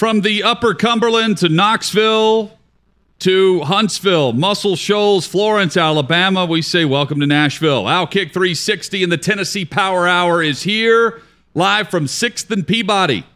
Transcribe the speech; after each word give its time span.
From 0.00 0.22
the 0.22 0.42
upper 0.42 0.72
Cumberland 0.72 1.36
to 1.40 1.50
Knoxville 1.50 2.58
to 3.18 3.60
Huntsville, 3.60 4.32
Muscle 4.32 4.74
Shoals, 4.74 5.26
Florence, 5.26 5.76
Alabama, 5.76 6.46
we 6.46 6.62
say 6.62 6.86
welcome 6.86 7.20
to 7.20 7.26
Nashville. 7.26 7.84
Outkick 7.84 8.32
360 8.32 9.02
and 9.02 9.12
the 9.12 9.18
Tennessee 9.18 9.66
Power 9.66 10.08
Hour 10.08 10.42
is 10.42 10.62
here, 10.62 11.20
live 11.52 11.90
from 11.90 12.06
6th 12.06 12.50
and 12.50 12.66
Peabody 12.66 13.26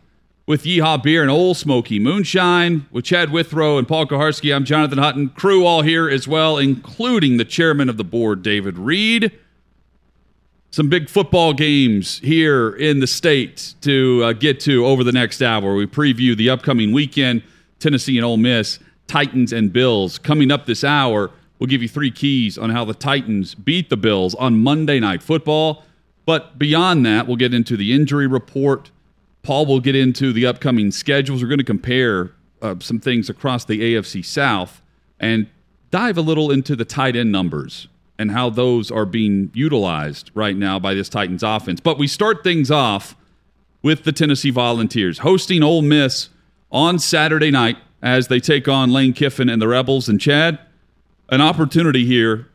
with 0.47 0.65
Yeehaw 0.65 1.03
Beer 1.03 1.21
and 1.21 1.31
Ole 1.31 1.53
Smoky 1.53 1.99
Moonshine 1.99 2.87
with 2.91 3.05
Chad 3.05 3.29
Withrow 3.29 3.77
and 3.77 3.87
Paul 3.87 4.07
Kuharsky. 4.07 4.57
I'm 4.57 4.65
Jonathan 4.65 4.97
Hutton. 4.97 5.29
Crew 5.29 5.67
all 5.67 5.83
here 5.83 6.09
as 6.09 6.27
well, 6.27 6.57
including 6.57 7.37
the 7.37 7.45
chairman 7.45 7.91
of 7.91 7.99
the 7.99 8.05
board, 8.05 8.43
David 8.43 8.79
Reed. 8.79 9.39
Some 10.75 10.89
big 10.89 11.09
football 11.09 11.53
games 11.53 12.19
here 12.19 12.71
in 12.71 12.99
the 12.99 13.07
state 13.07 13.75
to 13.83 14.25
uh, 14.25 14.33
get 14.33 14.59
to 14.63 14.85
over 14.85 15.05
the 15.05 15.13
next 15.13 15.41
hour. 15.41 15.77
We 15.77 15.87
preview 15.87 16.37
the 16.37 16.51
upcoming 16.51 16.91
weekend 16.91 17.45
Tennessee 17.79 18.19
and 18.19 18.25
Ole 18.25 18.39
Miss, 18.39 18.81
Titans 19.07 19.53
and 19.53 19.73
Bills. 19.73 20.19
Coming 20.19 20.51
up 20.51 20.67
this 20.67 20.83
hour, 20.83 21.31
we'll 21.61 21.69
give 21.69 21.81
you 21.81 21.89
three 21.89 22.11
keys 22.11 22.59
on 22.59 22.71
how 22.71 22.85
the 22.85 22.93
Titans 22.93 23.55
beat 23.55 23.89
the 23.89 23.97
Bills 23.97 24.35
on 24.35 24.65
Monday 24.65 24.99
Night 24.99 25.23
Football. 25.23 25.85
But 26.27 26.59
beyond 26.59 27.07
that, 27.07 27.29
we'll 27.29 27.37
get 27.37 27.55
into 27.55 27.77
the 27.77 27.93
injury 27.93 28.27
report 28.27 28.91
Paul 29.45 29.67
will 29.67 29.79
get 29.79 29.95
into 29.95 30.33
the 30.33 30.45
upcoming 30.47 30.91
schedules. 30.91 31.41
We're 31.41 31.51
going 31.51 31.59
to 31.59 31.65
compare 31.65 32.33
uh, 32.61 32.75
some 32.81 32.99
things 32.99 33.31
across 33.31 33.65
the 33.65 33.81
AFC 33.81 34.25
South 34.25 34.83
and 35.21 35.49
dive 35.93 36.19
a 36.19 36.21
little 36.21 36.51
into 36.51 36.75
the 36.75 36.85
tight 36.85 37.15
end 37.15 37.31
numbers 37.31 37.87
and 38.19 38.31
how 38.31 38.51
those 38.51 38.91
are 38.91 39.07
being 39.07 39.51
utilized 39.55 40.31
right 40.35 40.57
now 40.57 40.79
by 40.79 40.95
this 40.95 41.09
Titans 41.09 41.43
offense. 41.43 41.81
But 41.81 41.99
we 41.99 42.07
start 42.07 42.45
things 42.45 42.71
off 42.71 43.17
with 43.83 44.05
the 44.05 44.13
Tennessee 44.13 44.51
Volunteers 44.51 45.19
hosting 45.19 45.63
Ole 45.63 45.83
Miss 45.83 46.29
on 46.71 46.99
Saturday 46.99 47.51
night 47.51 47.77
as 48.03 48.29
they 48.29 48.41
take 48.41 48.69
on 48.69 48.93
Lane 48.93 49.13
Kiffin 49.13 49.49
and 49.49 49.61
the 49.61 49.69
Rebels. 49.69 50.09
And 50.09 50.21
Chad, 50.21 50.59
an 51.29 51.41
opportunity 51.41 52.05
here 52.05 52.49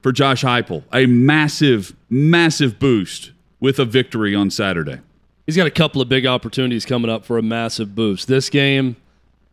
for 0.00 0.12
Josh 0.12 0.42
Heupel, 0.42 0.84
a 0.92 1.06
massive, 1.06 1.94
massive 2.08 2.78
boost 2.78 3.32
with 3.60 3.78
a 3.78 3.84
victory 3.84 4.34
on 4.34 4.50
Saturday 4.50 5.00
he's 5.46 5.56
got 5.56 5.66
a 5.66 5.70
couple 5.70 6.00
of 6.00 6.08
big 6.08 6.26
opportunities 6.26 6.84
coming 6.84 7.10
up 7.10 7.24
for 7.24 7.38
a 7.38 7.42
massive 7.42 7.94
boost. 7.94 8.28
This 8.28 8.50
game, 8.50 8.96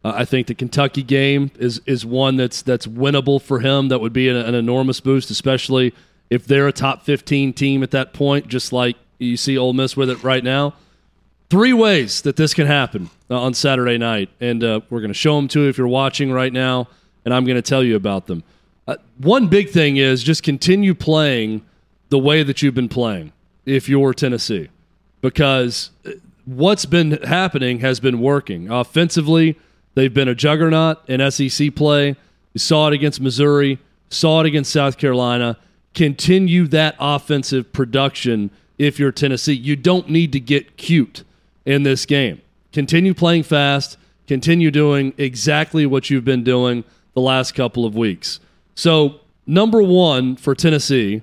uh, 0.03 0.13
I 0.15 0.25
think 0.25 0.47
the 0.47 0.55
Kentucky 0.55 1.03
game 1.03 1.51
is 1.59 1.81
is 1.85 2.05
one 2.05 2.37
that's 2.37 2.61
that's 2.61 2.87
winnable 2.87 3.41
for 3.41 3.59
him. 3.59 3.89
That 3.89 3.99
would 3.99 4.13
be 4.13 4.29
an, 4.29 4.35
an, 4.35 4.55
enormous 4.55 4.99
boost, 4.99 5.29
especially 5.29 5.93
if 6.29 6.45
they're 6.45 6.67
a 6.67 6.73
top 6.73 7.03
15 7.03 7.53
team 7.53 7.83
at 7.83 7.91
that 7.91 8.13
point, 8.13 8.47
just 8.47 8.73
like 8.73 8.95
you 9.19 9.37
see 9.37 9.57
Ole 9.57 9.73
Miss 9.73 9.95
with 9.95 10.09
it 10.09 10.23
right 10.23 10.43
now. 10.43 10.73
Three 11.49 11.73
ways 11.73 12.21
that 12.21 12.37
this 12.37 12.53
can 12.53 12.65
happen 12.65 13.09
uh, 13.29 13.39
on 13.39 13.53
Saturday 13.53 13.97
night, 13.97 14.29
and 14.39 14.63
uh, 14.63 14.79
we're 14.89 15.01
going 15.01 15.09
to 15.09 15.13
show 15.13 15.35
them 15.35 15.47
to 15.49 15.63
you 15.63 15.69
if 15.69 15.77
you're 15.77 15.87
watching 15.87 16.31
right 16.31 16.53
now, 16.53 16.87
and 17.25 17.33
I'm 17.33 17.45
going 17.45 17.57
to 17.57 17.61
tell 17.61 17.83
you 17.83 17.95
about 17.95 18.27
them. 18.27 18.43
Uh, 18.87 18.95
one 19.17 19.47
big 19.47 19.69
thing 19.69 19.97
is 19.97 20.23
just 20.23 20.43
continue 20.43 20.95
playing 20.95 21.63
the 22.09 22.17
way 22.17 22.41
that 22.41 22.61
you've 22.61 22.73
been 22.73 22.89
playing 22.89 23.33
if 23.65 23.87
you're 23.87 24.13
Tennessee 24.13 24.69
because 25.21 25.91
what's 26.45 26.85
been 26.85 27.11
happening 27.23 27.79
has 27.79 27.99
been 27.99 28.19
working. 28.19 28.69
Offensively, 28.69 29.57
they've 29.95 30.13
been 30.13 30.27
a 30.27 30.35
juggernaut 30.35 30.99
in 31.07 31.31
SEC 31.31 31.75
play. 31.75 32.15
We 32.53 32.59
saw 32.59 32.87
it 32.87 32.93
against 32.93 33.21
Missouri, 33.21 33.79
saw 34.09 34.41
it 34.41 34.45
against 34.45 34.71
South 34.71 34.97
Carolina. 34.97 35.57
Continue 35.93 36.67
that 36.67 36.95
offensive 36.99 37.73
production 37.73 38.51
if 38.77 38.99
you're 38.99 39.11
Tennessee. 39.11 39.53
You 39.53 39.75
don't 39.75 40.09
need 40.09 40.31
to 40.33 40.39
get 40.39 40.77
cute 40.77 41.23
in 41.65 41.83
this 41.83 42.05
game. 42.05 42.41
Continue 42.71 43.13
playing 43.13 43.43
fast, 43.43 43.97
continue 44.27 44.71
doing 44.71 45.13
exactly 45.17 45.85
what 45.85 46.09
you've 46.09 46.25
been 46.25 46.43
doing 46.43 46.83
the 47.13 47.21
last 47.21 47.53
couple 47.53 47.85
of 47.85 47.95
weeks. 47.95 48.39
So, 48.75 49.19
number 49.45 49.81
one 49.81 50.37
for 50.37 50.55
Tennessee 50.55 51.21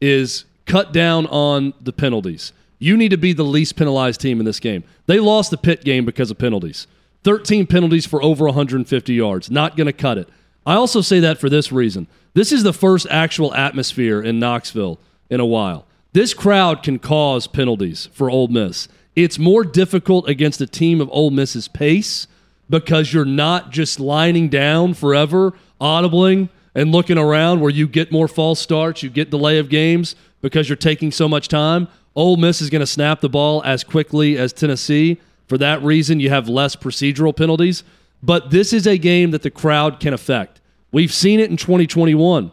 is 0.00 0.44
cut 0.66 0.92
down 0.92 1.26
on 1.26 1.74
the 1.80 1.92
penalties. 1.92 2.52
You 2.78 2.96
need 2.96 3.08
to 3.10 3.16
be 3.16 3.32
the 3.32 3.44
least 3.44 3.76
penalized 3.76 4.20
team 4.20 4.38
in 4.38 4.46
this 4.46 4.60
game. 4.60 4.84
They 5.06 5.18
lost 5.18 5.50
the 5.50 5.56
Pitt 5.56 5.84
game 5.84 6.04
because 6.04 6.30
of 6.30 6.38
penalties. 6.38 6.86
13 7.26 7.66
penalties 7.66 8.06
for 8.06 8.22
over 8.22 8.44
150 8.44 9.12
yards. 9.12 9.50
Not 9.50 9.76
going 9.76 9.88
to 9.88 9.92
cut 9.92 10.16
it. 10.16 10.28
I 10.64 10.76
also 10.76 11.00
say 11.00 11.18
that 11.18 11.38
for 11.38 11.50
this 11.50 11.72
reason. 11.72 12.06
This 12.34 12.52
is 12.52 12.62
the 12.62 12.72
first 12.72 13.04
actual 13.10 13.52
atmosphere 13.52 14.22
in 14.22 14.38
Knoxville 14.38 15.00
in 15.28 15.40
a 15.40 15.44
while. 15.44 15.86
This 16.12 16.32
crowd 16.32 16.84
can 16.84 17.00
cause 17.00 17.48
penalties 17.48 18.08
for 18.12 18.30
Ole 18.30 18.46
Miss. 18.46 18.86
It's 19.16 19.40
more 19.40 19.64
difficult 19.64 20.28
against 20.28 20.60
a 20.60 20.68
team 20.68 21.00
of 21.00 21.10
Ole 21.10 21.30
Miss's 21.32 21.66
pace 21.66 22.28
because 22.70 23.12
you're 23.12 23.24
not 23.24 23.72
just 23.72 23.98
lining 23.98 24.48
down 24.48 24.94
forever, 24.94 25.52
audibling 25.80 26.48
and 26.76 26.92
looking 26.92 27.18
around 27.18 27.60
where 27.60 27.72
you 27.72 27.88
get 27.88 28.12
more 28.12 28.28
false 28.28 28.60
starts, 28.60 29.02
you 29.02 29.10
get 29.10 29.30
delay 29.30 29.58
of 29.58 29.68
games 29.68 30.14
because 30.42 30.68
you're 30.68 30.76
taking 30.76 31.10
so 31.10 31.28
much 31.28 31.48
time. 31.48 31.88
Ole 32.14 32.36
Miss 32.36 32.62
is 32.62 32.70
going 32.70 32.80
to 32.82 32.86
snap 32.86 33.20
the 33.20 33.28
ball 33.28 33.64
as 33.64 33.82
quickly 33.82 34.38
as 34.38 34.52
Tennessee. 34.52 35.18
For 35.46 35.58
that 35.58 35.82
reason, 35.82 36.20
you 36.20 36.30
have 36.30 36.48
less 36.48 36.76
procedural 36.76 37.36
penalties. 37.36 37.84
But 38.22 38.50
this 38.50 38.72
is 38.72 38.86
a 38.86 38.98
game 38.98 39.30
that 39.30 39.42
the 39.42 39.50
crowd 39.50 40.00
can 40.00 40.12
affect. 40.12 40.60
We've 40.92 41.12
seen 41.12 41.40
it 41.40 41.50
in 41.50 41.56
2021. 41.56 42.52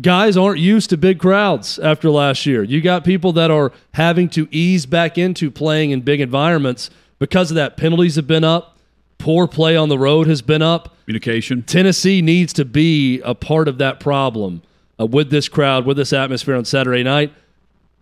Guys 0.00 0.36
aren't 0.36 0.58
used 0.58 0.90
to 0.90 0.96
big 0.96 1.18
crowds 1.18 1.78
after 1.78 2.10
last 2.10 2.44
year. 2.44 2.62
You 2.62 2.80
got 2.80 3.04
people 3.04 3.32
that 3.34 3.50
are 3.50 3.72
having 3.94 4.28
to 4.30 4.46
ease 4.50 4.84
back 4.84 5.16
into 5.16 5.50
playing 5.50 5.90
in 5.90 6.02
big 6.02 6.20
environments 6.20 6.90
because 7.18 7.50
of 7.50 7.54
that. 7.54 7.76
Penalties 7.76 8.16
have 8.16 8.26
been 8.26 8.44
up. 8.44 8.78
Poor 9.18 9.46
play 9.46 9.76
on 9.76 9.88
the 9.88 9.98
road 9.98 10.26
has 10.26 10.42
been 10.42 10.60
up. 10.60 10.94
Communication. 11.04 11.62
Tennessee 11.62 12.20
needs 12.20 12.52
to 12.54 12.64
be 12.64 13.20
a 13.22 13.34
part 13.34 13.68
of 13.68 13.78
that 13.78 14.00
problem 14.00 14.62
uh, 15.00 15.06
with 15.06 15.30
this 15.30 15.48
crowd, 15.48 15.86
with 15.86 15.96
this 15.96 16.12
atmosphere 16.12 16.56
on 16.56 16.64
Saturday 16.64 17.02
night. 17.02 17.32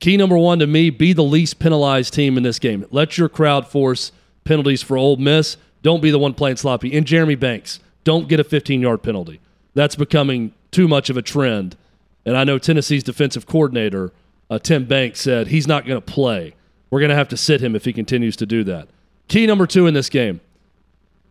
Key 0.00 0.16
number 0.16 0.36
one 0.36 0.58
to 0.58 0.66
me: 0.66 0.90
be 0.90 1.12
the 1.12 1.22
least 1.22 1.58
penalized 1.58 2.14
team 2.14 2.36
in 2.36 2.42
this 2.42 2.58
game. 2.58 2.86
Let 2.90 3.16
your 3.18 3.28
crowd 3.28 3.66
force 3.66 4.12
penalties 4.44 4.82
for 4.82 4.96
Ole 4.96 5.16
Miss. 5.16 5.56
Don't 5.82 6.02
be 6.02 6.10
the 6.10 6.18
one 6.18 6.34
playing 6.34 6.56
sloppy. 6.56 6.96
And 6.96 7.06
Jeremy 7.06 7.34
Banks, 7.34 7.80
don't 8.04 8.28
get 8.28 8.40
a 8.40 8.44
15-yard 8.44 9.02
penalty. 9.02 9.40
That's 9.74 9.96
becoming 9.96 10.54
too 10.70 10.88
much 10.88 11.10
of 11.10 11.16
a 11.16 11.22
trend. 11.22 11.76
And 12.24 12.36
I 12.36 12.44
know 12.44 12.58
Tennessee's 12.58 13.02
defensive 13.02 13.46
coordinator, 13.46 14.12
uh, 14.48 14.58
Tim 14.58 14.86
Banks, 14.86 15.20
said 15.20 15.48
he's 15.48 15.66
not 15.66 15.86
going 15.86 16.00
to 16.00 16.12
play. 16.12 16.54
We're 16.90 17.00
going 17.00 17.10
to 17.10 17.16
have 17.16 17.28
to 17.30 17.36
sit 17.36 17.60
him 17.60 17.76
if 17.76 17.84
he 17.84 17.92
continues 17.92 18.36
to 18.36 18.46
do 18.46 18.64
that. 18.64 18.88
Key 19.28 19.46
number 19.46 19.66
two 19.66 19.86
in 19.86 19.94
this 19.94 20.08
game 20.08 20.40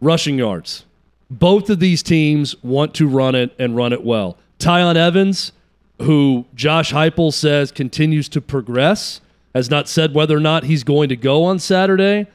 rushing 0.01 0.37
yards. 0.37 0.85
Both 1.31 1.69
of 1.69 1.79
these 1.79 2.03
teams 2.03 2.61
want 2.61 2.93
to 2.95 3.07
run 3.07 3.33
it 3.33 3.55
and 3.57 3.75
run 3.75 3.93
it 3.93 4.03
well. 4.03 4.37
Tiyon 4.59 4.95
Evans 4.95 5.51
who 6.03 6.45
Josh 6.55 6.93
Heupel 6.93 7.33
says 7.33 7.71
continues 7.71 8.29
to 8.29 8.41
progress, 8.41 9.21
has 9.53 9.69
not 9.69 9.87
said 9.87 10.13
whether 10.13 10.37
or 10.37 10.39
not 10.39 10.63
he's 10.63 10.83
going 10.83 11.09
to 11.09 11.15
go 11.15 11.43
on 11.43 11.59
Saturday. 11.59 12.27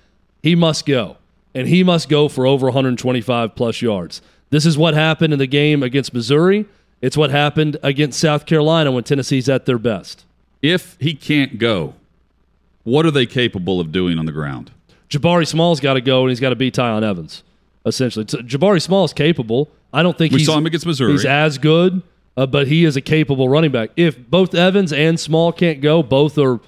He 0.43 0.54
must 0.54 0.87
go, 0.87 1.16
and 1.54 1.69
he 1.69 1.82
must 1.82 2.08
go 2.08 2.28
for 2.28 2.46
over 2.46 2.66
125 2.66 3.54
plus 3.54 3.82
yards. 3.82 4.22
This 4.50 4.64
is 4.64 4.78
what 4.78 4.94
happened 4.94 5.32
in 5.32 5.38
the 5.38 5.46
game 5.46 5.82
against 5.82 6.14
Missouri. 6.14 6.66
It's 7.00 7.16
what 7.16 7.31
happened 7.31 7.76
against 7.82 8.19
South 8.19 8.46
Carolina 8.46 8.90
when 8.90 9.04
Tennessee's 9.04 9.48
at 9.48 9.66
their 9.66 9.78
best. 9.78 10.25
If 10.62 10.96
he 10.98 11.14
can't 11.14 11.58
go, 11.58 11.94
what 12.84 13.06
are 13.06 13.10
they 13.10 13.26
capable 13.26 13.81
of 13.81 13.93
doing 13.93 14.19
on 14.19 14.26
the 14.26 14.32
ground? 14.32 14.72
Jabari 15.08 15.46
Small's 15.46 15.81
got 15.81 15.94
to 15.94 16.00
go, 16.00 16.22
and 16.22 16.31
he's 16.31 16.40
got 16.40 16.50
to 16.50 16.56
beat 16.56 16.75
Tiyon 16.75 17.02
Evans. 17.02 17.43
Essentially, 17.87 18.25
Jabari 18.25 18.82
Small's 18.82 19.12
capable. 19.12 19.69
I 19.93 20.02
don't 20.02 20.19
think 20.19 20.32
we 20.32 20.38
he's, 20.38 20.46
saw 20.46 20.58
him 20.58 20.66
against 20.66 20.84
Missouri. 20.84 21.12
He's 21.12 21.25
as 21.25 21.58
good 21.58 22.02
uh, 22.38 22.46
but 22.46 22.69
he 22.69 22.85
is 22.85 22.96
a 22.96 23.00
capable 23.00 23.49
running 23.49 23.73
back. 23.73 23.90
If 23.96 24.17
both 24.31 24.55
Evans 24.55 24.93
and 24.93 25.19
Small 25.19 25.52
can't 25.52 25.81
go, 25.81 26.05
both 26.05 26.38
are 26.38 26.61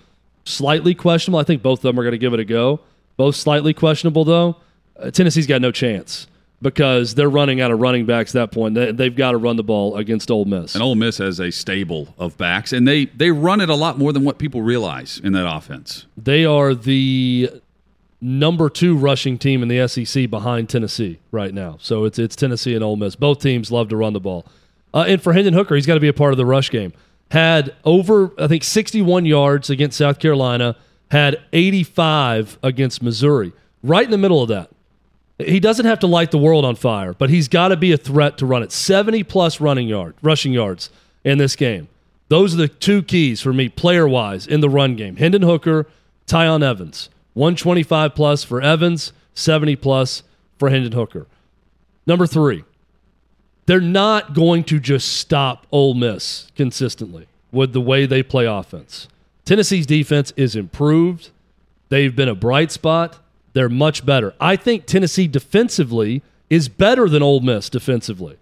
slightly 0.44 0.96
questionable. 0.96 1.38
I 1.38 1.44
think 1.44 1.62
both 1.62 1.78
of 1.78 1.82
them 1.82 2.00
are 2.00 2.02
going 2.02 2.10
to 2.10 2.18
give 2.18 2.34
it 2.34 2.40
a 2.40 2.44
go. 2.44 2.80
Both 3.16 3.36
slightly 3.36 3.72
questionable, 3.72 4.24
though. 4.24 4.56
Uh, 4.98 5.12
Tennessee's 5.12 5.46
got 5.46 5.60
no 5.60 5.70
chance 5.70 6.26
because 6.60 7.14
they're 7.14 7.30
running 7.30 7.60
out 7.60 7.70
of 7.70 7.78
running 7.78 8.04
backs 8.04 8.34
at 8.34 8.40
that 8.40 8.52
point. 8.52 8.74
They, 8.74 8.90
they've 8.90 9.14
got 9.14 9.30
to 9.30 9.36
run 9.36 9.54
the 9.54 9.62
ball 9.62 9.96
against 9.96 10.28
Ole 10.28 10.44
Miss. 10.44 10.74
And 10.74 10.82
Ole 10.82 10.96
Miss 10.96 11.18
has 11.18 11.38
a 11.38 11.52
stable 11.52 12.16
of 12.18 12.36
backs, 12.36 12.72
and 12.72 12.88
they 12.88 13.04
they 13.04 13.30
run 13.30 13.60
it 13.60 13.70
a 13.70 13.76
lot 13.76 13.96
more 13.96 14.12
than 14.12 14.24
what 14.24 14.38
people 14.38 14.62
realize 14.62 15.20
in 15.22 15.34
that 15.34 15.48
offense. 15.48 16.06
They 16.16 16.44
are 16.44 16.74
the 16.74 17.48
number 18.20 18.68
two 18.68 18.96
rushing 18.96 19.38
team 19.38 19.62
in 19.62 19.68
the 19.68 19.86
SEC 19.86 20.28
behind 20.28 20.68
Tennessee 20.68 21.20
right 21.30 21.54
now. 21.54 21.78
So 21.80 22.06
it's 22.06 22.18
it's 22.18 22.34
Tennessee 22.34 22.74
and 22.74 22.82
Ole 22.82 22.96
Miss. 22.96 23.14
Both 23.14 23.40
teams 23.40 23.70
love 23.70 23.88
to 23.90 23.96
run 23.96 24.14
the 24.14 24.20
ball. 24.20 24.46
Uh, 24.92 25.04
and 25.06 25.22
for 25.22 25.32
Hendon 25.32 25.54
Hooker, 25.54 25.74
he's 25.74 25.86
got 25.86 25.94
to 25.94 26.00
be 26.00 26.08
a 26.08 26.12
part 26.12 26.32
of 26.32 26.36
the 26.36 26.46
rush 26.46 26.70
game. 26.70 26.92
Had 27.30 27.74
over 27.84 28.32
I 28.38 28.48
think 28.48 28.64
61 28.64 29.24
yards 29.24 29.70
against 29.70 29.98
South 29.98 30.18
Carolina. 30.18 30.76
Had 31.10 31.40
85 31.52 32.58
against 32.62 33.02
Missouri. 33.02 33.52
Right 33.82 34.04
in 34.04 34.10
the 34.10 34.18
middle 34.18 34.42
of 34.42 34.48
that. 34.48 34.70
He 35.38 35.58
doesn't 35.58 35.86
have 35.86 35.98
to 36.00 36.06
light 36.06 36.30
the 36.30 36.38
world 36.38 36.64
on 36.64 36.76
fire, 36.76 37.14
but 37.14 37.30
he's 37.30 37.48
got 37.48 37.68
to 37.68 37.76
be 37.76 37.92
a 37.92 37.96
threat 37.96 38.36
to 38.38 38.46
run 38.46 38.62
it. 38.62 38.72
70 38.72 39.24
plus 39.24 39.60
running 39.60 39.88
yard, 39.88 40.14
rushing 40.22 40.52
yards 40.52 40.90
in 41.24 41.38
this 41.38 41.56
game. 41.56 41.88
Those 42.28 42.54
are 42.54 42.58
the 42.58 42.68
two 42.68 43.02
keys 43.02 43.40
for 43.40 43.52
me, 43.52 43.68
player 43.68 44.06
wise, 44.06 44.46
in 44.46 44.60
the 44.60 44.68
run 44.68 44.96
game. 44.96 45.16
Hendon 45.16 45.42
Hooker, 45.42 45.86
Tiyon 46.26 46.62
Evans. 46.62 47.08
125 47.34 48.14
plus 48.14 48.44
for 48.44 48.60
Evans, 48.60 49.12
70 49.34 49.76
plus 49.76 50.22
for 50.58 50.70
Hendon 50.70 50.92
Hooker. 50.92 51.26
Number 52.06 52.26
three, 52.26 52.64
they're 53.66 53.80
not 53.80 54.34
going 54.34 54.64
to 54.64 54.80
just 54.80 55.08
stop 55.16 55.66
Ole 55.70 55.94
Miss 55.94 56.50
consistently 56.56 57.26
with 57.52 57.72
the 57.72 57.80
way 57.80 58.06
they 58.06 58.22
play 58.22 58.46
offense. 58.46 59.08
Tennessee's 59.44 59.86
defense 59.86 60.32
is 60.36 60.56
improved. 60.56 61.30
They've 61.88 62.14
been 62.14 62.28
a 62.28 62.34
bright 62.34 62.70
spot. 62.70 63.18
They're 63.52 63.68
much 63.68 64.06
better. 64.06 64.34
I 64.40 64.56
think 64.56 64.86
Tennessee 64.86 65.26
defensively 65.26 66.22
is 66.48 66.68
better 66.68 67.08
than 67.08 67.22
Ole 67.22 67.40
Miss 67.40 67.68
defensively. 67.68 68.36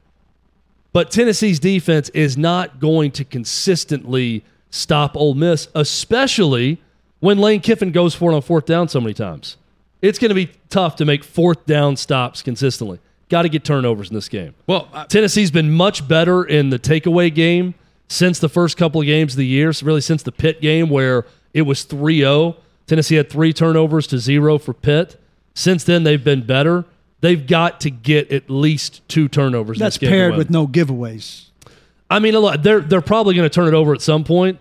But 0.93 1.11
Tennessee's 1.11 1.59
defense 1.59 2.09
is 2.11 2.37
not 2.37 2.81
going 2.81 3.11
to 3.13 3.25
consistently 3.25 4.45
stop 4.71 5.17
Ole 5.17 5.35
Miss, 5.35 5.69
especially 5.75 6.81
when 7.21 7.39
Lane 7.39 7.61
Kiffin 7.61 7.93
goes 7.93 8.15
for 8.15 8.33
it 8.33 8.35
on 8.35 8.43
fourth 8.43 8.67
down 8.67 8.89
so 8.89 9.01
many 9.01 9.15
times. 9.15 9.57
It's 10.01 10.19
going 10.19 10.29
to 10.31 10.35
be 10.35 10.53
tough 10.71 10.97
to 10.97 11.05
make 11.05 11.25
fourth 11.25 11.67
down 11.67 11.97
stops 11.97 12.43
consistently. 12.43 13.01
Got 13.29 13.43
to 13.43 13.49
get 13.49 13.65
turnovers 13.65 14.09
in 14.09 14.15
this 14.15 14.29
game. 14.29 14.55
Well, 14.67 14.89
I, 14.93 15.05
Tennessee's 15.05 15.51
been 15.51 15.73
much 15.73 16.07
better 16.09 16.45
in 16.45 16.71
the 16.71 16.79
takeaway 16.79 17.35
game 17.35 17.75
since 18.09 18.39
the 18.39 18.49
first 18.49 18.77
couple 18.77 19.01
of 19.03 19.07
games 19.07 19.35
of 19.35 19.39
the 19.39 19.47
year, 19.47 19.73
so 19.73 19.85
really 19.85 20.01
since 20.01 20.23
the 20.23 20.33
Pitt 20.33 20.61
game 20.63 20.89
where 20.89 21.27
it 21.53 21.63
was 21.63 21.85
3 21.85 22.19
0. 22.21 22.57
Tennessee 22.87 23.17
had 23.17 23.29
three 23.29 23.53
turnovers 23.53 24.07
to 24.09 24.19
zero 24.19 24.59
for 24.59 24.73
Pitt. 24.73 25.21
Since 25.55 25.85
then, 25.85 26.05
they've 26.05 26.23
been 26.25 26.47
better. 26.47 26.87
They've 27.21 27.47
got 27.47 27.81
to 27.83 27.91
get 27.91 28.33
at 28.33 28.49
least 28.49 29.07
two 29.09 29.29
turnovers. 29.29 29.77
in 29.77 29.81
That's 29.81 29.97
this 29.97 30.01
game 30.01 30.11
to 30.11 30.17
paired 30.17 30.37
with 30.37 30.51
no 30.51 30.67
giveaways. 30.67 31.47
I 32.11 32.19
mean, 32.19 32.35
a 32.35 32.41
lot. 32.41 32.63
They're 32.63 32.81
they're 32.81 33.03
probably 33.03 33.35
going 33.35 33.45
to 33.49 33.55
turn 33.55 33.69
it 33.69 33.75
over 33.75 33.93
at 33.93 34.01
some 34.01 34.25
point, 34.25 34.59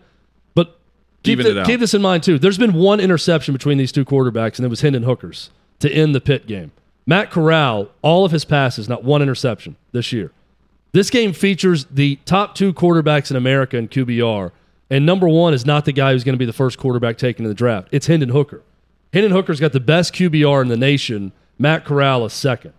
but 0.56 0.78
keep, 1.24 1.40
the- 1.40 1.62
it 1.62 1.66
keep 1.66 1.80
this 1.80 1.94
in 1.94 2.02
mind 2.02 2.24
too. 2.24 2.38
There's 2.38 2.58
been 2.58 2.74
one 2.74 3.00
interception 3.00 3.54
between 3.54 3.78
these 3.78 3.94
two 3.94 4.04
quarterbacks, 4.04 4.58
and 4.58 4.66
it 4.66 4.70
was 4.70 4.82
Hendon 4.82 5.04
Hooker's 5.04 5.50
to 5.80 5.90
end 5.90 6.14
the 6.14 6.22
Pitt 6.22 6.48
game. 6.48 6.72
Matt 7.08 7.32
Corral, 7.32 7.90
all 8.02 8.26
of 8.26 8.32
his 8.32 8.44
passes, 8.46 8.90
not 8.90 9.04
one 9.04 9.22
interception 9.22 9.78
this 9.94 10.12
year. 10.12 10.32
This 10.92 11.10
game 11.10 11.32
features 11.32 11.86
the 11.86 12.18
top 12.26 12.54
two 12.54 12.74
quarterbacks 12.74 13.32
in 13.32 13.38
America 13.38 13.78
in 13.78 13.88
QBR, 13.88 14.52
and 14.90 15.06
number 15.06 15.28
one 15.28 15.54
is 15.54 15.66
not 15.66 15.86
the 15.86 15.94
guy 15.94 16.12
who's 16.12 16.26
going 16.26 16.34
to 16.34 16.40
be 16.40 16.46
the 16.46 16.54
first 16.54 16.78
quarterback 16.78 17.18
taken 17.18 17.46
in 17.46 17.50
the 17.50 17.56
draft. 17.56 17.88
It's 17.92 18.08
Hendon 18.08 18.30
Hooker. 18.30 18.62
Hendon 19.14 19.32
Hooker's 19.32 19.60
got 19.60 19.72
the 19.72 19.80
best 19.80 20.14
QBR 20.14 20.62
in 20.62 20.68
the 20.68 20.78
nation. 20.78 21.32
Matt 21.58 21.86
Corral 21.86 22.26
is 22.26 22.34
second. 22.34 22.74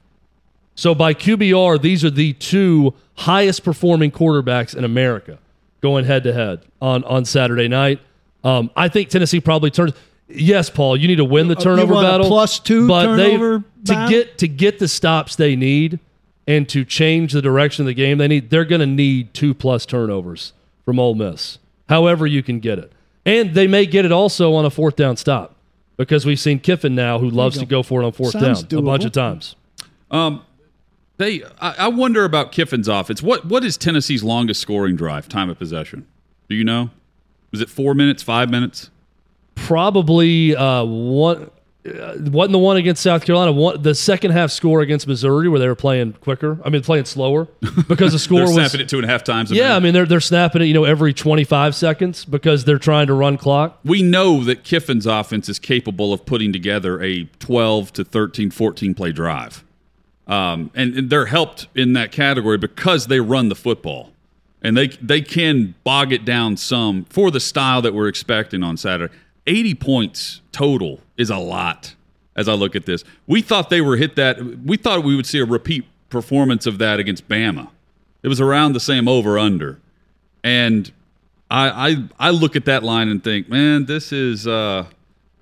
So 0.74 0.94
by 0.94 1.14
QBR, 1.14 1.80
these 1.80 2.04
are 2.04 2.10
the 2.10 2.34
two 2.34 2.94
highest 3.16 3.64
performing 3.64 4.10
quarterbacks 4.10 4.76
in 4.76 4.84
America 4.84 5.38
going 5.80 6.04
head 6.04 6.22
to 6.24 6.32
head 6.32 6.60
on 6.82 7.02
on 7.04 7.24
Saturday 7.24 7.66
night. 7.66 8.00
Um, 8.44 8.70
I 8.76 8.88
think 8.88 9.08
Tennessee 9.08 9.40
probably 9.40 9.70
turns. 9.70 9.92
Yes, 10.30 10.68
Paul, 10.70 10.96
you 10.96 11.08
need 11.08 11.16
to 11.16 11.24
win 11.24 11.48
the 11.48 11.56
Uh, 11.56 11.60
you 11.60 11.64
turnover 11.64 11.94
want 11.94 12.06
a 12.06 12.10
battle. 12.10 12.26
plus 12.28 12.58
two 12.58 12.86
but 12.86 13.16
they- 13.16 13.30
turnover 13.32 13.58
to 13.84 13.92
battle? 13.92 14.08
get 14.10 14.38
to 14.38 14.48
get 14.48 14.78
the 14.78 14.88
stops 14.88 15.36
they 15.36 15.56
need 15.56 15.98
and 16.46 16.68
to 16.68 16.84
change 16.84 17.32
the 17.32 17.40
direction 17.42 17.82
of 17.82 17.86
the 17.86 17.94
game 17.94 18.18
they 18.18 18.28
need. 18.28 18.50
They're 18.50 18.64
going 18.66 18.80
to 18.80 18.86
need 18.86 19.32
two 19.34 19.54
plus 19.54 19.86
turnovers 19.86 20.52
from 20.84 20.98
Ole 20.98 21.14
Miss. 21.14 21.58
However, 21.88 22.26
you 22.26 22.42
can 22.42 22.60
get 22.60 22.78
it, 22.78 22.92
and 23.24 23.54
they 23.54 23.66
may 23.66 23.86
get 23.86 24.04
it 24.04 24.12
also 24.12 24.52
on 24.54 24.64
a 24.66 24.70
fourth 24.70 24.96
down 24.96 25.16
stop 25.16 25.54
because 25.96 26.26
we've 26.26 26.38
seen 26.40 26.58
Kiffin 26.58 26.94
now 26.94 27.18
who 27.18 27.30
loves 27.30 27.56
go. 27.56 27.60
to 27.60 27.66
go 27.66 27.82
for 27.82 28.02
it 28.02 28.04
on 28.06 28.12
fourth 28.12 28.32
Sounds 28.32 28.62
down 28.64 28.80
a 28.80 28.82
bunch 28.82 29.04
of 29.06 29.12
times. 29.12 29.56
they 31.16 31.42
I, 31.60 31.74
I 31.78 31.88
wonder 31.88 32.24
about 32.24 32.52
Kiffin's 32.52 32.88
offense. 32.88 33.22
What 33.22 33.46
what 33.46 33.64
is 33.64 33.76
Tennessee's 33.76 34.22
longest 34.22 34.60
scoring 34.60 34.96
drive? 34.96 35.28
Time 35.28 35.48
of 35.50 35.58
possession. 35.58 36.06
Do 36.48 36.54
you 36.56 36.64
know? 36.64 36.90
Was 37.50 37.60
it 37.60 37.68
four 37.70 37.94
minutes? 37.94 38.22
Five 38.22 38.50
minutes? 38.50 38.90
Probably 39.66 40.56
uh, 40.56 40.84
one. 40.84 41.50
Uh, 41.86 42.16
wasn't 42.18 42.52
the 42.52 42.58
one 42.58 42.76
against 42.76 43.02
South 43.02 43.24
Carolina? 43.24 43.50
One, 43.50 43.80
the 43.80 43.94
second 43.94 44.32
half 44.32 44.50
score 44.50 44.82
against 44.82 45.06
Missouri, 45.06 45.48
where 45.48 45.58
they 45.58 45.68
were 45.68 45.74
playing 45.74 46.14
quicker. 46.14 46.58
I 46.62 46.68
mean, 46.68 46.82
playing 46.82 47.06
slower 47.06 47.48
because 47.88 48.12
the 48.12 48.18
score 48.18 48.40
They're 48.40 48.46
was. 48.46 48.54
snapping 48.54 48.80
it 48.80 48.88
two 48.90 48.98
and 48.98 49.06
a 49.06 49.08
half 49.08 49.24
times. 49.24 49.50
A 49.50 49.54
Yeah, 49.54 49.74
I 49.74 49.78
mean 49.78 49.94
they're 49.94 50.04
they're 50.04 50.20
snapping 50.20 50.60
it, 50.60 50.66
you 50.66 50.74
know, 50.74 50.84
every 50.84 51.14
twenty 51.14 51.44
five 51.44 51.74
seconds 51.74 52.24
because 52.26 52.64
they're 52.64 52.78
trying 52.78 53.06
to 53.06 53.14
run 53.14 53.38
clock. 53.38 53.78
we 53.84 54.02
know 54.02 54.44
that 54.44 54.64
Kiffin's 54.64 55.06
offense 55.06 55.48
is 55.48 55.58
capable 55.58 56.12
of 56.12 56.26
putting 56.26 56.52
together 56.52 57.00
a 57.02 57.24
12 57.38 57.92
to 57.94 58.04
13, 58.04 58.50
14 58.50 58.94
play 58.94 59.12
drive. 59.12 59.64
Um, 60.26 60.70
and, 60.74 60.94
and 60.94 61.10
they're 61.10 61.26
helped 61.26 61.68
in 61.74 61.94
that 61.94 62.12
category 62.12 62.58
because 62.58 63.06
they 63.06 63.20
run 63.20 63.48
the 63.48 63.54
football. 63.54 64.12
And 64.60 64.76
they 64.76 64.88
they 64.88 65.22
can 65.22 65.74
bog 65.84 66.12
it 66.12 66.24
down 66.24 66.56
some 66.56 67.04
for 67.04 67.30
the 67.30 67.40
style 67.40 67.80
that 67.82 67.94
we're 67.94 68.08
expecting 68.08 68.62
on 68.64 68.76
Saturday. 68.76 69.14
80 69.48 69.74
points 69.74 70.40
total 70.52 71.00
is 71.16 71.30
a 71.30 71.38
lot 71.38 71.94
as 72.36 72.48
I 72.48 72.52
look 72.52 72.76
at 72.76 72.86
this. 72.86 73.02
We 73.26 73.42
thought 73.42 73.70
they 73.70 73.80
were 73.80 73.96
hit 73.96 74.14
that 74.14 74.40
we 74.64 74.76
thought 74.76 75.02
we 75.02 75.16
would 75.16 75.26
see 75.26 75.40
a 75.40 75.44
repeat 75.44 75.84
performance 76.10 76.66
of 76.66 76.78
that 76.78 77.00
against 77.00 77.28
Bama. 77.28 77.68
It 78.22 78.28
was 78.28 78.40
around 78.40 78.74
the 78.74 78.80
same 78.80 79.08
over 79.08 79.38
under. 79.38 79.80
And 80.44 80.92
I, 81.50 81.90
I 81.90 82.28
I 82.28 82.30
look 82.30 82.54
at 82.54 82.64
that 82.66 82.82
line 82.82 83.08
and 83.08 83.24
think, 83.24 83.48
man, 83.48 83.86
this 83.86 84.12
is 84.12 84.46
uh, 84.46 84.86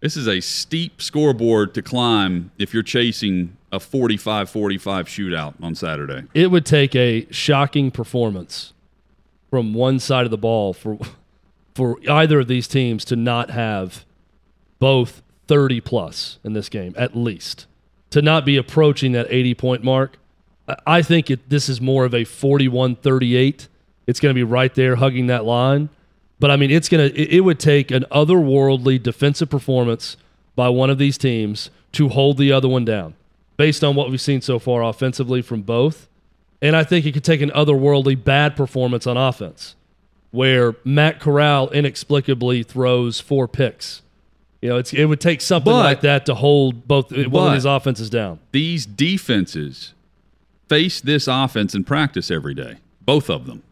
this 0.01 0.17
is 0.17 0.27
a 0.27 0.41
steep 0.41 1.03
scoreboard 1.03 1.75
to 1.75 1.83
climb 1.83 2.53
if 2.59 2.73
you're 2.73 2.83
chasing 2.83 3.57
a 3.73 3.79
45-45 3.79 4.81
shootout 5.05 5.55
on 5.61 5.75
Saturday. 5.75 6.23
It 6.33 6.51
would 6.51 6.65
take 6.65 6.95
a 6.95 7.27
shocking 7.31 7.91
performance 7.91 8.73
from 9.51 9.75
one 9.75 9.99
side 9.99 10.25
of 10.25 10.31
the 10.31 10.39
ball 10.39 10.73
for 10.73 10.99
for 11.77 11.99
either 12.09 12.41
of 12.41 12.49
these 12.49 12.67
teams 12.67 13.05
to 13.05 13.15
not 13.15 13.51
have 13.51 14.07
both 14.79 15.23
30 15.47 15.83
plus 15.83 16.39
in 16.43 16.55
this 16.55 16.71
game 16.71 16.95
at 16.97 17.15
least. 17.15 17.67
To 18.11 18.23
not 18.23 18.47
be 18.47 18.57
approaching 18.57 19.13
that 19.13 19.27
80 19.29 19.55
point 19.55 19.85
mark 19.85 20.19
I- 20.87 21.03
think 21.03 21.31
it, 21.31 21.51
this 21.51 21.69
is 21.69 21.81
more 21.81 22.07
of 22.07 22.15
a 22.15 22.25
41-38 22.25 23.69
it's 24.07 24.21
going 24.21 24.31
to 24.31 24.39
be 24.39 24.43
right 24.45 24.73
there 24.75 24.97
hugging 24.97 25.27
that 25.27 25.45
line. 25.45 25.91
But 26.41 26.51
i 26.51 26.57
mean 26.57 26.71
it's 26.71 26.89
going 26.89 27.11
to 27.11 27.21
it 27.21 27.41
would 27.41 27.61
take 27.61 27.91
an 27.91 28.07
otherworldly 28.11 29.03
defensive 29.03 29.51
performance 29.51 30.17
by 30.55 30.71
one 30.71 30.89
of 30.89 30.97
these 30.97 31.19
teams 31.19 31.71
to 31.93 32.09
hold 32.09 32.39
the 32.39 32.53
other 32.53 32.69
one 32.69 32.87
down 32.87 33.15
based 33.59 33.85
on 33.85 33.95
what 33.95 34.11
we've 34.11 34.21
seen 34.21 34.41
so 34.41 34.59
far 34.59 34.83
offensively 34.83 35.43
from 35.43 35.61
both. 35.61 36.09
And 36.63 36.75
i 36.75 36.85
think 36.85 37.05
it 37.05 37.13
could 37.13 37.25
take 37.25 37.43
an 37.43 37.51
otherworldly 37.51 38.23
bad 38.23 38.57
performance 38.57 39.07
on 39.07 39.19
offense 39.19 39.76
where 40.37 40.75
Matt 40.85 41.19
Corral 41.19 41.71
inexplicably 41.71 42.63
throws 42.63 43.19
four 43.21 43.49
picks. 43.49 44.03
You 44.63 44.69
know, 44.71 44.77
it's, 44.77 44.93
it 44.93 45.07
would 45.07 45.21
take 45.21 45.41
something 45.41 45.73
But- 45.73 45.85
like 45.85 46.01
that 46.03 46.27
to 46.27 46.35
hold 46.35 46.87
both 46.87 47.11
one 47.11 47.49
of 47.49 47.53
these 47.55 47.65
offenses 47.65 48.11
down. 48.11 48.39
These 48.53 48.87
defenses 48.87 49.95
face 50.69 51.01
this 51.01 51.27
offense 51.29 51.75
in 51.75 51.85
practice 51.85 52.31
every 52.31 52.55
day, 52.55 52.77
both 53.01 53.29
of 53.31 53.47
them. 53.47 53.63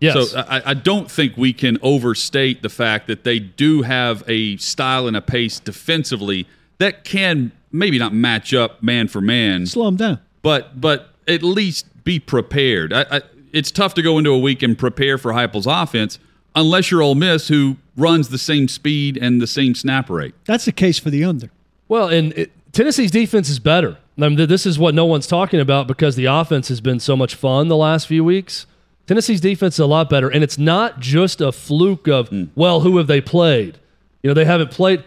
Yes. 0.00 0.30
So 0.30 0.40
I, 0.40 0.62
I 0.70 0.74
don't 0.74 1.10
think 1.10 1.36
we 1.36 1.52
can 1.52 1.78
overstate 1.82 2.62
the 2.62 2.68
fact 2.68 3.06
that 3.06 3.24
they 3.24 3.38
do 3.38 3.82
have 3.82 4.22
a 4.28 4.56
style 4.58 5.08
and 5.08 5.16
a 5.16 5.22
pace 5.22 5.58
defensively 5.58 6.46
that 6.78 7.02
can 7.02 7.50
maybe 7.72 7.98
not 7.98 8.12
match 8.12 8.52
up 8.52 8.82
man 8.82 9.08
for 9.08 9.20
man, 9.22 9.66
Slow 9.66 9.86
them 9.86 9.96
down. 9.96 10.20
but 10.42 10.78
but 10.80 11.08
at 11.26 11.42
least 11.42 11.86
be 12.04 12.20
prepared. 12.20 12.92
I, 12.92 13.06
I, 13.10 13.20
it's 13.56 13.70
tough 13.70 13.94
to 13.94 14.02
go 14.02 14.18
into 14.18 14.30
a 14.30 14.38
week 14.38 14.62
and 14.62 14.76
prepare 14.76 15.16
for 15.16 15.32
Heupel's 15.32 15.66
offense 15.66 16.18
unless 16.54 16.90
you're 16.90 17.02
Ole 17.02 17.14
Miss, 17.14 17.48
who 17.48 17.76
runs 17.96 18.28
the 18.28 18.38
same 18.38 18.68
speed 18.68 19.16
and 19.16 19.40
the 19.40 19.46
same 19.46 19.74
snap 19.74 20.10
rate. 20.10 20.34
That's 20.44 20.66
the 20.66 20.72
case 20.72 20.98
for 20.98 21.10
the 21.10 21.24
under. 21.24 21.50
well, 21.88 22.08
and 22.08 22.32
it, 22.34 22.52
Tennessee's 22.72 23.10
defense 23.10 23.48
is 23.48 23.58
better. 23.58 23.96
I 24.18 24.28
mean, 24.28 24.48
this 24.48 24.66
is 24.66 24.78
what 24.78 24.94
no 24.94 25.06
one's 25.06 25.26
talking 25.26 25.60
about 25.60 25.86
because 25.86 26.16
the 26.16 26.26
offense 26.26 26.68
has 26.68 26.80
been 26.80 27.00
so 27.00 27.16
much 27.16 27.34
fun 27.34 27.68
the 27.68 27.76
last 27.76 28.06
few 28.06 28.24
weeks. 28.24 28.66
Tennessee's 29.06 29.40
defense 29.40 29.74
is 29.74 29.80
a 29.80 29.86
lot 29.86 30.10
better, 30.10 30.28
and 30.28 30.42
it's 30.42 30.58
not 30.58 31.00
just 31.00 31.40
a 31.40 31.52
fluke 31.52 32.08
of 32.08 32.28
hmm. 32.28 32.44
well, 32.54 32.80
who 32.80 32.98
have 32.98 33.06
they 33.06 33.20
played? 33.20 33.78
You 34.22 34.28
know, 34.28 34.34
they 34.34 34.44
haven't 34.44 34.70
played. 34.70 35.04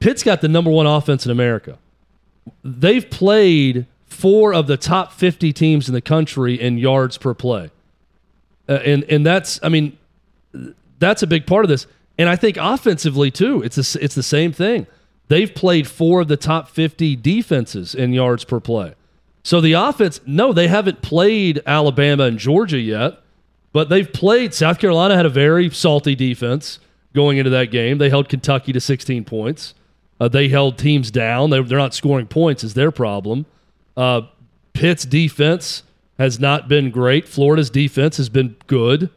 Pitt's 0.00 0.22
got 0.22 0.40
the 0.40 0.48
number 0.48 0.70
one 0.70 0.86
offense 0.86 1.24
in 1.24 1.30
America. 1.30 1.78
They've 2.64 3.08
played 3.08 3.86
four 4.08 4.52
of 4.52 4.66
the 4.66 4.76
top 4.76 5.12
50 5.12 5.52
teams 5.52 5.88
in 5.88 5.94
the 5.94 6.00
country 6.00 6.60
in 6.60 6.78
yards 6.78 7.18
per 7.18 7.34
play. 7.34 7.70
Uh, 8.68 8.80
and 8.84 9.04
and 9.04 9.24
that's 9.24 9.60
I 9.62 9.68
mean 9.68 9.96
that's 10.98 11.22
a 11.22 11.26
big 11.26 11.46
part 11.46 11.64
of 11.64 11.68
this. 11.68 11.86
And 12.18 12.28
I 12.28 12.36
think 12.36 12.56
offensively 12.56 13.30
too, 13.30 13.62
it's 13.62 13.94
a, 13.94 14.04
it's 14.04 14.14
the 14.14 14.22
same 14.22 14.52
thing. 14.52 14.86
They've 15.28 15.54
played 15.54 15.86
four 15.86 16.22
of 16.22 16.28
the 16.28 16.36
top 16.36 16.68
50 16.68 17.16
defenses 17.16 17.94
in 17.94 18.12
yards 18.12 18.44
per 18.44 18.60
play. 18.60 18.94
So 19.44 19.60
the 19.60 19.74
offense, 19.74 20.20
no, 20.26 20.52
they 20.52 20.68
haven't 20.68 21.00
played 21.00 21.62
Alabama 21.66 22.24
and 22.24 22.38
Georgia 22.38 22.78
yet, 22.78 23.20
but 23.72 23.88
they've 23.88 24.10
played 24.10 24.52
South 24.52 24.78
Carolina 24.78 25.16
had 25.16 25.26
a 25.26 25.30
very 25.30 25.70
salty 25.70 26.14
defense 26.14 26.80
going 27.14 27.38
into 27.38 27.50
that 27.50 27.70
game. 27.70 27.98
They 27.98 28.10
held 28.10 28.28
Kentucky 28.28 28.72
to 28.72 28.80
16 28.80 29.24
points. 29.24 29.74
Uh, 30.20 30.28
they 30.28 30.48
held 30.48 30.78
teams 30.78 31.10
down. 31.10 31.50
They, 31.50 31.62
they're 31.62 31.78
not 31.78 31.94
scoring 31.94 32.26
points 32.26 32.64
is 32.64 32.74
their 32.74 32.90
problem. 32.90 33.46
Uh, 33.98 34.22
Pitt's 34.74 35.04
defense 35.04 35.82
has 36.18 36.38
not 36.38 36.68
been 36.68 36.92
great. 36.92 37.26
Florida's 37.28 37.68
defense 37.68 38.16
has 38.16 38.28
been 38.28 38.54
good 38.68 39.10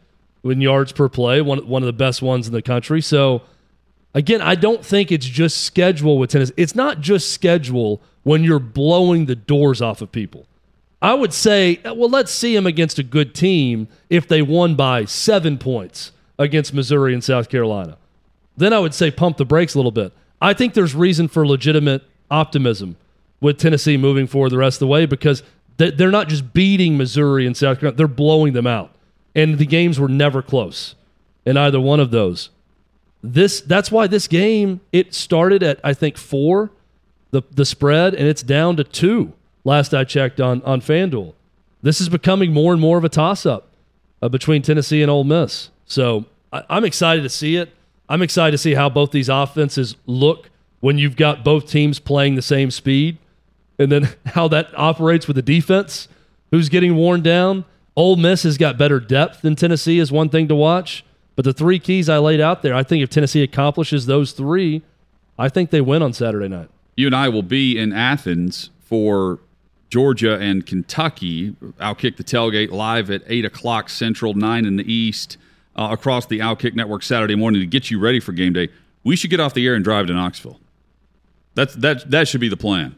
in 0.43 0.59
yards 0.59 0.91
per 0.91 1.07
play, 1.07 1.39
one 1.39 1.67
one 1.67 1.83
of 1.83 1.85
the 1.85 1.93
best 1.93 2.23
ones 2.23 2.47
in 2.47 2.53
the 2.53 2.63
country. 2.63 2.99
So 2.99 3.43
again, 4.15 4.41
I 4.41 4.55
don't 4.55 4.83
think 4.83 5.11
it's 5.11 5.25
just 5.25 5.61
schedule 5.61 6.17
with 6.17 6.31
Tennessee. 6.31 6.55
It's 6.57 6.73
not 6.73 6.99
just 6.99 7.31
schedule 7.31 8.01
when 8.23 8.43
you're 8.43 8.59
blowing 8.59 9.27
the 9.27 9.35
doors 9.35 9.83
off 9.83 10.01
of 10.01 10.11
people. 10.11 10.47
I 10.99 11.13
would 11.13 11.33
say, 11.33 11.79
well, 11.83 12.09
let's 12.09 12.31
see 12.31 12.55
them 12.55 12.65
against 12.65 12.97
a 12.97 13.03
good 13.03 13.35
team 13.35 13.87
if 14.09 14.27
they 14.27 14.41
won 14.41 14.75
by 14.75 15.05
seven 15.05 15.59
points 15.59 16.11
against 16.39 16.73
Missouri 16.73 17.13
and 17.13 17.23
South 17.23 17.49
Carolina. 17.49 17.97
Then 18.57 18.73
I 18.73 18.79
would 18.79 18.95
say 18.95 19.11
pump 19.11 19.37
the 19.37 19.45
brakes 19.45 19.75
a 19.75 19.77
little 19.77 19.91
bit. 19.91 20.11
I 20.41 20.53
think 20.53 20.73
there's 20.73 20.95
reason 20.95 21.27
for 21.27 21.45
legitimate 21.45 22.03
optimism 22.31 22.97
with 23.41 23.57
Tennessee 23.57 23.97
moving 23.97 24.27
forward 24.27 24.51
the 24.51 24.57
rest 24.57 24.75
of 24.75 24.81
the 24.81 24.87
way 24.87 25.05
because 25.05 25.43
they're 25.77 26.11
not 26.11 26.29
just 26.29 26.53
beating 26.53 26.95
Missouri 26.95 27.47
and 27.47 27.57
South 27.57 27.79
Carolina, 27.79 27.97
they're 27.97 28.07
blowing 28.07 28.53
them 28.53 28.67
out. 28.67 28.93
And 29.33 29.57
the 29.57 29.65
games 29.65 29.99
were 29.99 30.07
never 30.07 30.41
close 30.41 30.95
in 31.45 31.57
either 31.57 31.79
one 31.79 31.99
of 31.99 32.11
those. 32.11 32.49
This 33.23 33.61
that's 33.61 33.91
why 33.91 34.07
this 34.07 34.27
game 34.27 34.81
it 34.91 35.13
started 35.13 35.63
at 35.63 35.79
I 35.83 35.93
think 35.93 36.17
4 36.17 36.71
the 37.31 37.41
the 37.51 37.65
spread 37.65 38.13
and 38.13 38.27
it's 38.27 38.43
down 38.43 38.77
to 38.77 38.83
2 38.83 39.31
last 39.63 39.93
I 39.93 40.03
checked 40.03 40.39
on 40.41 40.61
on 40.63 40.81
FanDuel. 40.81 41.33
This 41.81 42.01
is 42.01 42.09
becoming 42.09 42.51
more 42.51 42.73
and 42.73 42.81
more 42.81 42.97
of 42.97 43.03
a 43.03 43.09
toss 43.09 43.45
up 43.45 43.67
uh, 44.21 44.29
between 44.29 44.61
Tennessee 44.61 45.01
and 45.01 45.09
Ole 45.09 45.23
Miss. 45.23 45.69
So 45.85 46.25
I, 46.51 46.63
I'm 46.69 46.83
excited 46.83 47.21
to 47.23 47.29
see 47.29 47.55
it. 47.55 47.73
I'm 48.09 48.21
excited 48.21 48.51
to 48.51 48.57
see 48.57 48.73
how 48.73 48.89
both 48.89 49.11
these 49.11 49.29
offenses 49.29 49.95
look 50.05 50.49
when 50.79 50.97
you've 50.97 51.15
got 51.15 51.43
both 51.43 51.69
teams 51.69 51.99
playing 51.99 52.35
the 52.35 52.41
same 52.41 52.71
speed 52.71 53.17
and 53.81 53.91
then 53.91 54.09
how 54.27 54.47
that 54.49 54.69
operates 54.77 55.27
with 55.27 55.35
the 55.35 55.41
defense, 55.41 56.07
who's 56.51 56.69
getting 56.69 56.95
worn 56.95 57.21
down. 57.21 57.65
Ole 57.95 58.15
Miss 58.15 58.43
has 58.43 58.57
got 58.57 58.77
better 58.77 58.99
depth 58.99 59.41
than 59.41 59.55
Tennessee 59.55 59.99
is 59.99 60.11
one 60.11 60.29
thing 60.29 60.47
to 60.47 60.55
watch. 60.55 61.03
But 61.35 61.45
the 61.45 61.53
three 61.53 61.79
keys 61.79 62.09
I 62.09 62.17
laid 62.19 62.39
out 62.39 62.61
there, 62.61 62.73
I 62.73 62.83
think 62.83 63.03
if 63.03 63.09
Tennessee 63.09 63.41
accomplishes 63.41 64.05
those 64.05 64.31
three, 64.31 64.81
I 65.37 65.49
think 65.49 65.71
they 65.71 65.81
win 65.81 66.01
on 66.01 66.13
Saturday 66.13 66.47
night. 66.47 66.69
You 66.95 67.07
and 67.07 67.15
I 67.15 67.29
will 67.29 67.43
be 67.43 67.77
in 67.77 67.93
Athens 67.93 68.69
for 68.79 69.39
Georgia 69.89 70.37
and 70.37 70.65
Kentucky. 70.65 71.51
Outkick 71.79 72.17
the 72.17 72.23
tailgate 72.23 72.71
live 72.71 73.09
at 73.09 73.23
8 73.27 73.45
o'clock 73.45 73.89
Central, 73.89 74.33
9 74.33 74.65
in 74.65 74.75
the 74.75 74.93
East, 74.93 75.37
uh, 75.75 75.89
across 75.91 76.25
the 76.25 76.39
Outkick 76.39 76.75
Network 76.75 77.01
Saturday 77.01 77.35
morning 77.35 77.61
to 77.61 77.67
get 77.67 77.89
you 77.89 77.99
ready 77.99 78.19
for 78.19 78.33
game 78.33 78.53
day. 78.53 78.69
We 79.03 79.15
should 79.15 79.29
get 79.29 79.39
off 79.39 79.53
the 79.53 79.65
air 79.65 79.73
and 79.73 79.83
drive 79.83 80.07
to 80.07 80.13
Knoxville. 80.13 80.59
That's, 81.55 81.73
that, 81.75 82.09
that 82.11 82.27
should 82.27 82.41
be 82.41 82.49
the 82.49 82.57
plan 82.57 82.95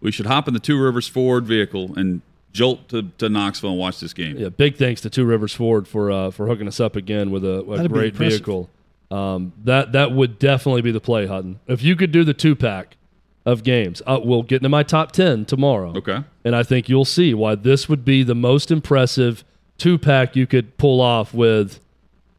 we 0.00 0.10
should 0.10 0.26
hop 0.26 0.48
in 0.48 0.54
the 0.54 0.60
Two 0.60 0.80
Rivers 0.80 1.06
Ford 1.06 1.44
vehicle 1.46 1.94
and 1.96 2.22
jolt 2.52 2.88
to, 2.88 3.10
to 3.18 3.28
Knoxville 3.28 3.70
and 3.70 3.78
watch 3.78 4.00
this 4.00 4.12
game. 4.12 4.36
Yeah, 4.38 4.48
big 4.48 4.76
thanks 4.76 5.00
to 5.02 5.10
Two 5.10 5.24
Rivers 5.24 5.54
Ford 5.54 5.86
for 5.86 6.10
uh, 6.10 6.30
for 6.30 6.46
hooking 6.46 6.68
us 6.68 6.80
up 6.80 6.96
again 6.96 7.30
with 7.30 7.44
a, 7.44 7.60
a 7.70 7.88
great 7.88 8.14
vehicle. 8.14 8.68
Um, 9.10 9.52
that 9.64 9.92
that 9.92 10.12
would 10.12 10.38
definitely 10.38 10.82
be 10.82 10.92
the 10.92 11.00
play, 11.00 11.26
Hutton. 11.26 11.60
If 11.66 11.82
you 11.82 11.96
could 11.96 12.12
do 12.12 12.24
the 12.24 12.34
two 12.34 12.54
pack 12.54 12.96
of 13.44 13.64
games, 13.64 14.02
uh, 14.06 14.20
we'll 14.22 14.42
get 14.42 14.56
into 14.56 14.68
my 14.68 14.82
top 14.82 15.12
ten 15.12 15.44
tomorrow. 15.44 15.92
Okay, 15.96 16.22
and 16.44 16.54
I 16.54 16.62
think 16.62 16.88
you'll 16.88 17.04
see 17.04 17.34
why 17.34 17.54
this 17.54 17.88
would 17.88 18.04
be 18.04 18.22
the 18.22 18.34
most 18.34 18.70
impressive 18.70 19.44
two 19.78 19.98
pack 19.98 20.36
you 20.36 20.46
could 20.46 20.76
pull 20.78 21.00
off. 21.00 21.34
With 21.34 21.80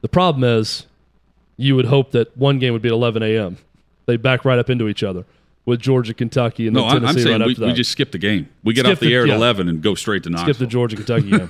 the 0.01 0.10
problem 0.10 0.44
is, 0.44 0.86
you 1.58 1.75
would 1.75 1.86
hope 1.86 2.12
that 2.12 2.36
one 2.38 2.60
game 2.60 2.74
would 2.74 2.82
be 2.82 2.89
at 2.89 2.94
11 2.94 3.22
a.m. 3.22 3.58
They 4.06 4.18
back 4.18 4.46
right 4.46 4.58
up 4.60 4.70
into 4.70 4.88
each 4.88 5.03
other 5.03 5.25
with 5.65 5.80
Georgia, 5.80 6.13
Kentucky, 6.13 6.68
and 6.68 6.75
no, 6.75 6.88
Tennessee 6.89 7.08
I'm 7.08 7.20
saying 7.20 7.41
right 7.41 7.58
we, 7.58 7.65
we, 7.68 7.74
just 7.74 7.91
skip 7.91 8.12
the 8.12 8.18
game. 8.18 8.50
We 8.63 8.74
get 8.74 8.86
skip 8.86 8.94
off 8.94 9.00
the, 9.00 9.08
the 9.08 9.13
air 9.13 9.24
at 9.24 9.30
yeah. 9.30 9.36
11 9.36 9.70
and 9.70 9.82
go 9.82 9.94
straight 9.94 10.24
to 10.24 10.30
Knoxville. 10.30 10.53
Skip 10.53 10.60
the 10.60 10.68
Georgia, 10.68 10.96
Kentucky 10.96 11.30
game. 11.30 11.50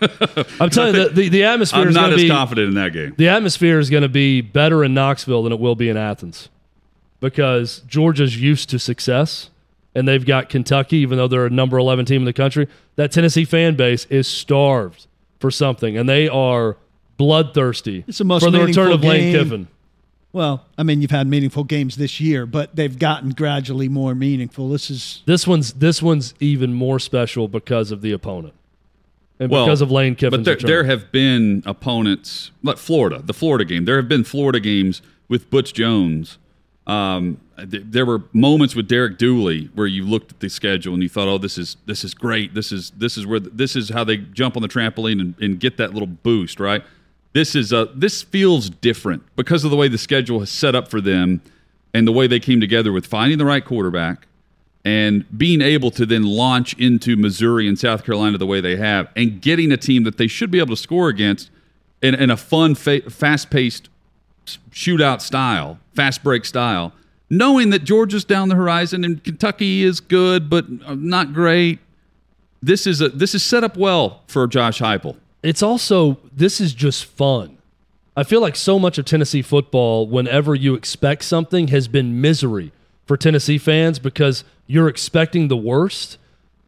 I'm 0.60 0.70
telling 0.70 0.96
you, 0.96 1.08
the, 1.08 1.14
the, 1.14 1.30
the 1.30 1.44
atmosphere 1.46 1.82
I'm 1.82 1.90
is 1.90 1.96
not 1.96 2.12
as 2.12 2.22
be, 2.22 2.28
confident 2.28 2.68
in 2.68 2.76
that 2.76 2.92
game. 2.92 3.14
The 3.18 3.30
atmosphere 3.30 3.80
is 3.80 3.90
going 3.90 4.04
to 4.04 4.10
be 4.10 4.42
better 4.42 4.84
in 4.84 4.94
Knoxville 4.94 5.44
than 5.44 5.54
it 5.54 5.60
will 5.60 5.76
be 5.76 5.90
in 5.90 5.96
Athens 5.96 6.50
because 7.22 7.80
Georgia's 7.88 8.42
used 8.42 8.70
to 8.72 8.80
success 8.80 9.50
and 9.96 10.08
they've 10.08 10.26
got 10.26 10.50
Kentucky, 10.50 10.98
even 10.98 11.18
though 11.18 11.28
they're 11.28 11.46
a 11.46 11.50
number 11.50 11.78
11 11.78 12.06
team 12.06 12.22
in 12.22 12.26
the 12.26 12.34
country. 12.34 12.68
That 12.96 13.12
Tennessee 13.12 13.46
fan 13.46 13.76
base 13.76 14.06
is 14.06 14.28
starved 14.28 15.08
for 15.40 15.52
something, 15.52 15.98
and 15.98 16.08
they 16.08 16.28
are 16.28 16.78
bloodthirsty 17.18 18.04
it's 18.08 18.18
the 18.18 18.24
most 18.24 18.44
for 18.44 18.50
the 18.50 18.64
return 18.64 18.92
of 18.92 19.04
Lane 19.04 19.36
Kiffin. 19.36 19.68
Well, 20.34 20.66
I 20.78 20.84
mean, 20.84 21.02
you've 21.02 21.12
had 21.12 21.28
meaningful 21.28 21.66
games 21.66 21.98
this 21.98 22.22
year, 22.22 22.46
but 22.46 22.76
they've 22.76 22.98
gotten 22.98 23.32
gradually 23.32 23.90
more 23.90 24.16
meaningful. 24.16 24.70
This 24.70 24.90
is 24.90 25.24
this 25.26 25.46
one's 25.46 25.74
this 25.74 26.02
one's 26.02 26.34
even 26.40 26.74
more 26.74 27.00
special 27.00 27.48
because 27.48 27.92
of 27.92 28.02
the 28.02 28.14
opponent 28.14 28.54
and 29.42 29.50
well, 29.50 29.66
because 29.66 29.82
of 29.82 29.90
Lane 29.90 30.16
Kiffin's 30.16 30.46
But 30.46 30.60
there, 30.60 30.68
there, 30.68 30.84
have 30.84 31.12
been 31.12 31.64
opponents 31.66 32.52
like 32.62 32.78
Florida, 32.78 33.24
the 33.24 33.34
Florida 33.34 33.66
game. 33.66 33.86
There 33.86 33.96
have 33.96 34.08
been 34.08 34.24
Florida 34.24 34.60
games 34.60 35.02
with 35.28 35.50
Butch 35.50 35.74
Jones. 35.74 36.38
Um, 36.86 37.42
th- 37.58 37.84
there 37.88 38.06
were 38.06 38.24
moments 38.34 38.76
with 38.76 38.88
Derek 38.88 39.18
Dooley 39.18 39.72
where 39.74 39.88
you 39.88 40.06
looked 40.06 40.32
at 40.32 40.42
the 40.42 40.50
schedule 40.50 40.94
and 40.94 41.02
you 41.02 41.10
thought, 41.10 41.28
"Oh, 41.28 41.40
this 41.40 41.58
is 41.58 41.78
this 41.88 42.04
is 42.04 42.14
great. 42.14 42.54
This 42.54 42.72
is 42.72 42.92
this 42.92 43.18
is 43.18 43.26
where 43.26 43.40
this 43.40 43.76
is 43.76 43.90
how 43.90 44.04
they 44.04 44.18
jump 44.18 44.56
on 44.56 44.62
the 44.62 44.68
trampoline 44.68 45.20
and, 45.20 45.34
and 45.42 45.60
get 45.60 45.78
that 45.78 45.92
little 45.92 46.08
boost." 46.08 46.60
Right? 46.60 46.84
This 47.34 47.56
is 47.56 47.72
a 47.72 47.90
this 47.96 48.22
feels 48.22 48.70
different 48.70 49.24
because 49.36 49.64
of 49.64 49.72
the 49.72 49.78
way 49.78 49.88
the 49.88 49.98
schedule 49.98 50.42
is 50.42 50.50
set 50.50 50.76
up 50.76 50.90
for 50.90 51.00
them 51.00 51.42
and 51.94 52.08
the 52.08 52.12
way 52.12 52.28
they 52.28 52.40
came 52.40 52.60
together 52.60 52.92
with 52.92 53.06
finding 53.06 53.38
the 53.38 53.46
right 53.46 53.64
quarterback 53.64 54.28
and 54.84 55.26
being 55.38 55.62
able 55.62 55.92
to 55.92 56.06
then 56.06 56.24
launch 56.24 56.74
into 56.74 57.16
Missouri 57.16 57.68
and 57.68 57.78
South 57.78 58.04
Carolina 58.04 58.38
the 58.38 58.48
way 58.48 58.62
they 58.62 58.76
have 58.78 59.08
and 59.16 59.42
getting 59.42 59.72
a 59.72 59.78
team 59.78 60.04
that 60.04 60.18
they 60.18 60.28
should 60.28 60.50
be 60.50 60.60
able 60.60 60.76
to 60.76 60.82
score 60.82 61.08
against 61.08 61.52
in, 62.02 62.16
in 62.16 62.32
a 62.32 62.38
fun, 62.38 62.74
fa- 62.74 63.10
fast-paced 63.10 63.90
shootout 64.72 65.22
style, 65.22 65.78
fast 65.94 66.24
break 66.24 66.46
style, 66.46 66.94
knowing 67.30 67.70
that 67.70 67.84
Georgia's 67.84 68.26
down 68.26 68.50
the 68.50 68.56
horizon 68.56 69.04
and 69.04 69.24
Kentucky 69.24 69.84
is 69.84 70.00
good 70.00 70.50
but 70.50 70.98
not 70.98 71.34
great. 71.34 71.80
This 72.64 72.86
is 72.86 73.02
a 73.02 73.10
this 73.10 73.34
is 73.34 73.44
set 73.44 73.64
up 73.64 73.78
well 73.78 74.22
for 74.28 74.48
Josh 74.48 74.80
Heupel 74.80 75.16
it's 75.44 75.64
also 75.64 76.20
this 76.32 76.62
is 76.62 76.74
just 76.74 77.06
fun. 77.06 77.58
I 78.16 78.24
feel 78.24 78.42
like 78.42 78.56
so 78.56 78.78
much 78.78 78.98
of 78.98 79.06
Tennessee 79.06 79.42
football, 79.42 80.06
whenever 80.08 80.54
you 80.54 80.76
expect 80.76 81.24
something, 81.24 81.70
has 81.70 81.88
been 81.88 82.20
misery 82.20 82.72
for 83.06 83.16
Tennessee 83.16 83.58
fans 83.58 84.00
because 84.00 84.44
you're 84.68 84.90
expecting 84.90 85.48
the 85.48 85.58
worst. 85.58 86.18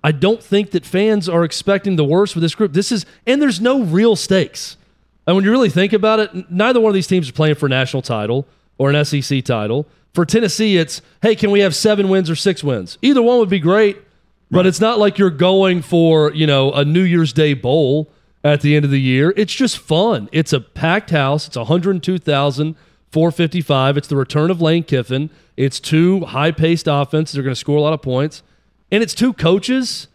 I 0.03 0.11
don't 0.11 0.41
think 0.41 0.71
that 0.71 0.85
fans 0.85 1.27
are 1.27 1.43
expecting 1.43 1.95
the 1.95 2.05
worst 2.05 2.35
with 2.35 2.41
this 2.41 2.55
group. 2.55 2.73
This 2.73 2.91
is, 2.91 3.05
and 3.27 3.41
there's 3.41 3.61
no 3.61 3.83
real 3.83 4.15
stakes. 4.15 4.77
And 5.25 5.35
when 5.35 5.45
you 5.45 5.51
really 5.51 5.69
think 5.69 5.93
about 5.93 6.19
it, 6.19 6.51
neither 6.51 6.79
one 6.79 6.89
of 6.89 6.93
these 6.93 7.07
teams 7.07 7.27
is 7.27 7.31
playing 7.31 7.55
for 7.55 7.65
a 7.67 7.69
national 7.69 8.01
title 8.01 8.47
or 8.77 8.91
an 8.91 9.05
SEC 9.05 9.43
title. 9.43 9.85
For 10.13 10.25
Tennessee, 10.25 10.77
it's, 10.77 11.01
hey, 11.21 11.35
can 11.35 11.51
we 11.51 11.61
have 11.61 11.75
seven 11.75 12.09
wins 12.09 12.29
or 12.29 12.35
six 12.35 12.63
wins? 12.63 12.97
Either 13.01 13.21
one 13.21 13.39
would 13.39 13.49
be 13.49 13.59
great, 13.59 13.97
but 14.51 14.57
right. 14.59 14.65
it's 14.65 14.81
not 14.81 14.99
like 14.99 15.17
you're 15.17 15.29
going 15.29 15.81
for, 15.81 16.33
you 16.33 16.45
know, 16.45 16.71
a 16.73 16.85
New 16.85 17.03
Year's 17.03 17.33
Day 17.33 17.53
bowl 17.53 18.11
at 18.43 18.61
the 18.61 18.75
end 18.75 18.85
of 18.85 18.91
the 18.91 19.01
year. 19.01 19.33
It's 19.37 19.53
just 19.53 19.77
fun. 19.77 20.27
It's 20.31 20.53
a 20.53 20.59
packed 20.59 21.11
house. 21.11 21.45
It's 21.47 21.55
102,455. 21.55 23.97
It's 23.97 24.07
the 24.07 24.15
return 24.15 24.49
of 24.51 24.61
Lane 24.61 24.83
Kiffin. 24.83 25.29
It's 25.55 25.79
two 25.79 26.21
high 26.21 26.51
paced 26.51 26.87
offenses. 26.89 27.35
They're 27.35 27.43
going 27.43 27.53
to 27.53 27.59
score 27.59 27.77
a 27.77 27.81
lot 27.81 27.93
of 27.93 28.01
points. 28.01 28.41
And 28.91 29.03
it's 29.03 29.13
two 29.13 29.33
coaches 29.33 30.07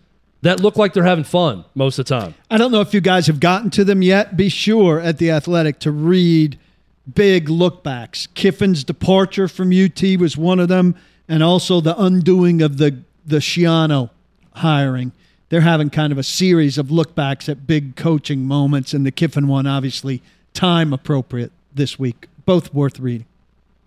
that 0.42 0.60
look 0.60 0.76
like 0.76 0.92
they're 0.92 1.04
having 1.04 1.24
fun 1.24 1.64
most 1.74 1.98
of 1.98 2.06
the 2.06 2.20
time. 2.20 2.34
I 2.50 2.58
don't 2.58 2.70
know 2.70 2.80
if 2.80 2.94
you 2.94 3.00
guys 3.00 3.26
have 3.26 3.40
gotten 3.40 3.70
to 3.70 3.84
them 3.84 4.02
yet. 4.02 4.36
Be 4.36 4.48
sure 4.48 5.00
at 5.00 5.18
the 5.18 5.30
Athletic 5.30 5.80
to 5.80 5.90
read 5.90 6.58
big 7.12 7.48
lookbacks. 7.48 8.28
Kiffin's 8.34 8.84
departure 8.84 9.48
from 9.48 9.72
UT 9.72 10.00
was 10.18 10.36
one 10.36 10.60
of 10.60 10.68
them, 10.68 10.94
and 11.26 11.42
also 11.42 11.80
the 11.80 12.00
undoing 12.00 12.62
of 12.62 12.78
the 12.78 13.02
the 13.26 13.38
Schiano 13.38 14.10
hiring 14.54 15.12
they're 15.48 15.62
having 15.62 15.90
kind 15.90 16.12
of 16.12 16.18
a 16.18 16.22
series 16.22 16.78
of 16.78 16.88
lookbacks 16.88 17.48
at 17.48 17.66
big 17.66 17.96
coaching 17.96 18.44
moments, 18.44 18.92
and 18.92 19.06
the 19.06 19.10
Kiffin 19.10 19.48
one, 19.48 19.66
obviously, 19.66 20.22
time 20.52 20.92
appropriate 20.92 21.52
this 21.74 21.98
week. 21.98 22.26
Both 22.44 22.72
worth 22.72 22.98
reading. 22.98 23.26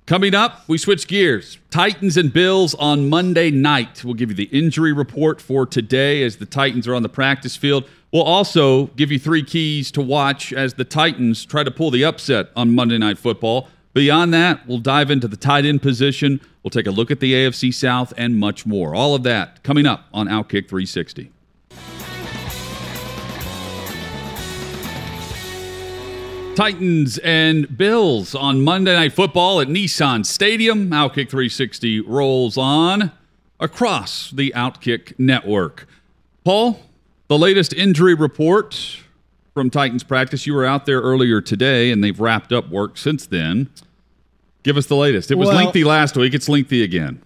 Coming 0.07 0.35
up, 0.35 0.67
we 0.67 0.77
switch 0.77 1.07
gears. 1.07 1.57
Titans 1.69 2.17
and 2.17 2.33
Bills 2.33 2.73
on 2.75 3.09
Monday 3.09 3.49
night. 3.49 4.03
We'll 4.03 4.15
give 4.15 4.29
you 4.29 4.35
the 4.35 4.45
injury 4.45 4.91
report 4.91 5.39
for 5.39 5.65
today 5.65 6.23
as 6.23 6.37
the 6.37 6.45
Titans 6.45 6.87
are 6.87 6.95
on 6.95 7.03
the 7.03 7.09
practice 7.09 7.55
field. 7.55 7.87
We'll 8.11 8.23
also 8.23 8.87
give 8.87 9.11
you 9.11 9.19
three 9.19 9.43
keys 9.43 9.89
to 9.91 10.01
watch 10.01 10.51
as 10.51 10.73
the 10.73 10.83
Titans 10.83 11.45
try 11.45 11.63
to 11.63 11.71
pull 11.71 11.91
the 11.91 12.03
upset 12.03 12.49
on 12.55 12.75
Monday 12.75 12.97
Night 12.97 13.19
Football. 13.19 13.69
Beyond 13.93 14.33
that, 14.33 14.67
we'll 14.67 14.79
dive 14.79 15.11
into 15.11 15.27
the 15.27 15.37
tight 15.37 15.65
end 15.65 15.81
position. 15.81 16.41
We'll 16.63 16.71
take 16.71 16.87
a 16.87 16.91
look 16.91 17.11
at 17.11 17.19
the 17.19 17.33
AFC 17.33 17.73
South 17.73 18.13
and 18.17 18.35
much 18.35 18.65
more. 18.65 18.93
All 18.95 19.15
of 19.15 19.23
that 19.23 19.63
coming 19.63 19.85
up 19.85 20.05
on 20.13 20.27
Outkick 20.27 20.67
360. 20.67 21.31
Titans 26.55 27.17
and 27.19 27.77
Bills 27.77 28.35
on 28.35 28.61
Monday 28.61 28.93
Night 28.93 29.13
Football 29.13 29.61
at 29.61 29.67
Nissan 29.67 30.25
Stadium. 30.25 30.89
Outkick 30.89 31.29
360 31.29 32.01
rolls 32.01 32.57
on 32.57 33.11
across 33.59 34.29
the 34.31 34.51
Outkick 34.55 35.17
network. 35.17 35.87
Paul, 36.43 36.79
the 37.29 37.37
latest 37.37 37.73
injury 37.73 38.13
report 38.13 38.99
from 39.53 39.69
Titans 39.69 40.03
practice. 40.03 40.45
You 40.45 40.53
were 40.53 40.65
out 40.65 40.85
there 40.85 40.99
earlier 41.01 41.39
today, 41.41 41.89
and 41.89 42.03
they've 42.03 42.19
wrapped 42.19 42.51
up 42.51 42.69
work 42.69 42.97
since 42.97 43.25
then. 43.25 43.69
Give 44.63 44.77
us 44.77 44.85
the 44.87 44.95
latest. 44.97 45.31
It 45.31 45.35
was 45.35 45.47
Well- 45.47 45.57
lengthy 45.57 45.83
last 45.83 46.15
week. 46.17 46.33
It's 46.33 46.49
lengthy 46.49 46.83
again. 46.83 47.21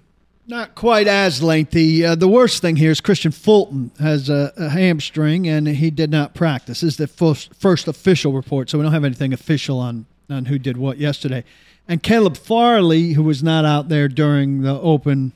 Not 0.47 0.75
quite 0.75 1.07
as 1.07 1.41
lengthy. 1.41 2.05
Uh, 2.05 2.13
the 2.13 2.27
worst 2.27 2.61
thing 2.61 2.75
here 2.75 2.91
is 2.91 3.01
Kristian 3.01 3.33
Fulton 3.33 3.89
has 3.99 4.29
a, 4.29 4.53
a 4.55 4.69
hamstring 4.69 5.47
and 5.47 5.67
he 5.67 5.89
did 5.89 6.11
not 6.11 6.35
practice. 6.35 6.81
This 6.81 6.91
is 6.91 6.97
the 6.97 7.07
first, 7.07 7.55
first 7.55 7.87
official 7.87 8.31
report, 8.31 8.69
so 8.69 8.77
we 8.77 8.83
don't 8.83 8.93
have 8.93 9.03
anything 9.03 9.33
official 9.33 9.79
on, 9.79 10.05
on 10.29 10.45
who 10.45 10.59
did 10.59 10.77
what 10.77 10.99
yesterday. 10.99 11.43
And 11.87 12.03
Caleb 12.03 12.37
Farley, 12.37 13.13
who 13.13 13.23
was 13.23 13.41
not 13.41 13.65
out 13.65 13.89
there 13.89 14.07
during 14.07 14.61
the 14.61 14.79
open 14.79 15.31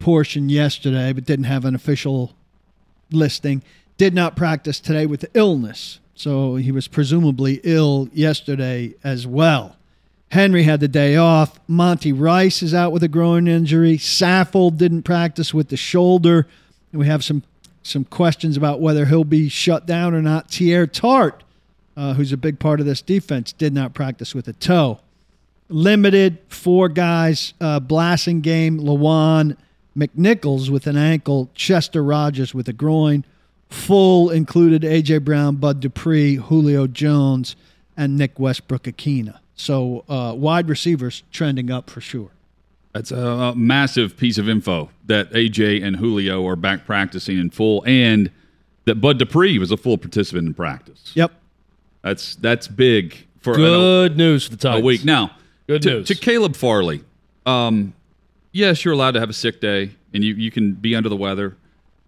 portion 0.00 0.50
yesterday, 0.50 1.14
but 1.14 1.24
didn't 1.24 1.46
have 1.46 1.64
an 1.64 1.74
official 1.74 2.34
listing, 3.10 3.62
did 3.96 4.12
not 4.12 4.36
practice 4.36 4.80
today 4.80 5.06
with 5.06 5.24
illness. 5.32 5.98
So 6.14 6.56
he 6.56 6.72
was 6.72 6.88
presumably 6.88 7.60
ill 7.64 8.10
yesterday 8.12 8.94
as 9.02 9.26
well. 9.26 9.76
Henry 10.30 10.64
had 10.64 10.80
the 10.80 10.88
day 10.88 11.16
off. 11.16 11.58
Monty 11.68 12.12
Rice 12.12 12.62
is 12.62 12.74
out 12.74 12.92
with 12.92 13.02
a 13.02 13.08
groin 13.08 13.46
injury. 13.46 13.96
Saffold 13.96 14.76
didn't 14.76 15.02
practice 15.02 15.54
with 15.54 15.68
the 15.68 15.76
shoulder. 15.76 16.46
And 16.92 17.00
we 17.00 17.06
have 17.06 17.24
some 17.24 17.42
some 17.82 18.04
questions 18.04 18.56
about 18.56 18.80
whether 18.80 19.04
he'll 19.06 19.22
be 19.22 19.48
shut 19.48 19.86
down 19.86 20.12
or 20.12 20.20
not. 20.20 20.48
Teair 20.48 20.90
Tart, 20.90 21.44
uh, 21.96 22.14
who's 22.14 22.32
a 22.32 22.36
big 22.36 22.58
part 22.58 22.80
of 22.80 22.86
this 22.86 23.00
defense, 23.00 23.52
did 23.52 23.72
not 23.72 23.94
practice 23.94 24.34
with 24.34 24.48
a 24.48 24.52
toe. 24.54 24.98
Limited 25.68 26.38
four 26.48 26.88
guys: 26.88 27.54
uh, 27.60 27.78
Blassing 27.78 28.42
game, 28.42 28.80
Lawan, 28.80 29.56
McNichols 29.96 30.68
with 30.68 30.88
an 30.88 30.96
ankle, 30.96 31.50
Chester 31.54 32.02
Rogers 32.02 32.52
with 32.52 32.68
a 32.68 32.72
groin. 32.72 33.24
Full 33.68 34.30
included 34.30 34.82
AJ 34.82 35.24
Brown, 35.24 35.56
Bud 35.56 35.80
Dupree, 35.80 36.36
Julio 36.36 36.86
Jones, 36.86 37.56
and 37.96 38.16
Nick 38.16 38.38
Westbrook-Ikhine. 38.38 39.36
So 39.56 40.04
uh, 40.08 40.34
wide 40.36 40.68
receivers 40.68 41.22
trending 41.32 41.70
up 41.70 41.88
for 41.90 42.00
sure. 42.00 42.30
That's 42.92 43.10
a, 43.10 43.16
a 43.18 43.54
massive 43.54 44.16
piece 44.16 44.38
of 44.38 44.48
info 44.48 44.90
that 45.06 45.30
AJ 45.32 45.82
and 45.84 45.96
Julio 45.96 46.46
are 46.46 46.56
back 46.56 46.86
practicing 46.86 47.38
in 47.38 47.50
full, 47.50 47.82
and 47.86 48.30
that 48.84 48.96
Bud 48.96 49.18
Dupree 49.18 49.58
was 49.58 49.70
a 49.70 49.76
full 49.76 49.98
participant 49.98 50.46
in 50.48 50.54
practice. 50.54 51.12
Yep. 51.14 51.32
That's 52.02 52.36
that's 52.36 52.68
big 52.68 53.26
for 53.40 53.52
an- 53.54 53.60
Good 53.60 54.16
news 54.16 54.44
for 54.44 54.50
the 54.50 54.68
a 54.68 54.70
Titans. 54.72 54.84
week. 54.84 55.04
Now, 55.04 55.32
Good 55.66 55.82
to, 55.82 55.90
news. 55.90 56.08
to 56.08 56.14
Caleb 56.14 56.54
Farley. 56.56 57.02
Um, 57.44 57.94
yes, 58.52 58.84
you're 58.84 58.94
allowed 58.94 59.12
to 59.12 59.20
have 59.20 59.30
a 59.30 59.34
sick 59.34 59.60
day, 59.60 59.90
and 60.14 60.22
you, 60.24 60.34
you 60.34 60.50
can 60.50 60.72
be 60.72 60.94
under 60.94 61.08
the 61.08 61.16
weather. 61.16 61.56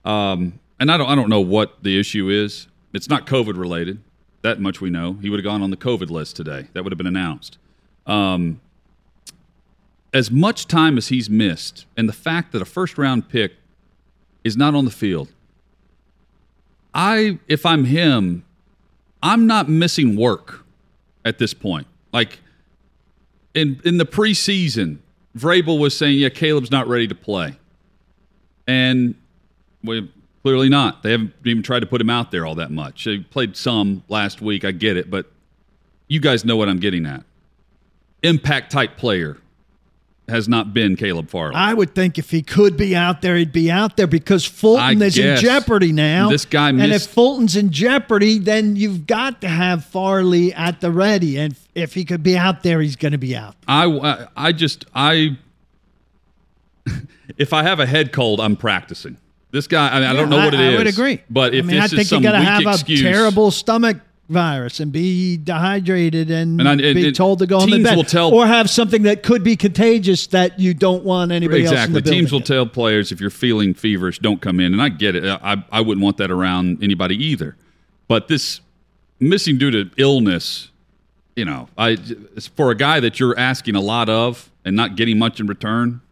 Um, 0.05 0.59
and 0.81 0.91
I 0.91 0.97
don't 0.97 1.09
I 1.09 1.15
don't 1.15 1.29
know 1.29 1.41
what 1.41 1.83
the 1.83 1.99
issue 1.99 2.29
is. 2.31 2.67
It's 2.95 3.09
not 3.11 3.27
COVID 3.27 3.59
related. 3.59 4.01
That 4.43 4.61
much 4.61 4.81
we 4.81 4.91
know. 4.91 5.15
He 5.15 5.31
would 5.31 5.39
have 5.39 5.45
gone 5.45 5.63
on 5.63 5.71
the 5.71 5.77
COVID 5.77 6.11
list 6.11 6.37
today. 6.37 6.69
That 6.73 6.85
would 6.85 6.93
have 6.93 6.99
been 6.99 7.07
announced. 7.07 7.59
Um, 8.07 8.61
as 10.13 10.31
much 10.31 10.67
time 10.67 10.97
as 10.97 11.09
he's 11.09 11.29
missed, 11.29 11.87
and 11.97 12.09
the 12.09 12.15
fact 12.15 12.53
that 12.53 12.63
a 12.63 12.65
first 12.65 12.97
round 12.99 13.29
pick 13.29 13.53
is 14.45 14.57
not 14.57 14.75
on 14.75 14.85
the 14.85 14.91
field, 14.91 15.29
I 16.95 17.39
if 17.49 17.67
I'm 17.67 17.85
him, 17.85 18.45
I'm 19.23 19.47
not 19.47 19.69
missing 19.69 20.17
work 20.17 20.65
at 21.25 21.39
this 21.39 21.53
point. 21.53 21.87
Like 22.13 22.41
in 23.55 23.81
in 23.85 23.99
the 23.99 24.07
preseason, 24.07 24.99
Vrabel 25.37 25.79
was 25.79 25.97
saying, 25.97 26.19
"Yeah, 26.19 26.31
Caleb's 26.31 26.71
not 26.71 26.89
ready 26.89 27.07
to 27.09 27.15
play," 27.15 27.59
and 28.67 29.15
we 29.83 30.11
clearly 30.49 30.71
not. 30.71 31.03
They 31.03 31.11
haven't 31.11 31.35
even 31.45 31.63
tried 31.63 31.81
to 31.81 31.87
put 31.87 32.01
him 32.01 32.09
out 32.09 32.31
there 32.31 32.47
all 32.47 32.55
that 32.55 32.71
much. 32.71 33.05
They 33.05 33.19
played 33.19 33.55
some 33.55 34.03
last 34.09 34.41
week. 34.41 34.65
I 34.65 34.71
get 34.71 34.97
it, 34.97 35.11
but 35.11 35.27
you 36.07 36.21
guys 36.21 36.43
know 36.43 36.57
what 36.57 36.71
I'm 36.71 36.79
getting 36.79 37.05
at. 37.05 37.23
Impact 38.23 38.73
type 38.73 38.97
player 38.97 39.37
has 40.27 40.49
not 40.49 40.73
been 40.73 40.97
Caleb 40.97 41.29
Farley. 41.29 41.55
I 41.55 41.75
would 41.75 41.95
think 41.95 42.17
if 42.17 42.31
he 42.31 42.41
could 42.41 42.79
be 42.79 42.97
out 42.97 43.21
there, 43.21 43.37
he'd 43.37 43.53
be 43.53 43.71
out 43.71 43.99
there 43.99 44.07
because 44.07 44.47
Fulton 44.47 45.03
I 45.03 45.05
is 45.05 45.17
guess. 45.17 45.39
in 45.39 45.45
jeopardy 45.45 45.93
now. 45.93 46.31
This 46.31 46.47
guy 46.47 46.71
and 46.71 46.81
if 46.81 47.07
Fulton's 47.07 47.55
in 47.55 47.71
jeopardy, 47.71 48.39
then 48.39 48.75
you've 48.75 49.07
got 49.07 49.43
to 49.43 49.49
have 49.49 49.85
Farley 49.85 50.55
at 50.55 50.81
the 50.81 50.91
ready. 50.91 51.39
And 51.39 51.55
if 51.75 51.93
he 51.93 52.07
could 52.07 52.23
be 52.23 52.39
out 52.39 52.63
there, 52.63 52.81
he's 52.81 52.97
going 52.97 53.13
to 53.13 53.19
be 53.19 53.37
out. 53.37 53.55
I, 53.67 53.85
I, 53.85 54.27
I 54.35 54.53
just 54.53 54.87
I 54.95 55.37
if 57.37 57.53
I 57.53 57.65
have 57.65 57.81
a 57.81 57.87
head 57.87 58.15
cold, 58.15 58.41
I'm 58.41 58.57
practicing. 58.57 59.19
This 59.51 59.67
guy, 59.67 59.89
I, 59.89 60.01
mean, 60.01 60.09
I 60.09 60.13
don't 60.13 60.29
know 60.29 60.37
what 60.37 60.53
it 60.55 60.61
I, 60.61 60.69
is. 60.69 60.75
I 60.75 60.79
would 60.79 60.87
agree. 60.87 61.23
But 61.31 61.55
if 61.55 61.65
I 61.65 61.67
mean, 61.69 61.77
this 61.77 61.83
I 61.83 61.85
is 61.87 61.93
think 61.93 62.09
some 62.09 62.23
you 62.23 62.29
gotta 62.29 62.39
weak 62.39 62.49
have 62.67 62.75
excuse, 62.75 63.01
a 63.01 63.05
terrible 63.05 63.51
stomach 63.51 63.99
virus 64.29 64.79
and 64.79 64.93
be 64.93 65.39
dehydrated 65.39 66.31
and, 66.31 66.61
And 66.61 66.69
I- 66.69 66.73
and- 66.73 66.81
be 66.95 67.11
told 67.13 67.39
to 67.39 67.47
go 67.47 67.61
on 67.61 67.71
the 67.71 67.83
bed, 67.83 67.97
will 67.97 68.05
tell- 68.05 68.35
or 68.35 68.47
have 68.47 68.69
something 68.69 69.05
that 69.05 69.23
could 69.23 69.43
be 69.43 69.57
contagious 69.57 70.27
that 70.29 70.61
you 70.61 70.75
don't 70.75 71.03
want 71.03 71.33
anybody 71.33 71.65
else 71.65 71.73
in 71.73 71.79
exactly. 71.79 72.01
the. 72.03 72.11
Teams 72.11 72.31
will 72.31 72.43
tell 72.43 72.67
players 72.67 73.11
if 73.11 73.23
you're 73.23 73.31
feeling 73.31 73.73
feverish, 73.73 74.19
don't 74.19 74.43
come 74.43 74.61
in. 74.61 74.75
And 74.75 74.83
I 74.83 74.91
get 74.91 75.17
it. 75.17 75.25
I, 75.25 75.65
I 75.73 75.81
wouldn't 75.81 76.05
want 76.05 76.19
that 76.19 76.31
around 76.31 76.83
anybody 76.83 77.17
either. 77.25 77.57
But 78.07 78.29
this 78.29 78.61
missing 79.19 79.57
due 79.57 79.71
to 79.71 79.91
illness, 79.97 80.71
you 81.35 81.47
know, 81.47 81.69
I 81.79 81.97
for 82.55 82.71
a 82.71 82.75
guy 82.75 83.01
that 83.01 83.19
you're 83.19 83.39
asking 83.39 83.77
a 83.77 83.81
lot 83.81 84.11
of 84.11 84.51
and 84.65 84.77
not 84.77 84.95
getting 84.97 85.19
much 85.19 85.41
in 85.41 85.47
return. 85.47 86.03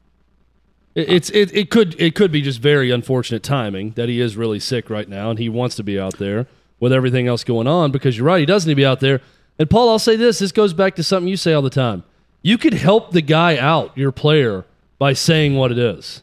It- 0.96 1.08
It's 1.08 1.30
it, 1.30 1.54
it 1.54 1.70
could 1.70 1.94
it 2.00 2.14
could 2.16 2.32
be 2.32 2.42
just 2.42 2.60
very 2.60 2.90
unfortunate 2.90 3.42
timing 3.44 3.90
that 3.92 4.08
he 4.08 4.20
is 4.20 4.36
really 4.36 4.58
sick 4.58 4.90
right 4.90 5.08
now 5.08 5.30
and 5.30 5.38
he 5.38 5.48
wants 5.48 5.76
to 5.76 5.84
be 5.84 6.00
out 6.00 6.18
there 6.18 6.46
with 6.80 6.92
everything 6.92 7.28
else 7.28 7.44
going 7.44 7.66
on 7.68 7.92
because 7.92 8.16
you're 8.18 8.26
right 8.26 8.40
he 8.40 8.46
does 8.46 8.66
need 8.66 8.72
to 8.72 8.76
be 8.76 8.84
out 8.86 9.00
there. 9.00 9.20
And 9.58 9.70
Paul, 9.70 9.88
I'll 9.90 9.98
say 9.98 10.16
this: 10.16 10.38
this 10.40 10.52
goes 10.52 10.72
back 10.74 10.96
to 10.96 11.02
something 11.04 11.28
you 11.28 11.36
say 11.36 11.52
all 11.52 11.62
the 11.62 11.70
time. 11.70 12.02
You 12.42 12.58
could 12.58 12.74
help 12.74 13.12
the 13.12 13.22
guy 13.22 13.56
out, 13.56 13.96
your 13.96 14.12
player, 14.12 14.64
by 14.98 15.12
saying 15.14 15.54
what 15.56 15.70
it 15.72 15.78
is. 15.78 16.22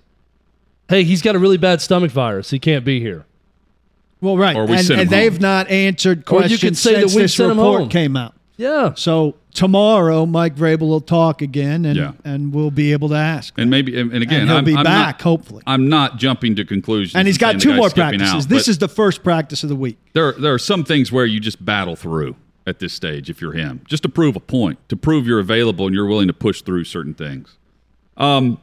Hey, 0.89 1.03
he's 1.03 1.21
got 1.21 1.35
a 1.35 1.39
really 1.39 1.57
bad 1.57 1.81
stomach 1.81 2.11
virus. 2.11 2.49
He 2.51 2.59
can't 2.59 2.85
be 2.85 2.99
here. 2.99 3.25
Well, 4.21 4.37
right, 4.37 4.55
Or 4.55 4.65
we 4.65 4.75
and, 4.77 4.85
send 4.85 5.01
and 5.01 5.09
home. 5.09 5.19
they've 5.19 5.41
not 5.41 5.67
answered 5.69 6.19
Or 6.19 6.21
you 6.21 6.23
questions 6.23 6.61
could 6.61 6.77
say 6.77 6.93
that 6.93 6.99
since 7.01 7.15
we 7.15 7.21
this 7.23 7.33
sent 7.35 7.51
him 7.51 7.57
report 7.57 7.79
home. 7.81 7.89
came 7.89 8.15
out. 8.15 8.33
Yeah. 8.55 8.93
So 8.95 9.35
tomorrow, 9.53 10.25
Mike 10.27 10.55
Vrabel 10.55 10.81
will 10.81 11.01
talk 11.01 11.41
again, 11.41 11.85
and 11.85 11.95
Yeah. 11.97 12.11
and 12.23 12.53
we'll 12.53 12.69
be 12.71 12.91
able 12.91 13.09
to 13.09 13.15
ask. 13.15 13.53
And 13.57 13.69
maybe 13.69 13.99
and, 13.99 14.11
and 14.13 14.21
again, 14.21 14.41
And 14.41 14.49
he'll 14.49 14.57
I'm, 14.59 14.63
be 14.65 14.75
I'm 14.75 14.83
back, 14.83 15.17
not, 15.17 15.21
hopefully. 15.23 15.63
I'm 15.65 15.89
not 15.89 16.17
jumping 16.17 16.55
to 16.57 16.65
conclusions. 16.65 17.15
and 17.15 17.27
he's 17.27 17.37
got 17.39 17.59
two 17.59 17.73
more 17.73 17.89
practices. 17.89 18.45
out, 18.45 18.49
this 18.49 18.67
is 18.67 18.77
the 18.77 18.87
first 18.87 19.23
practice 19.23 19.63
of 19.63 19.69
the 19.69 19.75
week. 19.75 19.97
there 20.13 20.33
there 20.33 20.53
are 20.53 20.59
some 20.59 20.83
things 20.83 21.11
where 21.11 21.25
you 21.25 21.39
just 21.39 21.63
battle 21.65 21.95
through 21.95 22.35
at 22.65 22.79
this 22.79 22.93
stage 22.93 23.29
if 23.29 23.41
you're 23.41 23.51
him 23.53 23.81
just 23.89 24.03
to 24.03 24.09
prove 24.09 24.35
a 24.37 24.39
point 24.39 24.77
to 24.87 24.95
prove 24.95 25.27
you're 25.27 25.39
available 25.39 25.85
and 25.85 25.93
you're 25.93 26.05
willing 26.05 26.27
to 26.27 26.33
push 26.33 26.61
through 26.61 26.85
certain 26.85 27.13
things 27.13 27.57
um 28.15 28.57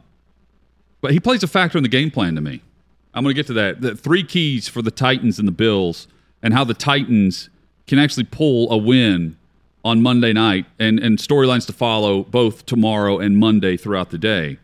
but 1.02 1.10
he 1.12 1.20
plays 1.20 1.42
a 1.42 1.46
factor 1.46 1.76
in 1.76 1.82
the 1.82 1.88
game 1.88 2.10
plan 2.10 2.34
to 2.34 2.40
me 2.40 2.62
i'm 3.12 3.22
going 3.22 3.34
to 3.34 3.38
get 3.38 3.46
to 3.46 3.52
that 3.52 3.82
the 3.82 3.94
three 3.94 4.24
keys 4.24 4.68
for 4.68 4.80
the 4.80 4.90
titans 4.90 5.38
and 5.38 5.46
the 5.46 5.52
bills 5.52 6.08
and 6.42 6.54
how 6.54 6.64
the 6.64 6.72
titans 6.72 7.50
can 7.86 7.98
actually 7.98 8.24
pull 8.24 8.72
a 8.72 8.76
win 8.78 9.36
on 9.84 10.02
monday 10.02 10.32
night 10.32 10.66
and 10.78 10.98
and 10.98 11.18
storylines 11.18 11.66
to 11.66 11.72
follow 11.72 12.22
both 12.24 12.66
tomorrow 12.66 13.18
and 13.18 13.38
monday 13.38 13.76
throughout 13.76 14.10
the 14.10 14.18
day 14.18 14.58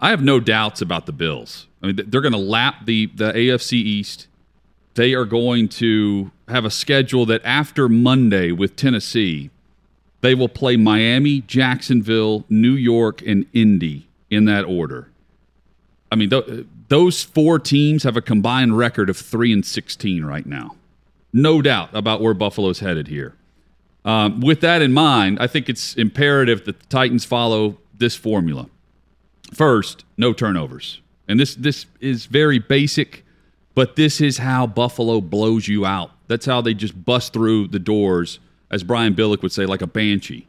i 0.00 0.10
have 0.10 0.22
no 0.22 0.40
doubts 0.40 0.80
about 0.80 1.06
the 1.06 1.12
bills 1.12 1.66
i 1.82 1.86
mean 1.86 1.96
they're 2.08 2.20
going 2.20 2.32
to 2.32 2.38
lap 2.38 2.86
the 2.86 3.06
the 3.14 3.32
afc 3.32 3.72
east 3.72 4.26
they 4.96 5.12
are 5.12 5.26
going 5.26 5.68
to 5.68 6.32
have 6.48 6.64
a 6.64 6.70
schedule 6.70 7.26
that 7.26 7.42
after 7.44 7.88
Monday 7.88 8.50
with 8.50 8.76
Tennessee, 8.76 9.50
they 10.22 10.34
will 10.34 10.48
play 10.48 10.76
Miami, 10.76 11.42
Jacksonville, 11.42 12.44
New 12.48 12.72
York, 12.72 13.22
and 13.22 13.46
Indy 13.52 14.08
in 14.30 14.46
that 14.46 14.64
order. 14.64 15.08
I 16.10 16.16
mean, 16.16 16.30
th- 16.30 16.66
those 16.88 17.22
four 17.22 17.58
teams 17.58 18.04
have 18.04 18.16
a 18.16 18.22
combined 18.22 18.78
record 18.78 19.10
of 19.10 19.18
three 19.18 19.52
and 19.52 19.64
sixteen 19.64 20.24
right 20.24 20.46
now. 20.46 20.76
No 21.32 21.60
doubt 21.60 21.90
about 21.92 22.22
where 22.22 22.34
Buffalo's 22.34 22.80
headed 22.80 23.08
here. 23.08 23.34
Um, 24.06 24.40
with 24.40 24.60
that 24.60 24.82
in 24.82 24.92
mind, 24.92 25.38
I 25.40 25.48
think 25.48 25.68
it's 25.68 25.94
imperative 25.96 26.64
that 26.64 26.78
the 26.78 26.86
Titans 26.86 27.24
follow 27.24 27.76
this 27.92 28.14
formula. 28.14 28.70
First, 29.52 30.04
no 30.16 30.32
turnovers. 30.32 31.00
And 31.28 31.40
this 31.40 31.56
this 31.56 31.86
is 32.00 32.26
very 32.26 32.60
basic, 32.60 33.24
but 33.74 33.96
this 33.96 34.20
is 34.20 34.38
how 34.38 34.66
Buffalo 34.68 35.20
blows 35.20 35.66
you 35.66 35.84
out. 35.84 36.12
That's 36.28 36.46
how 36.46 36.60
they 36.60 36.72
just 36.72 37.04
bust 37.04 37.32
through 37.32 37.68
the 37.68 37.80
doors, 37.80 38.38
as 38.70 38.84
Brian 38.84 39.14
Billick 39.14 39.42
would 39.42 39.52
say, 39.52 39.66
like 39.66 39.82
a 39.82 39.88
banshee. 39.88 40.46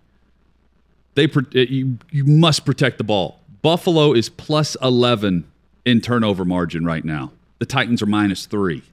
They 1.15 1.28
you, 1.52 1.98
you 2.12 2.26
must 2.26 2.63
protect 2.63 3.00
the 3.00 3.04
ball. 3.04 3.39
Buffalo 3.63 4.13
is 4.13 4.30
plus 4.30 4.78
11 4.84 5.46
in 5.84 6.02
turnover 6.02 6.46
margin 6.46 6.86
right 6.86 7.04
now. 7.04 7.32
The 7.58 7.65
Titans 7.65 8.04
are 8.04 8.08
minus 8.08 8.46
three. 8.46 8.84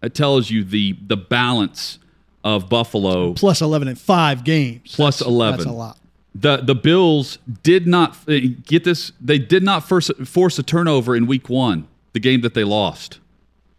That 0.00 0.14
tells 0.14 0.50
you 0.50 0.62
the 0.62 0.96
the 1.04 1.16
balance 1.16 1.98
of 2.44 2.68
Buffalo. 2.68 3.34
Plus 3.34 3.60
11 3.60 3.88
in 3.88 3.96
five 3.96 4.44
games. 4.44 4.94
Plus 4.94 5.18
that's, 5.18 5.28
11. 5.28 5.58
That's 5.58 5.68
a 5.68 5.72
lot. 5.72 5.98
The 6.34 6.58
the 6.58 6.74
Bills 6.74 7.38
did 7.62 7.86
not 7.86 8.16
uh, 8.28 8.38
get 8.64 8.84
this. 8.84 9.12
They 9.20 9.38
did 9.38 9.62
not 9.62 9.88
first 9.88 10.14
force 10.26 10.58
a 10.58 10.62
turnover 10.62 11.16
in 11.16 11.26
Week 11.26 11.48
One, 11.48 11.88
the 12.12 12.20
game 12.20 12.42
that 12.42 12.54
they 12.54 12.64
lost. 12.64 13.18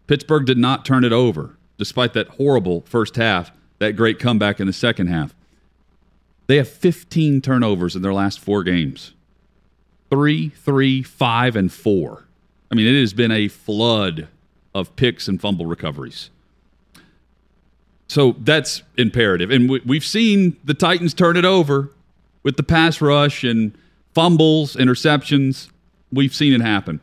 Pittsburgh 0.06 0.44
did 0.44 0.58
not 0.58 0.84
turn 0.84 1.04
it 1.04 1.12
over, 1.12 1.56
despite 1.78 2.12
that 2.14 2.28
horrible 2.28 2.82
first 2.82 3.16
half. 3.16 3.52
That 3.78 3.92
great 3.92 4.18
comeback 4.18 4.60
in 4.60 4.66
the 4.66 4.72
second 4.74 5.06
half. 5.06 5.34
They 6.48 6.56
have 6.56 6.68
15 6.68 7.40
turnovers 7.40 7.96
in 7.96 8.02
their 8.02 8.12
last 8.12 8.40
four 8.40 8.62
games. 8.62 9.14
Three, 10.10 10.48
three, 10.48 11.02
five, 11.02 11.54
and 11.56 11.72
four. 11.72 12.26
I 12.70 12.74
mean, 12.74 12.86
it 12.86 12.98
has 13.00 13.14
been 13.14 13.30
a 13.30 13.48
flood 13.48 14.28
of 14.74 14.94
picks 14.96 15.28
and 15.28 15.40
fumble 15.40 15.66
recoveries. 15.66 16.30
So 18.10 18.34
that's 18.40 18.82
imperative. 18.96 19.52
And 19.52 19.70
we, 19.70 19.96
have 19.96 20.04
seen 20.04 20.56
the 20.64 20.74
Titans 20.74 21.14
turn 21.14 21.36
it 21.36 21.44
over 21.44 21.92
with 22.42 22.56
the 22.56 22.64
pass 22.64 23.00
rush 23.00 23.44
and 23.44 23.70
fumbles, 24.14 24.74
interceptions. 24.74 25.70
We've 26.10 26.34
seen 26.34 26.52
it 26.52 26.60
happen. 26.60 27.00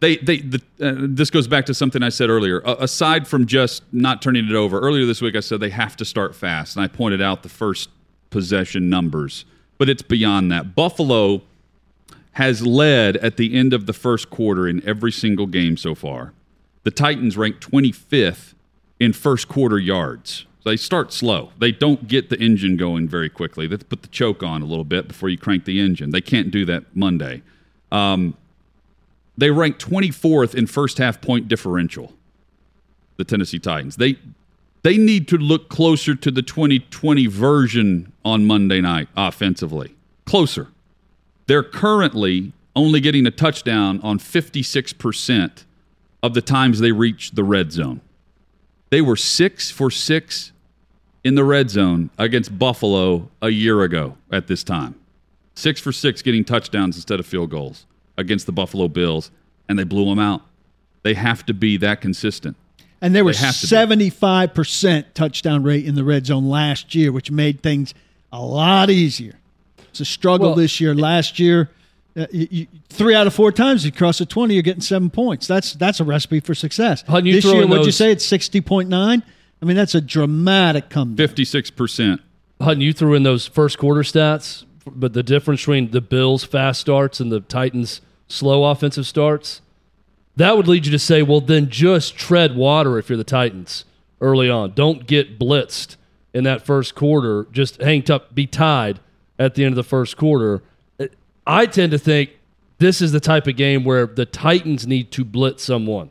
They, 0.00 0.16
they, 0.16 0.38
the, 0.38 0.62
uh, 0.80 0.94
this 1.00 1.28
goes 1.28 1.46
back 1.46 1.66
to 1.66 1.74
something 1.74 2.02
I 2.02 2.08
said 2.08 2.30
earlier. 2.30 2.66
Uh, 2.66 2.76
aside 2.78 3.28
from 3.28 3.44
just 3.44 3.82
not 3.92 4.22
turning 4.22 4.48
it 4.48 4.54
over, 4.54 4.80
earlier 4.80 5.04
this 5.04 5.20
week 5.20 5.36
I 5.36 5.40
said 5.40 5.60
they 5.60 5.68
have 5.68 5.98
to 5.98 6.06
start 6.06 6.34
fast, 6.34 6.76
and 6.76 6.82
I 6.82 6.88
pointed 6.88 7.20
out 7.20 7.42
the 7.42 7.50
first 7.50 7.90
possession 8.30 8.88
numbers, 8.88 9.44
but 9.76 9.90
it's 9.90 10.00
beyond 10.00 10.50
that. 10.50 10.74
Buffalo 10.74 11.42
has 12.32 12.66
led 12.66 13.18
at 13.18 13.36
the 13.36 13.54
end 13.54 13.74
of 13.74 13.84
the 13.84 13.92
first 13.92 14.30
quarter 14.30 14.66
in 14.66 14.82
every 14.88 15.12
single 15.12 15.46
game 15.46 15.76
so 15.76 15.94
far. 15.94 16.32
The 16.84 16.90
Titans 16.90 17.36
ranked 17.36 17.70
25th 17.70 18.54
in 19.00 19.12
first 19.12 19.48
quarter 19.48 19.78
yards. 19.78 20.46
They 20.64 20.76
start 20.76 21.12
slow. 21.12 21.52
They 21.58 21.72
don't 21.72 22.08
get 22.08 22.28
the 22.28 22.38
engine 22.38 22.76
going 22.76 23.08
very 23.08 23.30
quickly. 23.30 23.66
They 23.66 23.76
put 23.78 24.02
the 24.02 24.08
choke 24.08 24.42
on 24.42 24.60
a 24.60 24.66
little 24.66 24.84
bit 24.84 25.08
before 25.08 25.28
you 25.28 25.38
crank 25.38 25.64
the 25.64 25.80
engine. 25.80 26.10
They 26.10 26.20
can't 26.20 26.50
do 26.50 26.64
that 26.66 26.84
Monday. 26.94 27.42
Um, 27.90 28.36
they 29.36 29.50
rank 29.50 29.78
24th 29.78 30.54
in 30.54 30.66
first 30.66 30.98
half 30.98 31.20
point 31.20 31.48
differential. 31.48 32.12
The 33.16 33.24
Tennessee 33.24 33.58
Titans. 33.58 33.96
They 33.96 34.18
they 34.82 34.96
need 34.96 35.26
to 35.28 35.38
look 35.38 35.68
closer 35.68 36.14
to 36.14 36.30
the 36.30 36.42
2020 36.42 37.26
version 37.26 38.12
on 38.24 38.46
Monday 38.46 38.80
night 38.80 39.08
offensively. 39.16 39.94
Closer. 40.24 40.68
They're 41.46 41.64
currently 41.64 42.52
only 42.76 43.00
getting 43.00 43.26
a 43.26 43.30
touchdown 43.30 44.00
on 44.02 44.18
56% 44.18 45.64
of 46.22 46.34
the 46.34 46.42
times 46.42 46.78
they 46.78 46.92
reach 46.92 47.32
the 47.32 47.42
red 47.42 47.72
zone. 47.72 48.00
They 48.90 49.00
were 49.00 49.16
6 49.16 49.70
for 49.70 49.90
6 49.90 50.52
in 51.24 51.34
the 51.34 51.44
red 51.44 51.70
zone 51.70 52.10
against 52.18 52.58
Buffalo 52.58 53.28
a 53.42 53.50
year 53.50 53.82
ago 53.82 54.16
at 54.30 54.46
this 54.46 54.64
time. 54.64 54.94
Six 55.54 55.80
for 55.80 55.92
six 55.92 56.22
getting 56.22 56.44
touchdowns 56.44 56.96
instead 56.96 57.18
of 57.20 57.26
field 57.26 57.50
goals 57.50 57.84
against 58.16 58.46
the 58.46 58.52
Buffalo 58.52 58.88
Bills, 58.88 59.30
and 59.68 59.78
they 59.78 59.84
blew 59.84 60.04
them 60.06 60.18
out. 60.18 60.42
They 61.02 61.14
have 61.14 61.44
to 61.46 61.54
be 61.54 61.76
that 61.78 62.00
consistent. 62.00 62.56
And 63.00 63.14
there 63.14 63.24
was 63.24 63.38
75% 63.38 65.04
touchdown 65.14 65.62
rate 65.62 65.84
in 65.84 65.94
the 65.94 66.04
red 66.04 66.26
zone 66.26 66.48
last 66.48 66.94
year, 66.94 67.12
which 67.12 67.30
made 67.30 67.62
things 67.62 67.94
a 68.32 68.40
lot 68.40 68.90
easier. 68.90 69.38
It's 69.90 70.00
a 70.00 70.04
struggle 70.04 70.48
well, 70.48 70.56
this 70.56 70.80
year. 70.80 70.94
Last 70.94 71.38
year, 71.38 71.70
uh, 72.18 72.26
you, 72.32 72.48
you, 72.50 72.66
three 72.88 73.14
out 73.14 73.26
of 73.26 73.34
four 73.34 73.52
times 73.52 73.84
you 73.84 73.92
cross 73.92 74.18
the 74.18 74.26
20, 74.26 74.52
you're 74.52 74.62
getting 74.62 74.80
seven 74.80 75.08
points. 75.08 75.46
That's 75.46 75.74
that's 75.74 76.00
a 76.00 76.04
recipe 76.04 76.40
for 76.40 76.54
success. 76.54 77.04
This 77.34 77.44
year, 77.44 77.66
what'd 77.66 77.86
you 77.86 77.92
say? 77.92 78.10
It's 78.10 78.26
60.9? 78.26 79.22
I 79.60 79.64
mean, 79.64 79.76
that's 79.76 79.94
a 79.94 80.00
dramatic 80.00 80.88
comeback. 80.88 81.30
56%. 81.30 82.20
Hutton, 82.60 82.80
you 82.80 82.92
threw 82.92 83.14
in 83.14 83.22
those 83.22 83.46
first 83.46 83.78
quarter 83.78 84.02
stats, 84.02 84.64
but 84.86 85.12
the 85.12 85.22
difference 85.22 85.60
between 85.62 85.90
the 85.90 86.00
Bills' 86.00 86.44
fast 86.44 86.80
starts 86.80 87.20
and 87.20 87.30
the 87.30 87.40
Titans' 87.40 88.00
slow 88.26 88.64
offensive 88.64 89.06
starts, 89.06 89.60
that 90.36 90.56
would 90.56 90.68
lead 90.68 90.86
you 90.86 90.92
to 90.92 90.98
say, 90.98 91.22
well, 91.22 91.40
then 91.40 91.68
just 91.68 92.16
tread 92.16 92.56
water 92.56 92.98
if 92.98 93.08
you're 93.08 93.16
the 93.16 93.24
Titans 93.24 93.84
early 94.20 94.48
on. 94.48 94.72
Don't 94.72 95.06
get 95.06 95.38
blitzed 95.38 95.96
in 96.32 96.44
that 96.44 96.64
first 96.64 96.94
quarter. 96.94 97.46
Just 97.50 97.80
hang 97.80 98.02
tough, 98.02 98.22
be 98.34 98.46
tied 98.46 99.00
at 99.38 99.54
the 99.54 99.64
end 99.64 99.72
of 99.72 99.76
the 99.76 99.82
first 99.82 100.16
quarter. 100.16 100.62
I 101.48 101.64
tend 101.64 101.92
to 101.92 101.98
think 101.98 102.36
this 102.76 103.00
is 103.00 103.10
the 103.10 103.20
type 103.20 103.46
of 103.46 103.56
game 103.56 103.82
where 103.82 104.06
the 104.06 104.26
Titans 104.26 104.86
need 104.86 105.10
to 105.12 105.24
blitz 105.24 105.64
someone. 105.64 106.10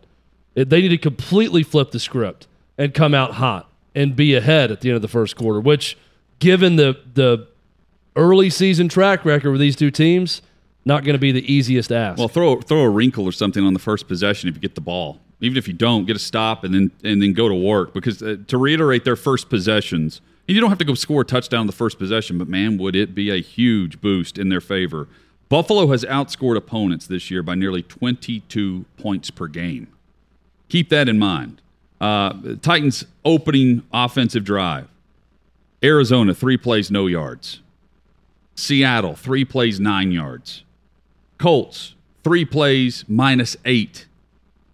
They 0.56 0.82
need 0.82 0.90
to 0.90 0.98
completely 0.98 1.62
flip 1.62 1.92
the 1.92 2.00
script 2.00 2.48
and 2.78 2.94
come 2.94 3.14
out 3.14 3.36
hot 3.36 3.70
and 3.94 4.16
be 4.16 4.34
ahead 4.34 4.72
at 4.72 4.82
the 4.82 4.90
end 4.90 4.96
of 4.96 5.02
the 5.04 5.08
first 5.08 5.36
quarter, 5.36 5.60
which, 5.60 5.96
given 6.40 6.76
the 6.76 7.00
the 7.14 7.48
early 8.16 8.50
season 8.50 8.90
track 8.90 9.24
record 9.24 9.52
with 9.52 9.62
these 9.62 9.76
two 9.76 9.92
teams, 9.92 10.42
not 10.84 11.04
going 11.04 11.14
to 11.14 11.20
be 11.20 11.32
the 11.32 11.52
easiest 11.52 11.92
ask. 11.92 12.18
Well, 12.18 12.28
throw 12.28 12.60
throw 12.60 12.82
a 12.82 12.90
wrinkle 12.90 13.24
or 13.26 13.32
something 13.32 13.64
on 13.64 13.74
the 13.74 13.80
first 13.80 14.08
possession 14.08 14.50
if 14.50 14.56
you 14.56 14.62
get 14.62 14.74
the 14.74 14.82
ball. 14.82 15.20
Even 15.40 15.58
if 15.58 15.68
you 15.68 15.74
don't, 15.76 16.06
get 16.06 16.16
a 16.16 16.20
stop 16.20 16.64
and 16.64 16.74
then 16.74 16.92
and 17.04 17.22
then 17.22 17.34
go 17.34 17.48
to 17.48 17.56
work. 17.56 17.94
Because 17.94 18.24
uh, 18.24 18.38
to 18.48 18.58
reiterate 18.58 19.06
their 19.06 19.16
first 19.16 19.50
possessions, 19.50 20.20
and 20.48 20.56
you 20.56 20.62
don't 20.62 20.70
have 20.70 20.80
to 20.80 20.86
go 20.86 20.96
score 20.96 21.22
a 21.22 21.26
touchdown 21.26 21.68
the 21.68 21.74
first 21.74 22.00
possession, 22.00 22.40
but 22.40 22.48
man, 22.48 22.78
would 22.80 22.96
it 22.96 23.14
be 23.14 23.30
a 23.30 23.40
huge 23.40 24.02
boost 24.02 24.40
in 24.40 24.50
their 24.50 24.62
favor. 24.62 25.08
Buffalo 25.50 25.88
has 25.88 26.04
outscored 26.06 26.58
opponents 26.58 27.08
this 27.08 27.32
year 27.32 27.42
by 27.42 27.56
nearly 27.56 27.82
22 27.82 28.86
points 28.98 29.32
per 29.32 29.48
game. 29.48 29.88
Keep 30.70 30.90
that 30.90 31.08
in 31.08 31.18
mind. 31.18 31.62
Uh, 32.02 32.34
Titans 32.62 33.06
opening 33.24 33.84
offensive 33.94 34.44
drive. 34.44 34.88
Arizona, 35.84 36.34
three 36.34 36.58
plays, 36.58 36.92
no 36.92 37.08
yards. 37.08 37.62
Seattle, 38.56 39.16
three 39.16 39.46
plays, 39.46 39.80
nine 39.80 40.12
yards. 40.12 40.64
Colts, 41.38 41.96
three 42.24 42.44
plays, 42.44 43.06
minus 43.08 43.56
eight. 43.66 44.08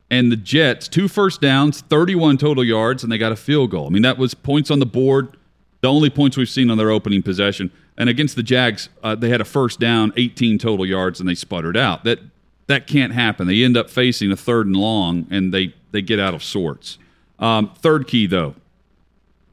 And 0.10 0.32
the 0.32 0.38
Jets, 0.38 0.88
two 0.88 1.08
first 1.08 1.42
downs, 1.42 1.82
31 1.82 2.38
total 2.38 2.64
yards, 2.64 3.04
and 3.04 3.12
they 3.12 3.18
got 3.18 3.32
a 3.32 3.36
field 3.36 3.72
goal. 3.72 3.88
I 3.88 3.90
mean, 3.90 4.04
that 4.04 4.18
was 4.18 4.34
points 4.34 4.72
on 4.72 4.80
the 4.80 4.86
board, 4.86 5.36
the 5.82 5.90
only 5.90 6.10
points 6.10 6.38
we've 6.38 6.50
seen 6.50 6.70
on 6.70 6.78
their 6.78 6.92
opening 6.92 7.22
possession. 7.22 7.72
And 7.98 8.10
against 8.10 8.36
the 8.36 8.44
Jags, 8.44 8.90
uh, 9.04 9.16
they 9.16 9.30
had 9.30 9.42
a 9.42 9.46
first 9.46 9.80
down, 9.80 10.14
18 10.18 10.58
total 10.58 10.86
yards, 10.86 11.20
and 11.20 11.30
they 11.30 11.36
sputtered 11.36 11.78
out. 11.78 12.04
That 12.04 12.20
that 12.68 12.88
can't 12.88 13.14
happen. 13.14 13.48
They 13.48 13.64
end 13.64 13.76
up 13.76 13.90
facing 13.90 14.32
a 14.32 14.38
third 14.38 14.66
and 14.68 14.76
long, 14.76 15.28
and 15.30 15.54
they 15.54 15.74
they 15.92 16.02
get 16.02 16.20
out 16.20 16.34
of 16.34 16.44
sorts. 16.44 16.98
Um, 17.40 17.74
third 17.76 18.08
key, 18.08 18.26
though, 18.26 18.56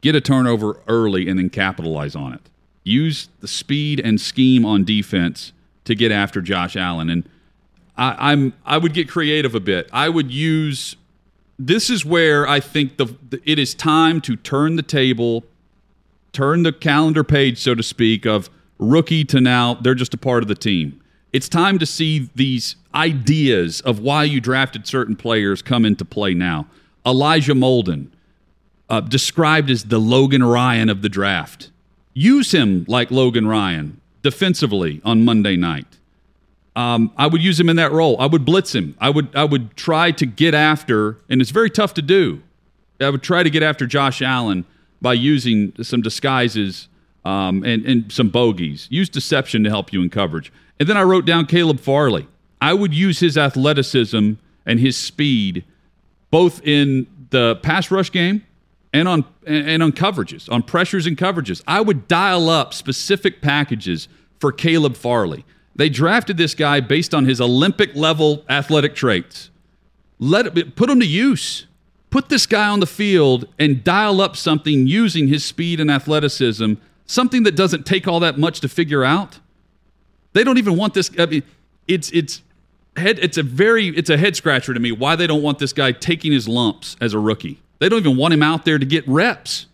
get 0.01 0.15
a 0.15 0.21
turnover 0.21 0.81
early 0.87 1.29
and 1.29 1.39
then 1.39 1.51
capitalize 1.51 2.15
on 2.15 2.33
it. 2.33 2.41
Use 2.85 3.29
the 3.41 3.49
speed 3.49 4.01
and 4.01 4.21
scheme 4.21 4.65
on 4.65 4.85
defense 4.85 5.53
to 5.85 5.95
get 5.95 6.11
after 6.13 6.41
Josh 6.41 6.77
Allen. 6.77 7.11
And 7.11 7.29
I, 7.97 8.33
am 8.33 8.55
I 8.65 8.79
would 8.79 8.95
get 8.95 9.09
creative 9.09 9.55
a 9.55 9.61
bit. 9.61 9.89
I 9.93 10.09
would 10.09 10.31
use. 10.31 10.97
This 11.59 11.91
is 11.91 12.07
where 12.07 12.49
I 12.49 12.59
think 12.59 12.97
the, 12.97 13.15
the 13.29 13.43
it 13.45 13.59
is 13.59 13.75
time 13.75 14.23
to 14.23 14.37
turn 14.37 14.77
the 14.77 14.83
table, 14.83 15.45
turn 16.33 16.63
the 16.63 16.73
calendar 16.73 17.25
page, 17.25 17.59
so 17.59 17.75
to 17.75 17.83
speak, 17.83 18.27
of 18.27 18.51
rookie 18.79 19.25
to 19.25 19.41
now 19.41 19.75
they're 19.75 19.95
just 19.95 20.15
a 20.15 20.19
part 20.19 20.43
of 20.43 20.49
the 20.49 20.55
team. 20.55 21.01
It's 21.33 21.49
time 21.49 21.79
to 21.79 21.87
see 21.87 22.29
these 22.35 22.77
ideas 22.95 23.81
of 23.83 24.01
why 24.01 24.25
you 24.25 24.41
drafted 24.41 24.87
certain 24.87 25.15
players 25.15 25.63
come 25.63 25.85
into 25.85 26.05
play 26.05 26.35
now. 26.35 26.67
Elijah 27.07 27.55
Molden, 27.55 28.09
uh, 28.91 29.01
described 29.01 29.71
as 29.71 29.85
the 29.85 29.99
Logan 29.99 30.43
Ryan 30.43 30.89
of 30.89 31.01
the 31.01 31.09
draft. 31.09 31.71
Use 32.13 32.53
him 32.53 32.85
like 32.89 33.11
Logan 33.11 33.47
Ryan 33.47 34.01
defensively 34.23 35.01
on 35.05 35.25
Monday 35.25 35.57
night. 35.57 35.87
Um, 36.75 37.13
I 37.17 37.29
would 37.29 37.43
use 37.43 37.59
him 37.59 37.69
in 37.69 37.77
that 37.77 37.93
role. 37.93 38.21
I 38.21 38.27
would 38.27 38.45
blitz 38.45 38.75
him. 38.75 38.97
I 39.01 39.11
would 39.11 39.35
I 39.35 39.45
would 39.45 39.77
try 39.77 40.11
to 40.13 40.27
get 40.27 40.55
after, 40.55 41.19
and 41.29 41.41
it's 41.41 41.51
very 41.51 41.71
tough 41.71 41.95
to 41.95 42.03
do. 42.03 42.43
I 43.01 43.11
would 43.11 43.23
try 43.23 43.43
to 43.43 43.51
get 43.51 43.63
after 43.63 43.87
Josh 43.87 44.21
Allen 44.21 44.67
by 45.01 45.15
using 45.15 45.73
some 45.83 46.03
disguises 46.03 46.89
um, 47.25 47.63
and, 47.65 47.85
and 47.85 48.13
some 48.13 48.29
bogeys. 48.29 48.87
Use 48.91 49.09
deception 49.09 49.65
to 49.65 49.71
help 49.71 49.93
you 49.93 50.03
in 50.03 50.11
coverage. 50.11 50.53
And 50.79 50.89
then 50.89 50.97
I 50.97 51.03
wrote 51.03 51.27
down 51.27 51.47
Caleb 51.47 51.81
Farley. 51.81 52.27
I 52.61 52.75
would 52.75 52.95
use 52.95 53.21
his 53.21 53.39
athleticism 53.39 54.33
and 54.67 54.81
his 54.81 54.97
speed 54.97 55.65
both 56.31 56.65
in 56.65 57.07
the 57.31 57.57
pass 57.57 57.91
rush 57.91 58.13
game 58.13 58.45
and 58.93 59.09
on 59.09 59.25
and 59.47 59.83
on 59.83 59.93
coverages, 59.93 60.51
on 60.51 60.63
pressures 60.63 61.07
and 61.07 61.17
coverages. 61.17 61.63
I 61.67 61.81
would 61.81 62.09
dial 62.09 62.49
up 62.49 62.75
specific 62.75 63.41
packages 63.41 64.09
for 64.39 64.53
Caleb 64.53 64.97
Farley. 64.97 65.45
They 65.75 65.89
drafted 65.89 66.37
this 66.37 66.55
guy 66.55 66.81
based 66.81 67.15
on 67.15 67.25
his 67.25 67.41
Olympic 67.41 67.95
level 67.95 68.45
athletic 68.49 68.95
traits. 68.95 69.51
Let 70.19 70.59
it 70.59 70.77
put 70.77 70.91
him 70.91 71.01
to 71.01 71.07
use. 71.07 71.67
Put 72.11 72.29
this 72.29 72.47
guy 72.47 72.69
on 72.69 72.81
the 72.81 72.87
field 72.87 73.47
and 73.59 73.85
dial 73.85 74.21
up 74.21 74.37
something 74.37 74.87
using 74.87 75.29
his 75.29 75.45
speed 75.45 75.81
and 75.81 75.91
athleticism, 75.91 76.75
something 77.07 77.45
that 77.45 77.55
doesn't 77.55 77.87
take 77.87 78.09
all 78.09 78.21
that 78.21 78.37
much 78.37 78.61
to 78.61 78.69
figure 78.69 79.05
out. 79.05 79.39
They 80.33 80.45
don't 80.45 80.59
even 80.59 80.77
want 80.77 80.95
this. 80.95 81.11
I 81.19 81.27
mean, 81.27 81.43
it's 81.87 82.11
it's 82.11 82.43
head. 82.97 83.19
It's 83.21 83.39
a 83.39 83.43
very 83.43 83.89
it's 83.89 84.11
a 84.11 84.17
head 84.17 84.37
scratcher 84.37 84.75
to 84.75 84.81
me 84.81 84.93
why 84.93 85.17
they 85.17 85.27
don't 85.27 85.43
want 85.43 85.59
this 85.59 85.73
guy 85.73 85.93
taking 85.93 86.33
his 86.33 86.49
lumps 86.49 86.97
as 87.01 87.15
a 87.15 87.19
rookie. 87.19 87.61
They 87.79 87.89
don't 87.89 88.01
even 88.01 88.17
want 88.17 88.35
him 88.35 88.43
out 88.43 88.65
there 88.65 88.79
to 88.79 88.87
get 88.87 89.07
reps. 89.09 89.67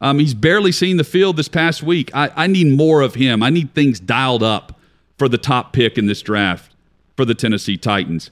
Um, 0.00 0.18
he's 0.18 0.34
barely 0.34 0.72
seen 0.72 0.98
the 0.98 1.04
field 1.04 1.36
this 1.36 1.48
past 1.48 1.82
week. 1.82 2.10
I, 2.14 2.30
I 2.36 2.46
need 2.46 2.76
more 2.76 3.00
of 3.00 3.14
him. 3.14 3.42
I 3.42 3.50
need 3.50 3.72
things 3.74 3.98
dialed 3.98 4.42
up 4.42 4.78
for 5.16 5.28
the 5.28 5.38
top 5.38 5.72
pick 5.72 5.96
in 5.96 6.06
this 6.06 6.20
draft 6.20 6.74
for 7.16 7.24
the 7.24 7.34
Tennessee 7.34 7.76
Titans. 7.76 8.30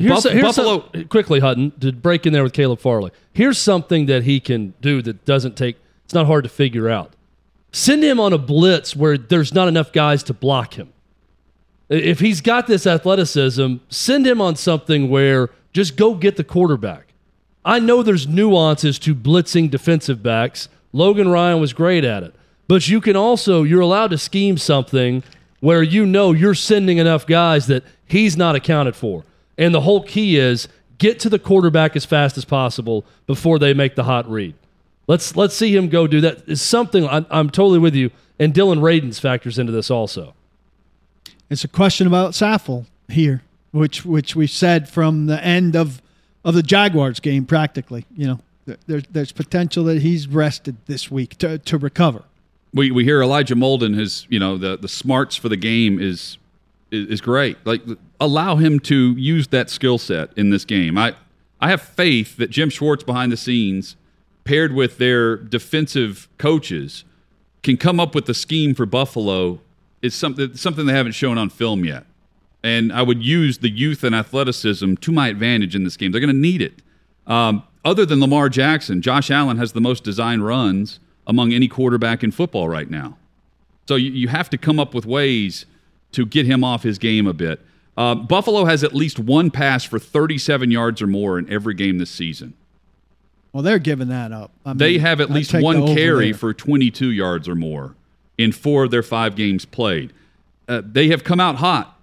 Here's, 0.00 0.24
Buff- 0.24 0.32
here's 0.32 0.42
Buffalo- 0.44 0.84
some- 0.94 1.04
quickly, 1.04 1.40
Hutton, 1.40 1.72
to 1.80 1.92
break 1.92 2.26
in 2.26 2.32
there 2.32 2.42
with 2.42 2.52
Caleb 2.52 2.80
Farley. 2.80 3.10
Here's 3.32 3.58
something 3.58 4.06
that 4.06 4.22
he 4.24 4.40
can 4.40 4.74
do 4.80 5.02
that 5.02 5.24
doesn't 5.24 5.56
take. 5.56 5.76
It's 6.04 6.14
not 6.14 6.26
hard 6.26 6.44
to 6.44 6.50
figure 6.50 6.88
out. 6.88 7.12
Send 7.72 8.02
him 8.02 8.18
on 8.18 8.32
a 8.32 8.38
blitz 8.38 8.96
where 8.96 9.16
there's 9.18 9.54
not 9.54 9.68
enough 9.68 9.92
guys 9.92 10.22
to 10.24 10.34
block 10.34 10.74
him. 10.74 10.92
If 11.88 12.20
he's 12.20 12.40
got 12.40 12.66
this 12.66 12.86
athleticism, 12.86 13.76
send 13.88 14.26
him 14.26 14.40
on 14.40 14.56
something 14.56 15.08
where 15.10 15.50
just 15.72 15.96
go 15.96 16.14
get 16.14 16.36
the 16.36 16.44
quarterback. 16.44 17.12
I 17.64 17.78
know 17.78 18.02
there's 18.02 18.26
nuances 18.26 18.98
to 19.00 19.14
blitzing 19.14 19.70
defensive 19.70 20.22
backs. 20.22 20.68
Logan 20.92 21.28
Ryan 21.28 21.60
was 21.60 21.72
great 21.72 22.04
at 22.04 22.22
it. 22.22 22.34
But 22.68 22.88
you 22.88 23.00
can 23.00 23.16
also, 23.16 23.64
you're 23.64 23.80
allowed 23.80 24.10
to 24.10 24.18
scheme 24.18 24.56
something 24.56 25.22
where 25.60 25.82
you 25.82 26.06
know 26.06 26.32
you're 26.32 26.54
sending 26.54 26.98
enough 26.98 27.26
guys 27.26 27.66
that 27.66 27.84
he's 28.06 28.36
not 28.36 28.54
accounted 28.56 28.96
for. 28.96 29.24
And 29.60 29.74
the 29.74 29.82
whole 29.82 30.02
key 30.02 30.38
is 30.38 30.68
get 30.96 31.20
to 31.20 31.28
the 31.28 31.38
quarterback 31.38 31.94
as 31.94 32.06
fast 32.06 32.38
as 32.38 32.46
possible 32.46 33.04
before 33.26 33.58
they 33.58 33.74
make 33.74 33.94
the 33.94 34.04
hot 34.04 34.28
read. 34.28 34.54
Let's 35.06 35.36
let's 35.36 35.54
see 35.54 35.76
him 35.76 35.88
go 35.88 36.06
do 36.06 36.20
that. 36.22 36.48
It's 36.48 36.62
something 36.62 37.06
I'm, 37.06 37.26
I'm 37.30 37.50
totally 37.50 37.78
with 37.78 37.94
you. 37.94 38.10
And 38.38 38.54
Dillon 38.54 38.80
Radunz 38.80 39.20
factors 39.20 39.58
into 39.58 39.70
this 39.70 39.90
also. 39.90 40.34
It's 41.50 41.62
a 41.62 41.68
question 41.68 42.06
about 42.06 42.32
Saffold 42.32 42.86
here, 43.08 43.42
which 43.70 44.04
which 44.04 44.34
we 44.34 44.46
said 44.46 44.88
from 44.88 45.26
the 45.26 45.44
end 45.44 45.76
of 45.76 46.00
of 46.42 46.54
the 46.54 46.62
Jaguars 46.62 47.20
game, 47.20 47.44
practically. 47.44 48.06
You 48.16 48.26
know, 48.66 48.76
there's 48.86 49.04
there's 49.10 49.32
potential 49.32 49.84
that 49.84 50.00
he's 50.00 50.26
rested 50.26 50.76
this 50.86 51.10
week 51.10 51.36
to 51.38 51.58
to 51.58 51.76
recover. 51.76 52.22
we, 52.72 52.90
we 52.90 53.04
hear 53.04 53.20
Elijah 53.20 53.56
Molden 53.56 53.98
has 53.98 54.26
you 54.30 54.38
know 54.38 54.56
the 54.56 54.78
the 54.78 54.88
smarts 54.88 55.36
for 55.36 55.50
the 55.50 55.56
game 55.56 55.98
is 56.00 56.38
is, 56.90 57.08
is 57.08 57.20
great. 57.20 57.58
Like 57.66 57.82
allow 58.20 58.56
him 58.56 58.78
to 58.80 59.12
use 59.12 59.48
that 59.48 59.70
skill 59.70 59.98
set 59.98 60.30
in 60.36 60.50
this 60.50 60.64
game. 60.64 60.96
I 60.98 61.14
I 61.60 61.68
have 61.68 61.82
faith 61.82 62.36
that 62.36 62.50
Jim 62.50 62.70
Schwartz 62.70 63.04
behind 63.04 63.32
the 63.32 63.36
scenes, 63.36 63.96
paired 64.44 64.72
with 64.72 64.98
their 64.98 65.36
defensive 65.36 66.28
coaches, 66.38 67.04
can 67.62 67.76
come 67.76 68.00
up 68.00 68.14
with 68.14 68.28
a 68.28 68.34
scheme 68.34 68.74
for 68.74 68.86
Buffalo. 68.86 69.60
It's 70.02 70.16
something 70.16 70.54
something 70.54 70.86
they 70.86 70.92
haven't 70.92 71.12
shown 71.12 71.38
on 71.38 71.50
film 71.50 71.84
yet. 71.84 72.04
And 72.62 72.92
I 72.92 73.02
would 73.02 73.22
use 73.22 73.58
the 73.58 73.70
youth 73.70 74.04
and 74.04 74.14
athleticism 74.14 74.96
to 74.96 75.12
my 75.12 75.28
advantage 75.28 75.74
in 75.74 75.84
this 75.84 75.96
game. 75.96 76.12
They're 76.12 76.20
going 76.20 76.34
to 76.34 76.38
need 76.38 76.60
it. 76.60 76.82
Um, 77.26 77.62
other 77.86 78.04
than 78.04 78.20
Lamar 78.20 78.50
Jackson, 78.50 79.00
Josh 79.00 79.30
Allen 79.30 79.56
has 79.56 79.72
the 79.72 79.80
most 79.80 80.04
design 80.04 80.42
runs 80.42 81.00
among 81.26 81.54
any 81.54 81.68
quarterback 81.68 82.22
in 82.22 82.32
football 82.32 82.68
right 82.68 82.90
now. 82.90 83.16
So 83.88 83.96
you, 83.96 84.10
you 84.10 84.28
have 84.28 84.50
to 84.50 84.58
come 84.58 84.78
up 84.78 84.92
with 84.92 85.06
ways 85.06 85.64
to 86.12 86.26
get 86.26 86.44
him 86.44 86.62
off 86.62 86.82
his 86.82 86.98
game 86.98 87.26
a 87.26 87.32
bit. 87.32 87.60
Uh, 87.96 88.14
Buffalo 88.14 88.64
has 88.64 88.82
at 88.84 88.94
least 88.94 89.18
one 89.18 89.50
pass 89.50 89.84
for 89.84 89.98
37 89.98 90.70
yards 90.70 91.02
or 91.02 91.06
more 91.06 91.38
in 91.38 91.50
every 91.52 91.74
game 91.74 91.98
this 91.98 92.10
season. 92.10 92.54
Well, 93.52 93.62
they're 93.62 93.78
giving 93.80 94.08
that 94.08 94.32
up. 94.32 94.52
I 94.64 94.74
They 94.74 94.98
have 94.98 95.20
at 95.20 95.30
least 95.30 95.52
one 95.54 95.86
carry 95.94 96.26
there. 96.26 96.38
for 96.38 96.54
22 96.54 97.08
yards 97.10 97.48
or 97.48 97.54
more 97.54 97.94
in 98.38 98.52
four 98.52 98.84
of 98.84 98.90
their 98.90 99.02
five 99.02 99.34
games 99.34 99.64
played. 99.64 100.12
Uh, 100.68 100.82
they 100.84 101.08
have 101.08 101.24
come 101.24 101.40
out 101.40 101.56
hot. 101.56 101.98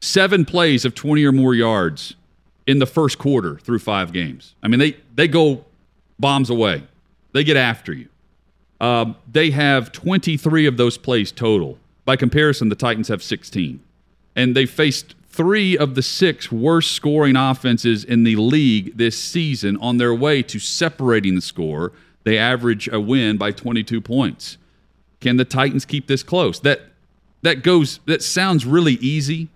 Seven 0.00 0.44
plays 0.44 0.84
of 0.84 0.94
20 0.94 1.24
or 1.24 1.32
more 1.32 1.54
yards 1.54 2.14
in 2.66 2.78
the 2.78 2.86
first 2.86 3.18
quarter 3.18 3.56
through 3.58 3.78
five 3.78 4.12
games. 4.12 4.54
I 4.62 4.68
mean, 4.68 4.78
they, 4.78 4.96
they 5.14 5.26
go 5.26 5.64
bombs 6.18 6.50
away, 6.50 6.84
they 7.32 7.42
get 7.44 7.56
after 7.56 7.92
you. 7.92 8.08
Um, 8.80 9.16
they 9.30 9.50
have 9.50 9.90
23 9.92 10.66
of 10.66 10.76
those 10.76 10.98
plays 10.98 11.32
total. 11.32 11.78
By 12.04 12.16
comparison, 12.16 12.68
the 12.68 12.74
Titans 12.74 13.08
have 13.08 13.22
16. 13.22 13.80
And 14.36 14.56
they 14.56 14.66
faced 14.66 15.14
three 15.28 15.76
of 15.76 15.96
the 15.96 16.02
six 16.02 16.52
worst 16.52 16.92
scoring 16.92 17.36
offenses 17.36 18.04
in 18.04 18.22
the 18.22 18.36
league 18.36 18.96
this 18.96 19.18
season 19.18 19.76
on 19.78 19.98
their 19.98 20.14
way 20.14 20.42
to 20.44 20.58
separating 20.58 21.34
the 21.34 21.40
score. 21.40 21.92
They 22.22 22.38
average 22.38 22.88
a 22.88 23.00
win 23.00 23.36
by 23.36 23.50
22 23.50 24.00
points. 24.00 24.58
Can 25.20 25.36
the 25.36 25.44
Titans 25.44 25.84
keep 25.84 26.06
this 26.06 26.22
close? 26.22 26.60
That 26.60 26.82
that 27.42 27.62
goes 27.62 28.00
that 28.06 28.22
sounds 28.22 28.64
really 28.64 28.94
easy. 28.94 29.48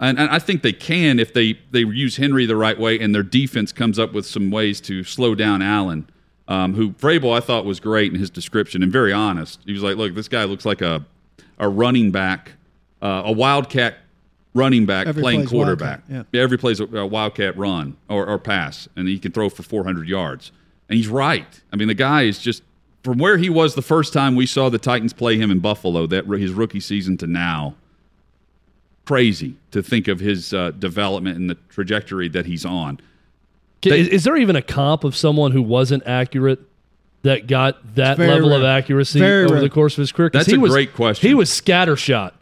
And, 0.00 0.18
and 0.18 0.30
I 0.30 0.38
think 0.38 0.62
they 0.62 0.72
can 0.72 1.20
if 1.20 1.34
they, 1.34 1.58
they 1.70 1.80
use 1.80 2.16
Henry 2.16 2.46
the 2.46 2.56
right 2.56 2.78
way 2.78 2.98
and 2.98 3.14
their 3.14 3.22
defense 3.22 3.70
comes 3.70 3.98
up 3.98 4.12
with 4.14 4.24
some 4.24 4.50
ways 4.50 4.80
to 4.82 5.04
slow 5.04 5.34
down 5.34 5.60
Allen, 5.60 6.08
um, 6.48 6.74
who 6.74 6.92
Vrabel 6.92 7.36
I 7.36 7.40
thought 7.40 7.66
was 7.66 7.78
great 7.78 8.10
in 8.12 8.18
his 8.18 8.30
description 8.30 8.82
and 8.82 8.90
very 8.90 9.12
honest. 9.12 9.60
He 9.66 9.72
was 9.72 9.82
like, 9.82 9.96
look, 9.96 10.14
this 10.14 10.26
guy 10.26 10.44
looks 10.44 10.64
like 10.64 10.80
a, 10.80 11.04
a 11.58 11.68
running 11.68 12.10
back, 12.10 12.52
uh, 13.02 13.22
a 13.26 13.32
wildcat 13.32 13.98
running 14.54 14.86
back 14.86 15.06
Every 15.06 15.22
playing 15.22 15.46
quarterback. 15.46 16.02
wildcat, 16.08 16.26
yeah. 16.32 16.40
every 16.40 16.58
plays 16.58 16.80
a, 16.80 16.84
a 16.84 17.06
wildcat 17.06 17.56
run 17.56 17.96
or, 18.08 18.26
or 18.26 18.38
pass, 18.38 18.88
and 18.96 19.08
he 19.08 19.18
can 19.18 19.32
throw 19.32 19.48
for 19.48 19.62
400 19.62 20.08
yards. 20.08 20.52
And 20.88 20.96
he's 20.96 21.08
right. 21.08 21.60
I 21.72 21.76
mean, 21.76 21.88
the 21.88 21.94
guy 21.94 22.22
is 22.22 22.38
just 22.40 22.62
from 23.02 23.18
where 23.18 23.38
he 23.38 23.48
was 23.48 23.74
the 23.74 23.82
first 23.82 24.12
time 24.12 24.34
we 24.34 24.46
saw 24.46 24.68
the 24.68 24.78
Titans 24.78 25.12
play 25.12 25.38
him 25.38 25.50
in 25.50 25.60
Buffalo, 25.60 26.06
that 26.06 26.26
his 26.26 26.52
rookie 26.52 26.80
season 26.80 27.16
to 27.18 27.26
now 27.26 27.74
crazy 29.06 29.56
to 29.72 29.82
think 29.82 30.08
of 30.08 30.20
his 30.20 30.52
uh, 30.54 30.70
development 30.72 31.36
and 31.36 31.50
the 31.50 31.56
trajectory 31.68 32.28
that 32.28 32.46
he's 32.46 32.64
on. 32.64 33.00
They- 33.82 34.00
is, 34.00 34.08
is 34.08 34.24
there 34.24 34.36
even 34.36 34.56
a 34.56 34.62
comp 34.62 35.04
of 35.04 35.16
someone 35.16 35.52
who 35.52 35.62
wasn't 35.62 36.06
accurate 36.06 36.60
that 37.22 37.46
got 37.46 37.96
that 37.96 38.16
very 38.16 38.30
level 38.30 38.52
of 38.52 38.62
accuracy 38.62 39.18
Very 39.18 39.44
over 39.44 39.54
rare. 39.54 39.62
the 39.62 39.70
course 39.70 39.94
of 39.94 40.02
his 40.02 40.12
career? 40.12 40.30
That's 40.32 40.46
he 40.46 40.56
a 40.56 40.60
was, 40.60 40.72
great 40.72 40.94
question. 40.94 41.28
He 41.28 41.34
was 41.34 41.50
scattershot 41.50 42.32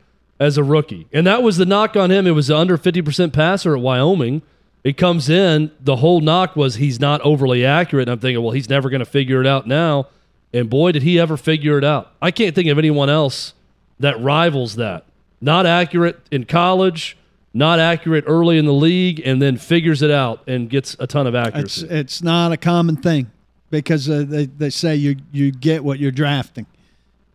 as 0.40 0.56
a 0.56 0.62
rookie, 0.64 1.06
and 1.12 1.26
that 1.26 1.42
was 1.42 1.56
the 1.56 1.66
knock 1.66 1.96
on 1.96 2.10
him. 2.10 2.26
It 2.26 2.30
was 2.32 2.50
under 2.50 2.76
fifty 2.76 3.02
percent 3.02 3.32
passer 3.32 3.74
at 3.76 3.82
Wyoming. 3.82 4.42
It 4.84 4.96
comes 4.96 5.28
in. 5.28 5.72
The 5.80 5.96
whole 5.96 6.20
knock 6.20 6.54
was 6.56 6.76
he's 6.76 7.00
not 7.00 7.20
overly 7.22 7.64
accurate. 7.64 8.08
And 8.08 8.12
I'm 8.12 8.20
thinking, 8.20 8.42
well, 8.42 8.52
he's 8.52 8.68
never 8.70 8.88
going 8.88 9.00
to 9.00 9.04
figure 9.04 9.40
it 9.40 9.46
out 9.46 9.66
now. 9.66 10.06
And 10.52 10.70
boy, 10.70 10.92
did 10.92 11.02
he 11.02 11.18
ever 11.18 11.36
figure 11.36 11.76
it 11.76 11.84
out. 11.84 12.12
I 12.22 12.30
can't 12.30 12.54
think 12.54 12.68
of 12.68 12.78
anyone 12.78 13.10
else 13.10 13.54
that 13.98 14.18
rivals 14.20 14.76
that. 14.76 15.04
Not 15.40 15.66
accurate 15.66 16.20
in 16.30 16.44
college, 16.44 17.16
not 17.52 17.80
accurate 17.80 18.24
early 18.26 18.56
in 18.56 18.64
the 18.64 18.72
league, 18.72 19.20
and 19.24 19.42
then 19.42 19.56
figures 19.58 20.00
it 20.00 20.10
out 20.10 20.42
and 20.46 20.70
gets 20.70 20.96
a 21.00 21.06
ton 21.06 21.26
of 21.26 21.34
It's 21.34 21.48
accuracy. 21.48 21.86
it's 21.90 22.22
not 22.22 22.52
a 22.52 22.56
common 22.56 22.96
thing 22.96 23.30
because 23.70 24.08
uh, 24.08 24.24
they 24.26 24.46
they 24.46 24.70
say 24.70 24.94
you 24.96 25.16
you 25.32 25.50
get 25.50 25.84
what 25.84 25.98
you're 25.98 26.12
drafting. 26.12 26.66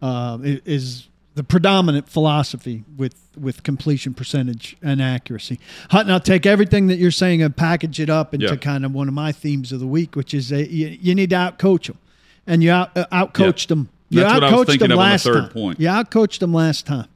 Uh, 0.01 0.37
is 0.41 1.07
the 1.35 1.43
predominant 1.43 2.07
philosophy 2.09 2.83
with 2.97 3.15
with 3.35 3.63
completion 3.63 4.13
percentage 4.13 4.75
and 4.83 5.01
accuracy. 5.01 5.59
Hutton, 5.89 6.11
I'll 6.11 6.19
take 6.19 6.45
everything 6.45 6.85
that 6.87 6.97
you're 6.97 7.09
saying 7.11 7.41
and 7.41 7.55
package 7.55 7.99
it 7.99 8.09
up 8.09 8.33
into 8.33 8.45
Yeah. 8.47 8.55
kind 8.57 8.85
of 8.85 8.93
one 8.93 9.07
of 9.07 9.13
my 9.15 9.31
themes 9.31 9.71
of 9.71 9.79
the 9.79 9.87
week, 9.87 10.15
which 10.15 10.33
is 10.35 10.49
that 10.49 10.69
you, 10.69 10.87
you 11.01 11.15
need 11.15 11.31
to 11.31 11.35
outcoach 11.35 11.87
them, 11.87 11.97
and 12.45 12.61
you 12.61 12.71
out 12.71 12.95
uh, 12.95 13.05
outcoached 13.11 13.67
them. 13.67 13.89
You 14.09 14.19
That's 14.19 14.33
what 14.35 14.43
I 14.43 14.51
was 14.51 14.53
outcoached 14.53 14.65
thinking 14.67 14.89
them 14.89 14.91
of 14.91 14.99
on 14.99 15.05
the 15.05 15.11
last 15.11 15.23
third 15.23 15.41
time. 15.45 15.49
point. 15.49 15.79
You 15.79 15.87
outcoached 15.87 16.39
them 16.39 16.53
last 16.53 16.85
time. 16.85 17.07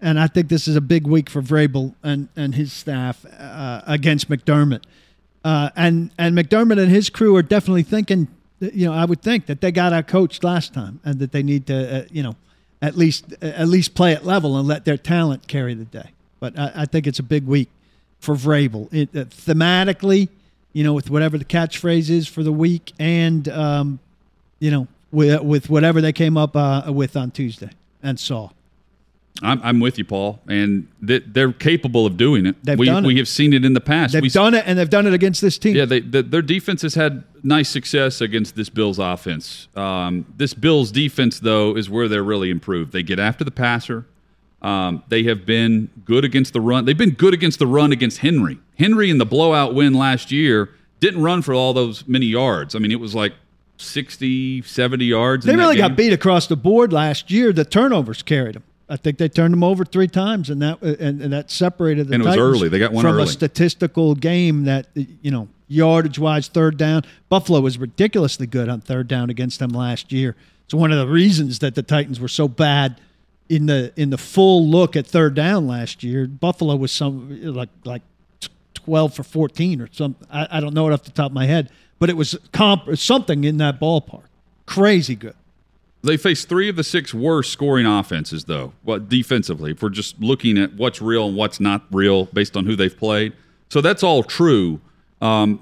And 0.00 0.18
I 0.20 0.28
think 0.28 0.48
this 0.48 0.68
is 0.68 0.76
a 0.76 0.80
big 0.80 1.06
week 1.08 1.28
for 1.28 1.42
Vrabel 1.42 1.94
and, 2.04 2.28
and 2.36 2.54
his 2.54 2.72
staff 2.72 3.26
uh, 3.38 3.82
against 3.86 4.30
McDermott. 4.30 4.84
Uh, 5.44 5.70
and 5.76 6.10
and 6.16 6.36
McDermott 6.38 6.80
and 6.80 6.90
his 6.90 7.10
crew 7.10 7.34
are 7.36 7.42
definitely 7.42 7.82
thinking, 7.82 8.28
you 8.60 8.86
know, 8.86 8.92
I 8.94 9.04
would 9.04 9.20
think 9.22 9.46
that 9.46 9.60
they 9.60 9.70
got 9.72 9.92
out 9.92 10.06
coached 10.08 10.42
last 10.44 10.72
time 10.72 11.00
and 11.04 11.18
that 11.18 11.32
they 11.32 11.42
need 11.42 11.66
to, 11.66 11.98
uh, 11.98 12.04
you 12.10 12.22
know, 12.22 12.36
at 12.80 12.96
least 12.96 13.34
at 13.42 13.68
least 13.68 13.94
play 13.94 14.12
at 14.12 14.24
level 14.24 14.56
and 14.56 14.66
let 14.68 14.84
their 14.84 14.96
talent 14.96 15.46
carry 15.48 15.74
the 15.74 15.84
day. 15.84 16.10
But 16.40 16.58
I, 16.58 16.72
I 16.76 16.84
think 16.86 17.06
it's 17.06 17.18
a 17.18 17.24
big 17.24 17.46
week 17.46 17.68
for 18.20 18.34
Vrabel. 18.34 18.92
It, 18.92 19.10
uh, 19.14 19.24
thematically, 19.24 20.28
you 20.72 20.84
know, 20.84 20.92
with 20.92 21.10
whatever 21.10 21.38
the 21.38 21.44
catchphrase 21.44 22.10
is 22.10 22.28
for 22.28 22.42
the 22.42 22.52
week, 22.52 22.92
and 22.98 23.48
um, 23.48 23.98
you 24.58 24.70
know, 24.70 24.88
with, 25.10 25.42
with 25.42 25.70
whatever 25.70 26.00
they 26.00 26.12
came 26.12 26.36
up 26.36 26.56
uh, 26.56 26.84
with 26.88 27.16
on 27.16 27.30
Tuesday 27.30 27.70
and 28.02 28.18
saw. 28.18 28.50
I'm, 29.42 29.60
I'm 29.62 29.80
with 29.80 29.98
you, 29.98 30.04
Paul, 30.04 30.40
and 30.48 30.88
they, 31.00 31.20
they're 31.20 31.52
capable 31.52 32.06
of 32.06 32.16
doing 32.16 32.46
it. 32.46 32.56
They've 32.64 32.78
we, 32.78 32.86
done 32.86 33.04
it. 33.04 33.08
we 33.08 33.18
have 33.18 33.28
seen 33.28 33.52
it 33.52 33.64
in 33.64 33.72
the 33.72 33.80
past. 33.80 34.12
They've 34.12 34.22
we, 34.22 34.28
done 34.28 34.54
it, 34.54 34.64
and 34.66 34.78
they've 34.78 34.90
done 34.90 35.06
it 35.06 35.14
against 35.14 35.40
this 35.40 35.58
team. 35.58 35.76
Yeah, 35.76 35.84
they, 35.84 36.00
the, 36.00 36.22
their 36.22 36.42
defense 36.42 36.82
has 36.82 36.94
had 36.94 37.22
nice 37.42 37.68
success 37.68 38.20
against 38.20 38.56
this 38.56 38.68
Bills 38.68 38.98
offense. 38.98 39.68
Um, 39.76 40.26
this 40.36 40.54
Bills 40.54 40.90
defense, 40.90 41.40
though, 41.40 41.76
is 41.76 41.88
where 41.88 42.08
they're 42.08 42.24
really 42.24 42.50
improved. 42.50 42.92
They 42.92 43.04
get 43.04 43.20
after 43.20 43.44
the 43.44 43.52
passer. 43.52 44.06
Um, 44.60 45.04
they 45.08 45.22
have 45.24 45.46
been 45.46 45.88
good 46.04 46.24
against 46.24 46.52
the 46.52 46.60
run. 46.60 46.84
They've 46.84 46.98
been 46.98 47.14
good 47.14 47.34
against 47.34 47.60
the 47.60 47.66
run 47.66 47.92
against 47.92 48.18
Henry. 48.18 48.58
Henry 48.76 49.08
in 49.08 49.18
the 49.18 49.26
blowout 49.26 49.72
win 49.72 49.94
last 49.94 50.32
year 50.32 50.70
didn't 50.98 51.22
run 51.22 51.42
for 51.42 51.54
all 51.54 51.72
those 51.72 52.06
many 52.08 52.26
yards. 52.26 52.74
I 52.74 52.80
mean, 52.80 52.90
it 52.90 52.98
was 52.98 53.14
like 53.14 53.34
60, 53.76 54.62
70 54.62 55.04
yards. 55.04 55.46
They 55.46 55.54
really 55.54 55.76
got 55.76 55.94
beat 55.94 56.12
across 56.12 56.48
the 56.48 56.56
board 56.56 56.92
last 56.92 57.30
year. 57.30 57.52
The 57.52 57.64
turnovers 57.64 58.22
carried 58.22 58.56
them. 58.56 58.64
I 58.88 58.96
think 58.96 59.18
they 59.18 59.28
turned 59.28 59.52
them 59.52 59.62
over 59.62 59.84
three 59.84 60.08
times, 60.08 60.48
and 60.50 60.62
that 60.62 60.80
and, 60.82 61.20
and 61.20 61.32
that 61.32 61.50
separated 61.50 62.08
the 62.08 62.14
And 62.14 62.22
it 62.22 62.26
was 62.26 62.36
early. 62.36 62.68
They 62.68 62.78
got 62.78 62.92
one 62.92 63.02
from 63.02 63.16
early. 63.16 63.24
a 63.24 63.26
statistical 63.26 64.14
game 64.14 64.64
that 64.64 64.86
you 64.94 65.30
know 65.30 65.48
yardage 65.66 66.18
wise, 66.18 66.48
third 66.48 66.76
down. 66.76 67.02
Buffalo 67.28 67.60
was 67.60 67.78
ridiculously 67.78 68.46
good 68.46 68.68
on 68.68 68.80
third 68.80 69.06
down 69.08 69.30
against 69.30 69.58
them 69.58 69.70
last 69.70 70.10
year. 70.12 70.36
It's 70.64 70.74
one 70.74 70.92
of 70.92 70.98
the 70.98 71.06
reasons 71.06 71.58
that 71.60 71.74
the 71.74 71.82
Titans 71.82 72.18
were 72.20 72.28
so 72.28 72.48
bad 72.48 73.00
in 73.48 73.66
the 73.66 73.92
in 73.96 74.10
the 74.10 74.18
full 74.18 74.66
look 74.66 74.96
at 74.96 75.06
third 75.06 75.34
down 75.34 75.66
last 75.66 76.02
year. 76.02 76.26
Buffalo 76.26 76.76
was 76.76 76.92
some 76.92 77.54
like 77.54 77.70
like 77.84 78.02
twelve 78.74 79.14
for 79.14 79.22
fourteen 79.22 79.80
or 79.80 79.88
something. 79.92 80.26
I, 80.30 80.48
I 80.50 80.60
don't 80.60 80.74
know 80.74 80.88
it 80.88 80.92
off 80.92 81.04
the 81.04 81.10
top 81.10 81.30
of 81.30 81.34
my 81.34 81.46
head, 81.46 81.70
but 81.98 82.08
it 82.08 82.16
was 82.16 82.38
comp 82.52 82.96
something 82.96 83.44
in 83.44 83.58
that 83.58 83.80
ballpark. 83.80 84.24
Crazy 84.66 85.14
good. 85.14 85.34
They 86.08 86.16
faced 86.16 86.48
three 86.48 86.70
of 86.70 86.76
the 86.76 86.84
six 86.84 87.12
worst 87.12 87.52
scoring 87.52 87.84
offenses, 87.84 88.44
though. 88.44 88.72
What 88.82 89.10
defensively, 89.10 89.72
if 89.72 89.82
we're 89.82 89.90
just 89.90 90.18
looking 90.20 90.56
at 90.56 90.72
what's 90.72 91.02
real 91.02 91.28
and 91.28 91.36
what's 91.36 91.60
not 91.60 91.82
real 91.90 92.24
based 92.26 92.56
on 92.56 92.64
who 92.64 92.74
they've 92.74 92.96
played. 92.96 93.34
So 93.68 93.82
that's 93.82 94.02
all 94.02 94.22
true. 94.22 94.80
Um, 95.20 95.60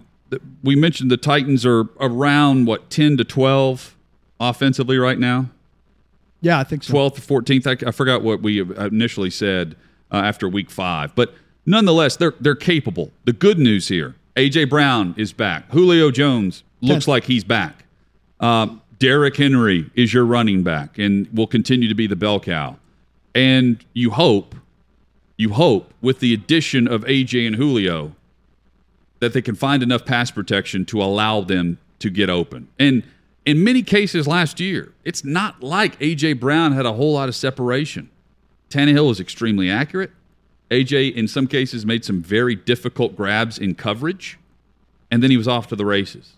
we 0.63 0.77
mentioned 0.77 1.11
the 1.11 1.17
Titans 1.17 1.67
are 1.67 1.89
around 1.99 2.67
what 2.67 2.91
ten 2.91 3.17
to 3.17 3.25
twelve 3.25 3.97
offensively 4.39 4.99
right 4.99 5.19
now. 5.19 5.51
Yeah, 6.41 6.61
I 6.61 6.65
think 6.65 6.85
so. 6.85 6.95
12th 6.95 7.15
to 7.17 7.21
14th. 7.23 7.85
I, 7.85 7.89
I 7.89 7.91
forgot 7.91 8.23
what 8.23 8.41
we 8.41 8.61
initially 8.61 9.31
said 9.31 9.75
uh, 10.13 10.17
after 10.19 10.49
week 10.49 10.71
five, 10.71 11.13
but 11.17 11.35
nonetheless, 11.65 12.17
they're 12.17 12.35
they're 12.39 12.55
capable. 12.55 13.11
The 13.25 13.33
good 13.33 13.59
news 13.59 13.89
here: 13.89 14.15
AJ 14.37 14.71
Brown 14.71 15.13
is 15.19 15.33
back. 15.33 15.69
Julio 15.73 16.13
Jones 16.13 16.63
looks 16.81 17.07
Ten. 17.07 17.13
like 17.13 17.25
he's 17.25 17.43
back. 17.43 17.85
Um, 18.39 18.81
Derrick 18.99 19.37
Henry 19.37 19.91
is 19.95 20.15
your 20.15 20.25
running 20.25 20.63
back 20.63 20.99
and 20.99 21.29
will 21.33 21.47
continue 21.47 21.89
to 21.89 21.95
be 21.95 22.07
the 22.07 22.17
bell 22.17 22.41
cow. 22.41 22.77
And 23.35 23.85
you 23.93 24.11
hope, 24.11 24.55
you 25.37 25.53
hope 25.53 25.93
with 26.01 26.21
the 26.21 26.33
addition 26.33 26.89
of 26.89 27.03
AJ 27.05 27.47
and 27.47 27.57
Julio 27.57 28.15
that 29.21 29.33
they 29.33 29.43
can 29.43 29.55
find 29.55 29.83
enough 29.83 30.05
pass 30.05 30.31
protection 30.31 30.85
to 30.87 31.03
allow 31.03 31.41
them 31.41 31.79
to 31.99 32.11
get 32.11 32.31
open. 32.31 32.69
And 32.79 33.03
in 33.45 33.63
many 33.63 33.83
cases 33.83 34.27
last 34.27 34.61
year, 34.61 34.93
it's 35.05 35.25
not 35.25 35.63
like 35.63 35.99
AJ 36.01 36.41
Brown 36.41 36.73
had 36.73 36.87
a 36.87 36.93
whole 36.93 37.15
lot 37.15 37.29
of 37.29 37.37
separation. 37.37 38.11
Tannehill 38.71 39.09
was 39.09 39.21
extremely 39.21 39.71
accurate. 39.71 40.11
AJ, 40.71 41.15
in 41.15 41.29
some 41.29 41.47
cases, 41.47 41.87
made 41.87 42.05
some 42.05 42.23
very 42.23 42.55
difficult 42.55 43.15
grabs 43.15 43.59
in 43.59 43.75
coverage, 43.75 44.39
and 45.11 45.23
then 45.23 45.31
he 45.31 45.37
was 45.37 45.47
off 45.47 45.69
to 45.69 45.77
the 45.77 45.85
races. 45.85 46.36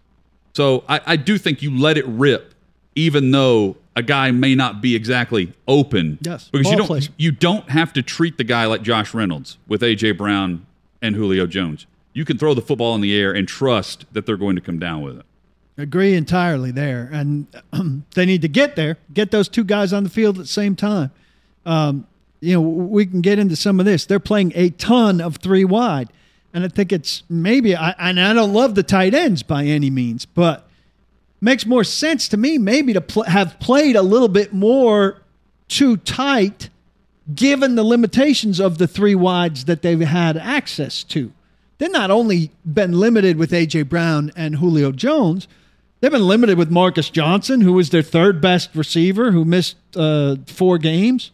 So 0.59 0.83
I, 0.89 1.01
I 1.07 1.15
do 1.15 1.39
think 1.39 1.63
you 1.63 1.79
let 1.79 1.97
it 1.97 2.05
rip, 2.09 2.53
even 2.97 3.31
though 3.31 3.77
a 3.95 4.03
guy 4.03 4.33
may 4.33 4.57
not 4.57 4.83
be 4.83 4.97
exactly 4.97 5.53
open. 5.69 6.19
Yes, 6.21 6.49
because 6.49 6.69
you 6.69 6.77
don't 6.77 6.89
placement. 6.89 7.15
you 7.17 7.31
don't 7.31 7.71
have 7.71 7.93
to 7.93 8.03
treat 8.03 8.39
the 8.39 8.43
guy 8.43 8.67
like 8.67 8.83
Josh 8.83 9.15
Reynolds 9.15 9.57
with 9.69 9.83
AJ 9.83 10.19
Brown 10.19 10.67
and 11.01 11.15
Julio 11.15 11.47
Jones. 11.47 11.87
You 12.13 12.25
can 12.25 12.39
throw 12.39 12.55
the 12.55 12.61
football 12.61 12.97
in 12.97 13.03
the 13.03 13.17
air 13.17 13.31
and 13.31 13.47
trust 13.47 14.05
that 14.13 14.27
they're 14.27 14.37
going 14.37 14.57
to 14.57 14.61
come 14.61 14.81
down 14.81 15.01
with 15.03 15.21
it. 15.21 15.27
Agree 15.77 16.15
entirely 16.15 16.73
there, 16.73 17.09
and 17.13 17.47
they 18.17 18.27
need 18.27 18.43
to 18.43 18.49
get 18.49 18.75
there. 18.75 18.97
Get 19.15 19.31
those 19.31 19.49
two 19.49 19.63
guys 19.63 19.93
on 19.93 20.03
the 20.03 20.11
field 20.11 20.39
at 20.39 20.43
the 20.43 20.49
same 20.49 20.75
time. 20.75 21.13
Um, 21.67 22.05
you 22.41 22.55
know, 22.55 22.63
we 22.63 23.07
can 23.07 23.21
get 23.21 23.39
into 23.39 23.55
some 23.55 23.79
of 23.79 23.87
this. 23.87 24.07
They're 24.07 24.19
playing 24.19 24.51
a 24.57 24.71
ton 24.71 25.21
of 25.21 25.37
three 25.37 25.65
wide, 25.65 26.09
and 26.53 26.65
I 26.65 26.69
think 26.69 26.93
it's 26.93 27.23
maybe. 27.29 27.77
I, 27.77 27.91
and 27.99 28.21
I 28.21 28.33
don't 28.33 28.53
love 28.53 28.75
the 28.75 28.83
tight 28.83 29.15
ends 29.15 29.43
by 29.43 29.65
any 29.65 29.91
means, 29.91 30.25
but 30.25 30.69
makes 31.41 31.67
more 31.67 31.85
sense 31.85 32.29
to 32.29 32.37
me 32.37 32.59
maybe 32.59 32.93
to 32.93 33.01
pl- 33.01 33.25
have 33.25 33.61
played 33.61 33.97
a 33.97 34.03
little 34.03 34.29
bit 34.29 34.53
more 34.53 35.23
too 35.69 35.97
tight, 35.99 36.71
given 37.35 37.75
the 37.75 37.85
limitations 37.85 38.59
of 38.59 38.79
the 38.79 38.87
three 38.89 39.15
wides 39.15 39.67
that 39.67 39.83
they've 39.83 40.01
had 40.01 40.37
access 40.37 41.05
to. 41.05 41.33
They've 41.77 41.93
not 41.93 42.11
only 42.11 42.51
been 42.65 42.93
limited 42.93 43.37
with 43.37 43.53
AJ 43.53 43.89
Brown 43.89 44.33
and 44.35 44.57
Julio 44.57 44.91
Jones, 44.91 45.47
they've 46.01 46.11
been 46.11 46.27
limited 46.27 46.59
with 46.59 46.71
Marcus 46.71 47.09
Johnson, 47.11 47.61
who 47.61 47.75
was 47.75 47.91
their 47.91 48.03
third 48.03 48.41
best 48.41 48.75
receiver, 48.75 49.31
who 49.31 49.45
missed 49.45 49.77
uh, 49.97 50.37
four 50.47 50.79
games. 50.79 51.31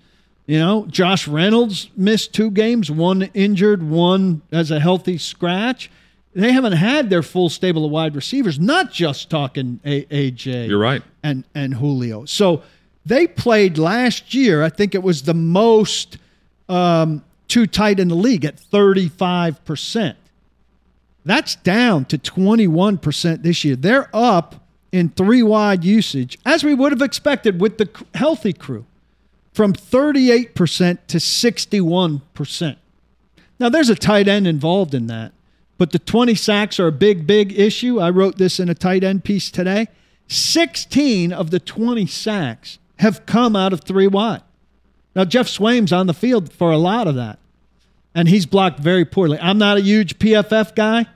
You 0.47 0.59
know, 0.59 0.87
Josh 0.87 1.27
Reynolds 1.27 1.89
missed 1.97 2.35
two 2.35 2.51
games, 2.51 2.91
one 2.91 3.23
injured, 3.35 3.83
one 3.83 4.43
as 4.53 4.71
a 4.71 4.79
healthy 4.79 5.17
scratch. 5.17 5.91
They 6.35 6.53
haven't 6.53 6.73
had 6.73 7.09
their 7.11 7.23
full 7.23 7.49
stable 7.49 7.85
of 7.87 7.91
wide 7.91 8.15
receivers, 8.15 8.59
not 8.59 8.93
just 8.93 9.31
talking 9.31 9.81
a- 9.85 10.05
AJ 10.07 10.69
You're 10.69 10.79
right. 10.79 11.03
and 11.23 11.45
and 11.55 11.75
Julio. 11.75 12.25
So 12.27 12.63
they 13.07 13.27
played 13.27 13.79
last 13.79 14.35
year. 14.35 14.63
I 14.63 14.69
think 14.69 14.95
it 14.95 15.03
was 15.03 15.23
the 15.23 15.33
most 15.35 16.19
um, 16.69 17.25
too 17.49 17.67
tight 17.67 17.99
in 18.01 18.09
the 18.09 18.15
league 18.17 18.45
at 18.45 18.59
35 18.59 19.65
percent. 19.65 20.19
That's 21.25 21.55
down 21.57 22.05
to 22.07 22.19
21 22.19 22.99
percent 22.99 23.43
this 23.43 23.65
year. 23.65 23.77
They're 23.77 24.11
up 24.13 24.57
in 24.93 25.09
three 25.09 25.43
wide 25.43 25.85
usage, 25.85 26.39
as 26.45 26.63
we 26.65 26.75
would 26.75 26.93
have 26.93 27.01
expected 27.03 27.61
with 27.61 27.79
the 27.79 27.89
healthy 28.15 28.53
crew, 28.53 28.85
from 29.55 29.73
38 29.73 30.55
percent 30.55 31.09
to 31.09 31.19
61 31.19 32.21
percent. 32.35 32.79
Now, 33.59 33.69
there's 33.69 33.89
a 33.89 33.95
tight 33.95 34.29
end 34.29 34.47
involved 34.47 34.95
in 34.95 35.07
that, 35.07 35.33
but 35.79 35.93
the 35.93 35.99
20 35.99 36.35
sacks 36.35 36.79
are 36.81 36.89
a 36.89 36.93
big, 36.93 37.27
big 37.27 37.59
issue. 37.59 38.01
I 38.01 38.11
wrote 38.11 38.37
this 38.37 38.59
in 38.61 38.69
a 38.69 38.75
tight 38.75 39.05
end 39.05 39.25
piece 39.25 39.51
today. 39.51 39.87
16 40.27 41.33
of 41.33 41.51
the 41.51 41.61
20 41.61 42.07
sacks 42.07 42.79
have 42.99 43.27
come 43.27 43.55
out 43.55 43.73
of 43.73 43.83
three 43.83 44.09
wide. 44.09 44.43
Now, 45.15 45.25
Geoff 45.25 45.49
Swaim's 45.49 45.93
on 45.93 46.09
the 46.09 46.15
field 46.15 46.53
for 46.53 46.73
a 46.73 46.77
lot 46.77 47.07
of 47.07 47.15
that, 47.15 47.39
and 48.15 48.29
he's 48.29 48.47
blocked 48.47 48.81
very 48.81 49.05
poorly. 49.05 49.39
I'm 49.41 49.59
not 49.59 49.77
a 49.77 49.83
huge 49.83 50.19
PFF 50.19 50.75
guy, 50.75 51.07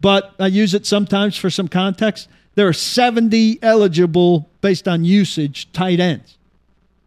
but 0.00 0.34
I 0.38 0.46
use 0.46 0.72
it 0.72 0.86
sometimes 0.86 1.36
for 1.36 1.50
some 1.50 1.68
context. 1.68 2.28
There 2.54 2.66
are 2.66 2.72
70 2.72 3.58
eligible, 3.62 4.48
based 4.62 4.88
on 4.88 5.04
usage, 5.04 5.70
tight 5.72 6.00
ends. 6.00 6.38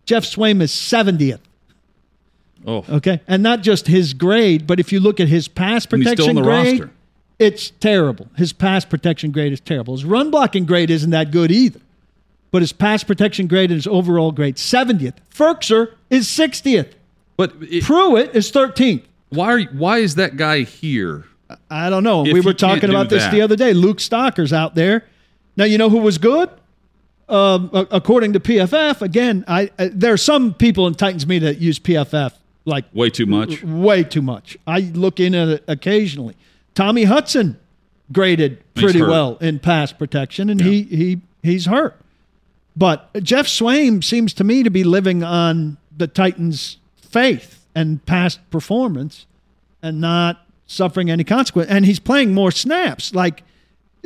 Geoff 0.05 0.23
Swaim 0.23 0.61
is 0.61 0.71
70th. 0.71 1.39
Oh, 2.65 2.85
Okay. 2.89 3.19
And 3.27 3.43
not 3.43 3.61
just 3.61 3.87
his 3.87 4.13
grade, 4.13 4.65
but 4.67 4.79
if 4.79 4.91
you 4.91 4.99
look 4.99 5.19
at 5.19 5.27
his 5.27 5.47
pass 5.47 5.85
And 5.91 6.01
he's 6.03 6.11
still 6.11 6.27
protection 6.27 6.29
on 6.29 6.35
the 6.35 6.41
grade, 6.41 6.79
roster. 6.81 6.93
it's 7.39 7.69
terrible. 7.79 8.27
His 8.37 8.53
pass 8.53 8.85
protection 8.85 9.31
grade 9.31 9.51
is 9.53 9.59
terrible. 9.59 9.93
His 9.95 10.05
run 10.05 10.31
blocking 10.31 10.65
grade 10.65 10.89
isn't 10.89 11.09
that 11.11 11.31
good 11.31 11.51
either. 11.51 11.79
But 12.51 12.61
his 12.61 12.71
pass 12.71 13.03
protection 13.03 13.47
grade 13.47 13.71
and 13.71 13.77
his 13.77 13.87
overall 13.87 14.31
grade, 14.31 14.55
70th. 14.57 15.15
Firkser 15.33 15.93
is 16.09 16.27
60th. 16.27 16.93
but 17.35 17.53
it, 17.61 17.83
Pruitt 17.83 18.35
is 18.35 18.51
13th. 18.51 19.03
why 19.29 19.51
are 19.53 19.61
why 19.63 19.97
is 19.97 20.15
that 20.15 20.37
guy 20.37 20.61
here? 20.61 21.25
I 21.69 21.89
don't 21.89 22.03
know. 22.03 22.25
If 22.25 22.33
we 22.33 22.41
were 22.41 22.53
talking 22.53 22.89
about 22.89 23.09
this 23.09 23.23
that. 23.23 23.31
the 23.31 23.41
other 23.41 23.55
day. 23.55 23.73
Luke 23.73 23.99
Stocker's 23.99 24.53
out 24.53 24.75
there. 24.75 25.05
Now, 25.57 25.65
you 25.65 25.77
know 25.77 25.89
who 25.89 25.97
was 25.97 26.17
good? 26.17 26.49
Um, 27.29 27.69
according 27.73 28.33
to 28.33 28.39
PFF, 28.39 29.01
again, 29.01 29.45
I, 29.47 29.71
uh, 29.79 29.89
there 29.91 30.13
are 30.13 30.17
some 30.17 30.53
people 30.53 30.87
in 30.87 30.93
Titans 30.95 31.25
media 31.25 31.49
that 31.53 31.59
use 31.59 31.79
PFF 31.79 32.33
like 32.65 32.85
Way 32.93 33.09
too 33.09 33.25
much. 33.25 33.63
way 33.63 34.03
too 34.03 34.21
much. 34.21 34.57
I 34.67 34.79
look 34.79 35.19
in 35.19 35.33
at 35.35 35.47
it 35.47 35.63
occasionally. 35.67 36.35
Tommy 36.75 37.03
Hudson 37.05 37.59
graded 38.11 38.61
pretty 38.75 39.01
well 39.01 39.37
in 39.41 39.59
pass 39.59 39.91
protection, 39.93 40.49
and 40.49 40.61
he 40.61 40.83
he 40.83 41.21
he's 41.41 41.65
hurt. 41.65 41.99
But 42.75 43.11
Geoff 43.21 43.45
Swaim 43.45 44.03
seems 44.03 44.33
to 44.35 44.43
me 44.43 44.63
to 44.63 44.69
be 44.69 44.83
living 44.83 45.23
on 45.23 45.77
the 45.95 46.07
Titans' 46.07 46.77
faith 46.97 47.65
and 47.75 48.03
past 48.05 48.39
performance, 48.49 49.25
and 49.81 50.01
not 50.01 50.45
suffering 50.65 51.11
any 51.11 51.23
consequence. 51.23 51.69
And 51.69 51.85
he's 51.85 51.99
playing 51.99 52.33
more 52.33 52.51
snaps. 52.51 53.13
Like 53.13 53.43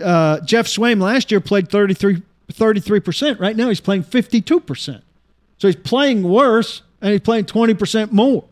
uh, 0.03 0.41
Geoff 0.41 0.65
Swaim 0.65 1.01
last 1.01 1.31
year 1.31 1.39
played 1.39 1.69
33 1.69 2.21
percent. 2.53 3.39
Right 3.39 3.55
now 3.55 3.69
he's 3.69 3.81
playing 3.81 4.03
fifty 4.03 4.41
two 4.41 4.59
percent. 4.59 5.03
So 5.57 5.67
he's 5.67 5.75
playing 5.75 6.23
worse, 6.23 6.81
and 7.01 7.11
he's 7.11 7.21
playing 7.21 7.45
twenty 7.45 7.73
percent 7.73 8.11
more. 8.11 8.45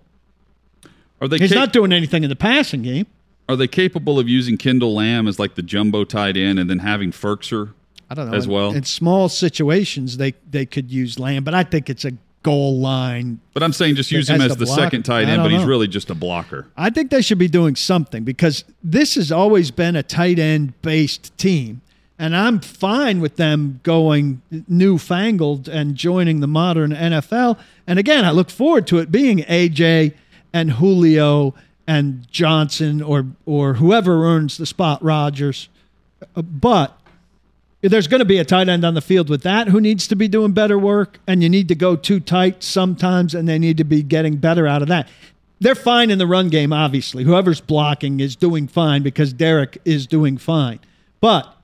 Are 1.21 1.27
they 1.27 1.37
He's 1.37 1.49
cap- 1.51 1.55
not 1.57 1.73
doing 1.73 1.93
anything 1.93 2.23
in 2.23 2.29
the 2.29 2.35
passing 2.35 2.81
game. 2.81 3.07
are 3.47 3.55
they 3.55 3.67
capable 3.67 4.19
of 4.19 4.27
using 4.27 4.57
Kendall 4.57 4.93
Lamm 4.95 5.27
as 5.27 5.39
like 5.39 5.55
the 5.55 5.61
jumbo 5.61 6.03
tight 6.03 6.35
end 6.35 6.59
and 6.59 6.69
then 6.69 6.79
having 6.79 7.11
Firkser 7.11 7.71
I 8.09 8.15
don't 8.15 8.29
know 8.29 8.35
as 8.37 8.45
in- 8.45 8.51
well? 8.51 8.71
In 8.73 8.83
small 8.83 9.29
situations, 9.29 10.17
they 10.17 10.33
they 10.49 10.65
could 10.65 10.91
use 10.91 11.15
Lamm, 11.17 11.43
but 11.43 11.53
I 11.53 11.63
think 11.63 11.89
it's 11.89 12.05
a 12.05 12.11
goal 12.43 12.79
line. 12.79 13.39
But 13.53 13.63
I'm 13.63 13.73
saying 13.73 13.95
just 13.95 14.11
use 14.11 14.29
him 14.29 14.41
As 14.41 14.51
as 14.51 14.57
the 14.57 14.65
the 14.65 14.71
second 14.71 15.03
tight 15.03 15.27
I 15.27 15.31
end, 15.31 15.37
don't 15.41 15.51
but 15.51 15.57
he's 15.57 15.65
really 15.65 15.87
just 15.87 16.09
a 16.11 16.15
blocker. 16.15 16.67
I 16.77 16.89
think 16.91 17.09
they 17.11 17.21
should 17.21 17.39
be 17.39 17.47
doing 17.47 17.75
something 17.75 18.23
because 18.23 18.65
this 18.83 19.15
has 19.15 19.31
always 19.31 19.71
been 19.71 19.95
a 19.95 20.03
tight 20.03 20.37
end 20.37 20.79
based 20.81 21.35
team. 21.37 21.81
And 22.17 22.35
I'm 22.35 22.59
fine 22.61 23.19
with 23.19 23.35
them 23.35 23.81
going 23.83 24.41
newfangled 24.67 25.67
and 25.67 25.95
joining 25.95 26.39
the 26.39 26.47
modern 26.47 26.91
NFL. 26.91 27.59
And 27.85 27.99
again, 27.99 28.23
I 28.23 28.31
look 28.31 28.49
forward 28.49 28.87
to 28.87 28.99
it 28.99 29.11
being 29.11 29.39
AJ 29.39 30.13
and 30.53 30.71
Julio 30.71 31.53
and 31.87 32.25
Johnson 32.31 33.01
or 33.01 33.27
or 33.45 33.75
whoever 33.75 34.25
earns 34.25 34.57
the 34.57 34.65
spot, 34.65 35.03
Rogers. 35.03 35.67
Uh, 36.35 36.41
But 36.41 36.97
there's 37.81 38.07
going 38.07 38.19
to 38.19 38.25
be 38.25 38.39
a 38.39 38.45
tight 38.45 38.69
end 38.69 38.83
on 38.85 38.93
the 38.93 39.01
field 39.01 39.29
with 39.29 39.43
that 39.43 39.67
who 39.67 39.79
needs 39.79 40.07
to 40.07 40.15
be 40.15 40.27
doing 40.27 40.53
better 40.53 40.79
work, 40.79 41.19
and 41.27 41.43
you 41.43 41.49
need 41.49 41.67
to 41.67 41.75
go 41.75 41.95
too 41.95 42.19
tight 42.19 42.63
sometimes, 42.63 43.35
and 43.35 43.47
they 43.47 43.59
need 43.59 43.77
to 43.77 43.83
be 43.83 44.01
getting 44.01 44.37
better 44.37 44.65
out 44.65 44.81
of 44.81 44.87
that. 44.87 45.07
They're 45.59 45.75
fine 45.75 46.09
in 46.09 46.17
the 46.17 46.27
run 46.27 46.49
game, 46.49 46.73
obviously. 46.73 47.23
Whoever's 47.23 47.61
blocking 47.61 48.19
is 48.19 48.35
doing 48.35 48.67
fine 48.67 49.03
because 49.03 49.33
Derrick 49.33 49.77
is 49.85 50.07
doing 50.07 50.37
fine. 50.37 50.79
But 51.21 51.54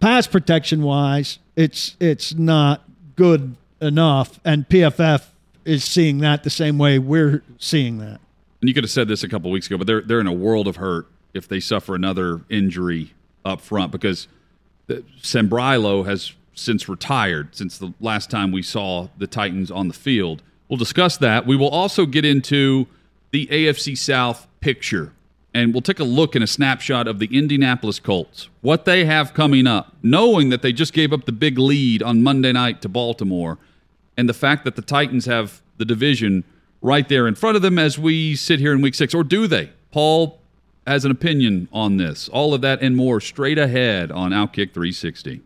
pass 0.00 0.26
protection 0.26 0.82
wise, 0.82 1.38
it's 1.54 1.96
it's 2.00 2.34
not 2.34 2.82
good 3.16 3.56
enough, 3.80 4.40
and 4.44 4.68
PFF 4.68 5.26
is 5.64 5.84
seeing 5.84 6.18
that 6.18 6.44
the 6.44 6.50
same 6.50 6.78
way 6.78 6.98
we're 6.98 7.42
seeing 7.58 7.98
that. 7.98 8.20
And 8.60 8.68
you 8.68 8.74
could 8.74 8.84
have 8.84 8.90
said 8.90 9.08
this 9.08 9.22
a 9.22 9.28
couple 9.28 9.50
weeks 9.50 9.66
ago, 9.66 9.78
but 9.78 9.86
they're 9.86 10.02
they're 10.02 10.20
in 10.20 10.26
a 10.26 10.32
world 10.32 10.68
of 10.68 10.76
hurt 10.76 11.06
if 11.34 11.48
they 11.48 11.60
suffer 11.60 11.94
another 11.94 12.40
injury 12.48 13.14
up 13.44 13.60
front 13.60 13.92
because 13.92 14.28
Sambrailo 14.88 16.06
has 16.06 16.32
since 16.54 16.88
retired 16.88 17.54
since 17.54 17.78
the 17.78 17.92
last 18.00 18.30
time 18.30 18.50
we 18.50 18.62
saw 18.62 19.08
the 19.18 19.26
Titans 19.26 19.70
on 19.70 19.88
the 19.88 19.94
field. 19.94 20.42
We'll 20.68 20.78
discuss 20.78 21.16
that. 21.18 21.46
We 21.46 21.54
will 21.54 21.68
also 21.68 22.06
get 22.06 22.24
into 22.24 22.86
the 23.30 23.46
AFC 23.46 23.96
South 23.96 24.48
picture 24.60 25.12
and 25.56 25.72
we'll 25.72 25.80
take 25.80 26.00
a 26.00 26.04
look 26.04 26.36
in 26.36 26.42
a 26.42 26.46
snapshot 26.46 27.08
of 27.08 27.18
the 27.18 27.34
Indianapolis 27.34 27.98
Colts, 27.98 28.50
what 28.60 28.84
they 28.84 29.06
have 29.06 29.32
coming 29.32 29.66
up, 29.66 29.94
knowing 30.02 30.50
that 30.50 30.60
they 30.60 30.70
just 30.70 30.92
gave 30.92 31.14
up 31.14 31.24
the 31.24 31.32
big 31.32 31.56
lead 31.58 32.02
on 32.02 32.22
Monday 32.22 32.52
night 32.52 32.82
to 32.82 32.90
Baltimore, 32.90 33.56
and 34.18 34.28
the 34.28 34.34
fact 34.34 34.66
that 34.66 34.76
the 34.76 34.82
Titans 34.82 35.24
have 35.24 35.62
the 35.78 35.86
division 35.86 36.44
right 36.82 37.08
there 37.08 37.26
in 37.26 37.34
front 37.34 37.56
of 37.56 37.62
them 37.62 37.78
as 37.78 37.98
we 37.98 38.36
sit 38.36 38.60
here 38.60 38.74
in 38.74 38.82
week 38.82 38.94
six. 38.94 39.14
Or 39.14 39.24
do 39.24 39.46
they? 39.46 39.70
Paul 39.92 40.38
has 40.86 41.06
an 41.06 41.10
opinion 41.10 41.68
on 41.72 41.96
this. 41.96 42.28
All 42.28 42.52
of 42.52 42.60
that 42.60 42.82
and 42.82 42.94
more 42.94 43.18
straight 43.18 43.56
ahead 43.56 44.12
on 44.12 44.32
Outkick 44.32 44.74
360. 44.74 45.40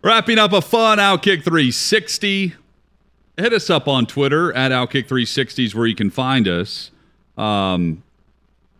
Wrapping 0.00 0.38
up 0.38 0.52
a 0.52 0.62
fun 0.62 0.98
Outkick 0.98 1.42
360. 1.42 2.54
Hit 3.36 3.52
us 3.52 3.68
up 3.68 3.88
on 3.88 4.06
Twitter 4.06 4.52
at 4.52 4.70
Outkick 4.70 5.08
360 5.08 5.64
is 5.64 5.74
where 5.74 5.86
you 5.86 5.96
can 5.96 6.10
find 6.10 6.46
us. 6.46 6.92
Um, 7.36 8.04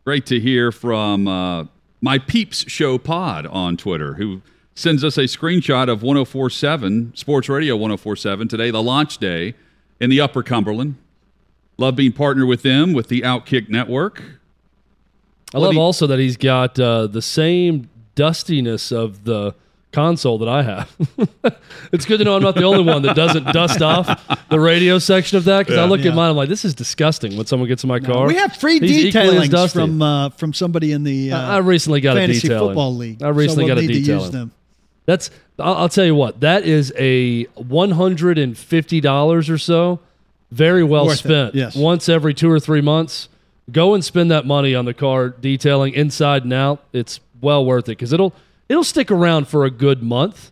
great 0.04 0.26
to 0.26 0.38
hear 0.38 0.70
from 0.70 1.26
uh, 1.26 1.64
my 2.00 2.18
Peeps 2.18 2.70
Show 2.70 2.96
Pod 2.98 3.46
on 3.46 3.76
Twitter, 3.76 4.14
who 4.14 4.42
sends 4.76 5.02
us 5.02 5.16
a 5.16 5.22
screenshot 5.22 5.88
of 5.88 6.02
1047 6.02 7.12
Sports 7.16 7.48
Radio 7.48 7.74
1047 7.74 8.46
today, 8.46 8.70
the 8.70 8.82
launch 8.82 9.18
day 9.18 9.54
in 9.98 10.08
the 10.08 10.20
Upper 10.20 10.44
Cumberland. 10.44 10.96
Love 11.76 11.96
being 11.96 12.12
partnered 12.12 12.46
with 12.46 12.62
them 12.62 12.92
with 12.92 13.08
the 13.08 13.22
Outkick 13.22 13.68
Network. 13.68 14.22
I 15.52 15.58
love 15.58 15.76
also 15.76 16.06
that 16.06 16.20
he's 16.20 16.36
got 16.36 16.78
uh, 16.78 17.08
the 17.08 17.22
same 17.22 17.88
dustiness 18.14 18.92
of 18.92 19.24
the 19.24 19.54
console 19.94 20.38
that 20.38 20.48
I 20.48 20.62
have. 20.62 20.94
it's 21.92 22.04
good 22.04 22.18
to 22.18 22.24
know 22.24 22.36
I'm 22.36 22.42
not 22.42 22.54
the 22.54 22.64
only 22.64 22.82
one 22.84 23.02
that 23.02 23.14
doesn't 23.16 23.44
dust 23.52 23.80
off 23.82 24.08
the 24.50 24.58
radio 24.60 24.98
section 24.98 25.38
of 25.38 25.44
that 25.44 25.60
because 25.66 25.78
I 25.78 25.84
look 25.86 26.00
Yeah. 26.00 26.10
at 26.10 26.16
mine, 26.16 26.30
I'm 26.30 26.36
like, 26.36 26.48
this 26.48 26.64
is 26.64 26.74
disgusting 26.74 27.36
when 27.36 27.46
someone 27.46 27.68
gets 27.68 27.84
in 27.84 27.88
my 27.88 28.00
car. 28.00 28.26
We 28.26 28.36
have 28.36 28.56
free 28.56 28.78
He's 28.80 29.06
equally 29.06 29.36
as 29.38 29.48
detailing 29.48 29.68
from 29.68 30.02
uh, 30.02 30.28
from 30.30 30.52
somebody 30.52 30.92
in 30.92 31.04
the 31.04 31.32
uh, 31.32 31.38
I 31.40 31.58
recently 31.58 32.00
got 32.00 32.16
a 32.16 32.26
detailing. 32.26 32.68
football 32.68 32.94
league. 32.94 33.22
I 33.22 33.28
recently 33.28 33.64
so 33.64 33.66
we'll 33.66 33.76
got 33.76 33.84
a 33.84 33.86
detailing. 33.86 34.50
That's 35.06 35.30
I'll, 35.58 35.74
I'll 35.74 35.88
tell 35.88 36.04
you 36.04 36.14
what 36.14 36.40
that 36.40 36.64
is 36.64 36.92
a 36.98 37.44
one 37.54 37.92
hundred 37.92 38.38
and 38.38 38.56
fifty 38.58 39.00
dollars 39.00 39.48
or 39.48 39.58
so. 39.58 40.00
Very 40.50 40.84
well 40.84 41.06
Worth 41.06 41.14
it, 41.16 41.18
spent. 41.28 41.54
yes. 41.54 41.74
Once 41.74 42.08
every 42.08 42.32
two 42.32 42.50
or 42.50 42.60
three 42.60 42.80
months, 42.80 43.28
go 43.72 43.94
and 43.94 44.04
spend 44.04 44.30
that 44.30 44.46
money 44.46 44.74
on 44.74 44.84
the 44.84 44.94
car 44.94 45.30
detailing 45.30 45.94
inside 45.94 46.44
and 46.44 46.52
out. 46.52 46.84
It's 46.92 47.18
well 47.40 47.64
worth 47.66 47.84
it 47.86 47.92
because 47.92 48.12
it'll 48.12 48.32
it'll 48.68 48.84
stick 48.84 49.10
around 49.10 49.48
for 49.48 49.64
a 49.64 49.70
good 49.70 50.02
month 50.02 50.50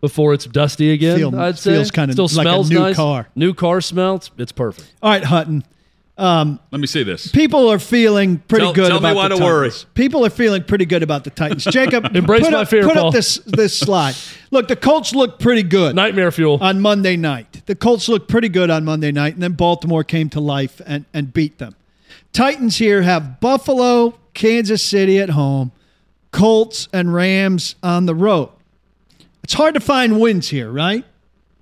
before 0.00 0.34
it's 0.34 0.44
dusty 0.44 0.90
again. 0.92 1.18
Feel- 1.18 1.38
I'd 1.38 1.58
say 1.58 1.74
feels 1.74 1.90
kinda 1.90 2.12
still 2.12 2.28
like 2.34 2.46
a 2.46 2.68
new 2.68 2.78
nice. 2.78 2.96
car. 2.96 3.28
New 3.34 3.54
car 3.54 3.80
smells. 3.80 4.30
It's 4.38 4.52
perfect. 4.52 4.92
All 5.02 5.10
right, 5.10 5.24
Hutton. 5.24 5.64
Um, 6.16 6.60
Let 6.70 6.80
me 6.80 6.86
see 6.86 7.02
this. 7.02 7.26
People 7.32 7.68
are 7.72 7.80
feeling 7.80 8.38
pretty 8.46 8.66
Tell- 8.66 8.72
good 8.72 8.88
tell 8.90 9.00
me 9.00 9.10
about 9.10 9.16
why 9.16 9.28
the 9.30 9.36
to 9.36 9.42
worry. 9.42 9.70
Titans. 9.70 9.86
People 9.94 10.24
are 10.24 10.30
feeling 10.30 10.62
pretty 10.62 10.84
good 10.84 11.02
about 11.02 11.24
the 11.24 11.30
Titans. 11.30 11.64
Jacob, 11.64 12.04
Embrace 12.14 12.42
put 12.42 12.52
my 12.52 12.60
up, 12.60 12.68
fear, 12.68 12.84
Put 12.84 12.94
Paul. 12.94 13.08
up 13.08 13.12
this 13.14 13.38
this 13.46 13.76
slide. 13.86 14.14
Look, 14.52 14.68
the 14.68 14.76
Colts 14.76 15.12
look 15.12 15.40
pretty 15.40 15.64
good 15.64 15.96
Nightmare 15.96 16.30
fuel. 16.30 16.58
on 16.60 16.80
Monday 16.80 17.16
night. 17.16 17.62
The 17.66 17.74
Colts 17.74 18.08
looked 18.08 18.28
pretty 18.28 18.48
good 18.48 18.70
on 18.70 18.84
Monday 18.84 19.10
night, 19.10 19.34
and 19.34 19.42
then 19.42 19.54
Baltimore 19.54 20.04
came 20.04 20.28
to 20.30 20.40
life 20.40 20.80
and, 20.86 21.04
and 21.12 21.32
beat 21.32 21.58
them. 21.58 21.74
Titans 22.32 22.76
here 22.76 23.02
have 23.02 23.40
Buffalo, 23.40 24.16
Kansas 24.34 24.84
City 24.84 25.18
at 25.18 25.30
home, 25.30 25.72
Colts 26.34 26.88
and 26.92 27.14
Rams 27.14 27.76
on 27.80 28.06
the 28.06 28.14
road. 28.14 28.50
It's 29.44 29.52
hard 29.54 29.74
to 29.74 29.80
find 29.80 30.20
wins 30.20 30.48
here, 30.48 30.68
right? 30.70 31.04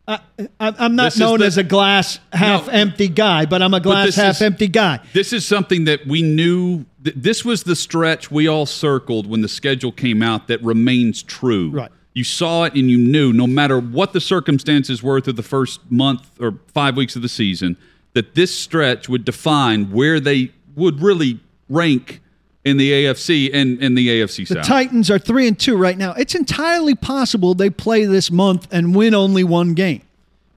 I, 0.09 0.19
I, 0.59 0.75
I'm 0.79 0.97
not 0.97 1.13
This 1.13 1.19
known 1.19 1.41
the- 1.41 1.45
as 1.47 1.59
a 1.59 1.63
glass 1.63 2.19
half 2.33 2.67
No. 2.69 2.73
empty 2.73 3.09
guy, 3.09 3.45
but 3.45 3.61
I'm 3.61 3.75
a 3.75 3.81
glass 3.81 4.15
half 4.17 4.37
is- 4.37 4.43
empty 4.43 4.69
guy. 4.69 5.01
This 5.13 5.33
is 5.35 5.47
something 5.47 5.85
that 5.85 6.07
we 6.07 6.23
knew. 6.23 6.87
Th- 7.05 7.15
this 7.15 7.45
was 7.45 7.65
the 7.65 7.77
stretch 7.77 8.31
we 8.31 8.49
all 8.49 8.65
circled 8.65 9.27
when 9.27 9.43
the 9.43 9.49
schedule 9.49 9.93
came 9.93 10.23
out 10.23 10.49
that 10.49 10.63
remains 10.63 11.23
true. 11.23 11.71
Right. 11.71 11.91
You 12.15 12.25
saw 12.25 12.65
it 12.65 12.75
and 12.75 12.91
you 12.91 12.97
knew, 12.99 13.33
no 13.35 13.47
matter 13.47 13.79
what 13.79 14.15
the 14.15 14.21
circumstances 14.23 15.03
were 15.03 15.21
through 15.21 15.35
the 15.35 15.43
first 15.43 15.81
month 15.91 16.23
or 16.41 16.55
five 16.73 16.97
weeks 16.97 17.15
of 17.15 17.21
the 17.21 17.29
season, 17.29 17.77
that 18.15 18.35
this 18.35 18.57
stretch 18.59 19.07
would 19.09 19.25
define 19.27 19.91
where 19.93 20.19
they 20.19 20.51
would 20.77 21.03
really 21.03 21.41
rank 21.69 22.21
in 22.65 22.77
the 22.77 22.91
AFC 22.93 23.51
and 23.53 23.83
in 23.83 23.95
the 23.95 24.09
AFC 24.09 24.47
South. 24.47 24.59
The 24.59 24.63
Titans 24.63 25.11
are 25.11 25.19
three 25.19 25.49
and 25.49 25.59
two 25.59 25.77
right 25.77 25.99
now. 25.99 26.13
It's 26.13 26.35
entirely 26.35 26.95
possible 26.95 27.55
they 27.55 27.71
play 27.71 28.05
this 28.05 28.31
month 28.31 28.69
and 28.71 28.95
win 28.95 29.15
only 29.15 29.43
one 29.45 29.75
game. 29.75 30.03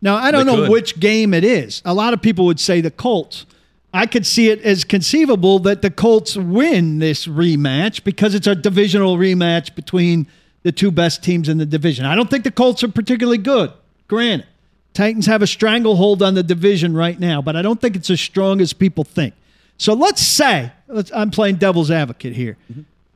Now 0.01 0.15
I 0.15 0.29
don't 0.31 0.45
They 0.45 0.51
know 0.55 0.61
could. 0.63 0.71
which 0.71 0.99
game 0.99 1.33
it 1.33 1.43
is. 1.43 1.81
A 1.85 1.93
lot 1.93 2.13
of 2.13 2.21
people 2.21 2.45
would 2.45 2.59
say 2.59 2.81
the 2.81 2.91
Colts. 2.91 3.45
I 3.93 4.05
could 4.05 4.25
see 4.25 4.49
it 4.49 4.61
as 4.61 4.83
conceivable 4.83 5.57
that 5.59 5.81
the 5.81 5.89
Colts 5.89 6.35
win 6.35 6.99
this 6.99 7.25
rematch 7.27 8.03
because 8.03 8.35
it's 8.35 8.45
a 8.45 8.53
divisional 8.53 9.17
rematch 9.17 9.73
between 9.73 10.27
the 10.63 10.71
two 10.71 10.91
best 10.91 11.23
teams 11.23 11.47
in 11.47 11.57
the 11.57 11.65
division. 11.65 12.05
I 12.05 12.13
don't 12.15 12.29
think 12.29 12.43
the 12.43 12.51
Colts 12.51 12.83
are 12.83 12.87
particularly 12.89 13.37
good. 13.37 13.71
Granted, 14.07 14.45
Titans 14.93 15.25
have 15.27 15.41
a 15.41 15.47
stranglehold 15.47 16.21
on 16.21 16.33
the 16.35 16.43
division 16.43 16.93
right 16.95 17.19
now, 17.19 17.41
but 17.41 17.55
I 17.55 17.61
don't 17.61 17.79
think 17.81 17.95
it's 17.95 18.09
as 18.09 18.19
strong 18.19 18.61
as 18.61 18.73
people 18.73 19.03
think. 19.03 19.33
So 19.77 19.93
let's 19.93 20.21
say 20.21 20.71
let's, 20.87 21.11
I'm 21.13 21.31
playing 21.31 21.55
devil's 21.55 21.91
advocate 21.91 22.33
here. 22.35 22.57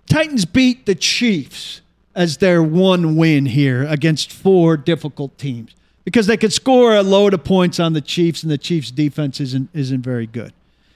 Titans 0.08 0.46
beat 0.46 0.86
the 0.86 0.96
Chiefs 0.96 1.82
as 2.16 2.38
their 2.38 2.62
one 2.64 3.16
win 3.16 3.46
here 3.46 3.84
against 3.86 4.32
four 4.32 4.76
difficult 4.76 5.38
teams 5.38 5.76
because 6.04 6.28
they 6.28 6.36
could 6.38 6.52
score 6.52 6.96
a 6.96 7.04
load 7.04 7.34
of 7.34 7.44
points 7.44 7.80
on 7.80 7.94
the 7.94 8.02
Chiefs, 8.02 8.42
and 8.44 8.52
the 8.52 8.58
Chiefs' 8.58 8.92
defense 8.92 9.40
isn't 9.40 9.70
isn't 9.74 10.02
very 10.02 10.26
good. 10.28 10.52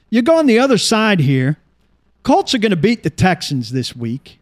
You 0.10 0.22
go 0.22 0.38
on 0.38 0.48
the 0.48 0.60
other 0.60 0.78
side 0.78 1.20
here. 1.20 1.58
Colts 2.24 2.54
are 2.54 2.58
going 2.58 2.70
to 2.72 2.76
beat 2.78 3.04
the 3.04 3.10
Texans 3.10 3.72
this 3.72 3.96
week. 3.96 4.40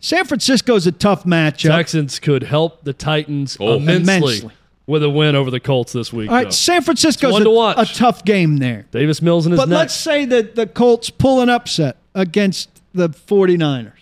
San 0.00 0.24
Francisco's 0.24 0.86
a 0.86 0.92
tough 0.92 1.24
matchup. 1.24 1.70
Texans 1.70 2.18
could 2.18 2.42
help 2.42 2.84
the 2.84 2.92
Titans 2.92 3.56
Oh. 3.60 3.74
immensely, 3.76 4.38
Immensely. 4.38 4.50
With 4.86 5.02
a 5.02 5.10
win 5.10 5.34
over 5.34 5.50
the 5.50 5.60
Colts 5.60 5.92
this 5.92 6.12
week. 6.12 6.28
All 6.30 6.36
though. 6.36 6.44
right, 6.44 6.52
San 6.52 6.82
Francisco's 6.82 7.40
a, 7.40 7.80
a 7.80 7.86
tough 7.86 8.24
game 8.24 8.58
there. 8.58 8.86
Davis 8.90 9.22
Mills 9.22 9.46
in 9.46 9.52
his 9.52 9.60
But 9.60 9.68
neck. 9.68 9.78
let's 9.78 9.94
say 9.94 10.24
that 10.26 10.54
the 10.54 10.66
Colts 10.66 11.10
pull 11.10 11.40
an 11.40 11.48
upset 11.48 11.96
against 12.14 12.82
the 12.92 13.08
49ers. 13.08 13.92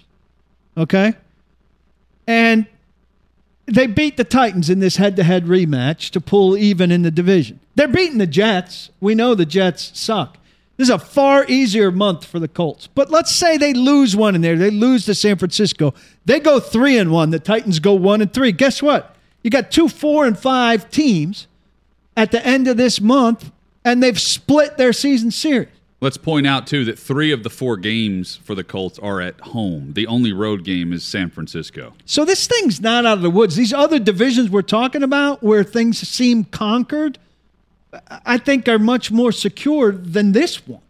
Okay? 0.76 1.14
And 2.26 2.66
they 3.66 3.86
beat 3.86 4.16
the 4.16 4.24
Titans 4.24 4.68
in 4.68 4.80
this 4.80 4.96
head 4.96 5.16
to 5.16 5.24
head 5.24 5.46
rematch 5.46 6.10
to 6.10 6.20
pull 6.20 6.56
even 6.56 6.90
in 6.90 7.02
the 7.02 7.10
division. 7.10 7.60
They're 7.74 7.88
beating 7.88 8.18
the 8.18 8.26
Jets. 8.26 8.90
We 9.00 9.14
know 9.14 9.34
the 9.34 9.46
Jets 9.46 9.98
suck. 9.98 10.38
This 10.76 10.88
is 10.88 10.94
a 10.94 10.98
far 10.98 11.44
easier 11.48 11.90
month 11.90 12.24
for 12.24 12.38
the 12.40 12.48
Colts. 12.48 12.88
But 12.88 13.10
let's 13.10 13.32
say 13.34 13.56
they 13.56 13.72
lose 13.72 14.16
one 14.16 14.34
in 14.34 14.40
there. 14.40 14.56
They 14.56 14.70
lose 14.70 15.04
to 15.06 15.14
San 15.14 15.36
Francisco. 15.36 15.94
They 16.24 16.40
go 16.40 16.58
three 16.58 16.98
and 16.98 17.12
one. 17.12 17.30
The 17.30 17.38
Titans 17.38 17.78
go 17.78 17.92
one 17.94 18.20
and 18.20 18.32
three. 18.32 18.52
Guess 18.52 18.82
what? 18.82 19.11
You 19.42 19.50
got 19.50 19.70
two, 19.70 19.88
four, 19.88 20.24
and 20.26 20.38
five 20.38 20.90
teams 20.90 21.46
at 22.16 22.30
the 22.30 22.44
end 22.46 22.68
of 22.68 22.76
this 22.76 23.00
month, 23.00 23.50
and 23.84 24.02
they've 24.02 24.20
split 24.20 24.76
their 24.76 24.92
season 24.92 25.30
series. 25.30 25.68
Let's 26.00 26.16
point 26.16 26.48
out 26.48 26.66
too 26.66 26.84
that 26.86 26.98
three 26.98 27.30
of 27.30 27.44
the 27.44 27.50
four 27.50 27.76
games 27.76 28.34
for 28.36 28.56
the 28.56 28.64
Colts 28.64 28.98
are 28.98 29.20
at 29.20 29.40
home. 29.40 29.92
The 29.92 30.08
only 30.08 30.32
road 30.32 30.64
game 30.64 30.92
is 30.92 31.04
San 31.04 31.30
Francisco. 31.30 31.94
So 32.04 32.24
this 32.24 32.48
thing's 32.48 32.80
not 32.80 33.06
out 33.06 33.18
of 33.18 33.22
the 33.22 33.30
woods. 33.30 33.54
These 33.54 33.72
other 33.72 34.00
divisions 34.00 34.50
we're 34.50 34.62
talking 34.62 35.04
about, 35.04 35.44
where 35.44 35.62
things 35.62 35.98
seem 36.08 36.42
conquered, 36.44 37.18
I 38.26 38.38
think 38.38 38.66
are 38.68 38.80
much 38.80 39.12
more 39.12 39.30
secure 39.30 39.92
than 39.92 40.32
this 40.32 40.66
one. 40.66 40.80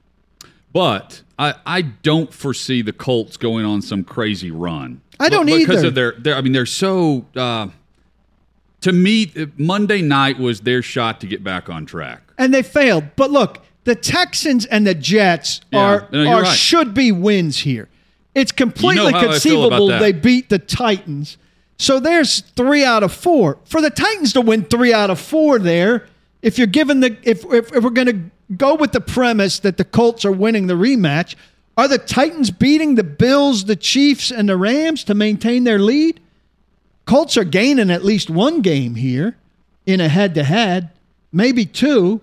But 0.72 1.20
I, 1.38 1.56
I 1.66 1.82
don't 1.82 2.32
foresee 2.32 2.80
the 2.80 2.94
Colts 2.94 3.36
going 3.36 3.66
on 3.66 3.82
some 3.82 4.04
crazy 4.04 4.50
run. 4.50 5.02
I 5.20 5.28
don't 5.28 5.44
But- 5.46 5.58
because 5.58 5.78
either. 5.80 5.88
of 5.88 5.94
their, 5.94 6.12
their. 6.12 6.34
I 6.36 6.40
mean, 6.40 6.52
they're 6.52 6.64
so. 6.64 7.26
Uh, 7.36 7.68
to 8.82 8.92
me, 8.92 9.32
Monday 9.56 10.02
night 10.02 10.38
was 10.38 10.60
their 10.60 10.82
shot 10.82 11.20
to 11.22 11.26
get 11.26 11.42
back 11.42 11.68
on 11.68 11.86
track. 11.86 12.20
and 12.38 12.52
they 12.52 12.62
failed. 12.62 13.04
But 13.16 13.30
look, 13.30 13.62
the 13.84 13.94
Texans 13.94 14.64
and 14.66 14.86
the 14.86 14.94
Jets 14.94 15.60
Yeah. 15.72 15.78
are, 15.80 16.08
No, 16.12 16.22
you're 16.22 16.42
right. 16.42 16.56
should 16.56 16.92
be 16.94 17.10
wins 17.12 17.58
here. 17.58 17.88
It's 18.34 18.52
completely 18.52 18.96
feel 18.96 19.08
about 19.08 19.24
conceivable 19.30 19.88
they 19.88 20.12
beat 20.12 20.48
the 20.48 20.58
Titans. 20.58 21.36
So 21.78 21.98
there's 22.00 22.40
three 22.56 22.84
out 22.84 23.02
of 23.02 23.12
four. 23.12 23.58
For 23.64 23.80
the 23.80 23.90
Titans 23.90 24.32
to 24.34 24.40
win 24.40 24.64
three 24.64 24.92
out 24.92 25.10
of 25.10 25.18
four 25.20 25.58
there, 25.58 26.06
if 26.42 26.56
you're 26.58 26.66
given 26.66 27.00
the 27.00 27.16
if 27.22 27.44
if, 27.52 27.72
if 27.74 27.82
we're 27.84 27.90
gonna 27.90 28.20
go 28.56 28.74
with 28.74 28.92
the 28.92 29.00
premise 29.00 29.58
that 29.60 29.76
the 29.76 29.84
Colts 29.84 30.24
are 30.24 30.32
winning 30.32 30.66
the 30.66 30.74
rematch, 30.74 31.34
are 31.76 31.88
the 31.88 31.98
Titans 31.98 32.50
beating 32.50 32.94
the 32.94 33.04
Bills, 33.04 33.64
the 33.64 33.76
Chiefs, 33.76 34.30
and 34.30 34.48
the 34.48 34.56
Rams 34.56 35.04
to 35.04 35.14
maintain 35.14 35.64
their 35.64 35.78
lead? 35.78 36.20
Colts 37.04 37.36
are 37.36 37.44
gaining 37.44 37.90
at 37.90 38.04
least 38.04 38.30
one 38.30 38.62
game 38.62 38.94
here 38.94 39.36
in 39.86 40.00
a 40.00 40.08
head 40.08 40.34
to 40.36 40.44
head, 40.44 40.90
maybe 41.32 41.64
two. 41.66 42.20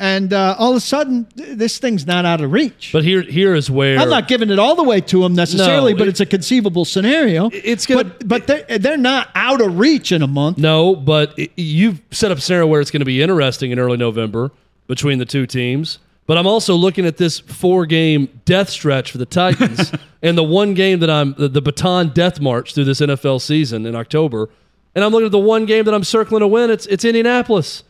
And 0.00 0.32
uh, 0.32 0.54
all 0.56 0.70
of 0.70 0.76
a 0.76 0.80
sudden, 0.80 1.24
th- 1.36 1.56
this 1.58 1.78
thing's 1.78 2.06
not 2.06 2.24
out 2.24 2.40
of 2.40 2.52
reach. 2.52 2.90
But 2.92 3.02
here, 3.02 3.22
here 3.22 3.56
is 3.56 3.68
where 3.68 3.98
I'm 3.98 4.08
not 4.08 4.28
giving 4.28 4.48
it 4.50 4.58
all 4.60 4.76
the 4.76 4.84
way 4.84 5.00
to 5.00 5.22
them 5.22 5.34
necessarily, 5.34 5.92
No, 5.92 5.98
but 5.98 6.06
it- 6.06 6.10
it's 6.10 6.20
a 6.20 6.26
conceivable 6.26 6.84
scenario. 6.84 7.50
It's 7.52 7.84
gonna- 7.84 8.04
but, 8.04 8.28
but 8.28 8.46
they're, 8.46 8.78
they're 8.78 8.96
not 8.96 9.28
out 9.34 9.60
of 9.60 9.76
reach 9.76 10.12
in 10.12 10.22
a 10.22 10.28
month. 10.28 10.56
No, 10.58 10.94
but 10.94 11.36
it- 11.36 11.50
you've 11.56 12.00
set 12.12 12.30
up 12.30 12.38
a 12.38 12.40
scenario 12.40 12.68
where 12.68 12.80
it's 12.80 12.92
going 12.92 13.00
to 13.00 13.06
be 13.06 13.20
interesting 13.20 13.72
in 13.72 13.80
early 13.80 13.96
November 13.96 14.52
between 14.86 15.18
the 15.18 15.24
two 15.26 15.46
teams. 15.48 15.98
But 16.28 16.36
I'm 16.36 16.46
also 16.46 16.74
looking 16.74 17.06
at 17.06 17.16
this 17.16 17.38
four 17.40 17.86
game 17.86 18.40
death 18.44 18.68
stretch 18.68 19.10
for 19.10 19.16
the 19.16 19.24
Titans 19.24 19.92
and 20.22 20.36
the 20.36 20.44
one 20.44 20.74
game 20.74 21.00
that 21.00 21.08
I'm 21.08 21.32
the, 21.32 21.48
the 21.48 21.62
baton 21.62 22.10
death 22.10 22.38
march 22.38 22.74
through 22.74 22.84
this 22.84 23.00
NFL 23.00 23.40
season 23.40 23.86
in 23.86 23.96
October. 23.96 24.50
And 24.94 25.02
I'm 25.02 25.10
looking 25.10 25.24
at 25.24 25.32
the 25.32 25.38
one 25.38 25.64
game 25.64 25.86
that 25.86 25.94
I'm 25.94 26.04
circling 26.04 26.40
to 26.40 26.46
win. 26.46 26.70
It's 26.70 26.84
it's 26.84 27.06
Indianapolis. 27.06 27.82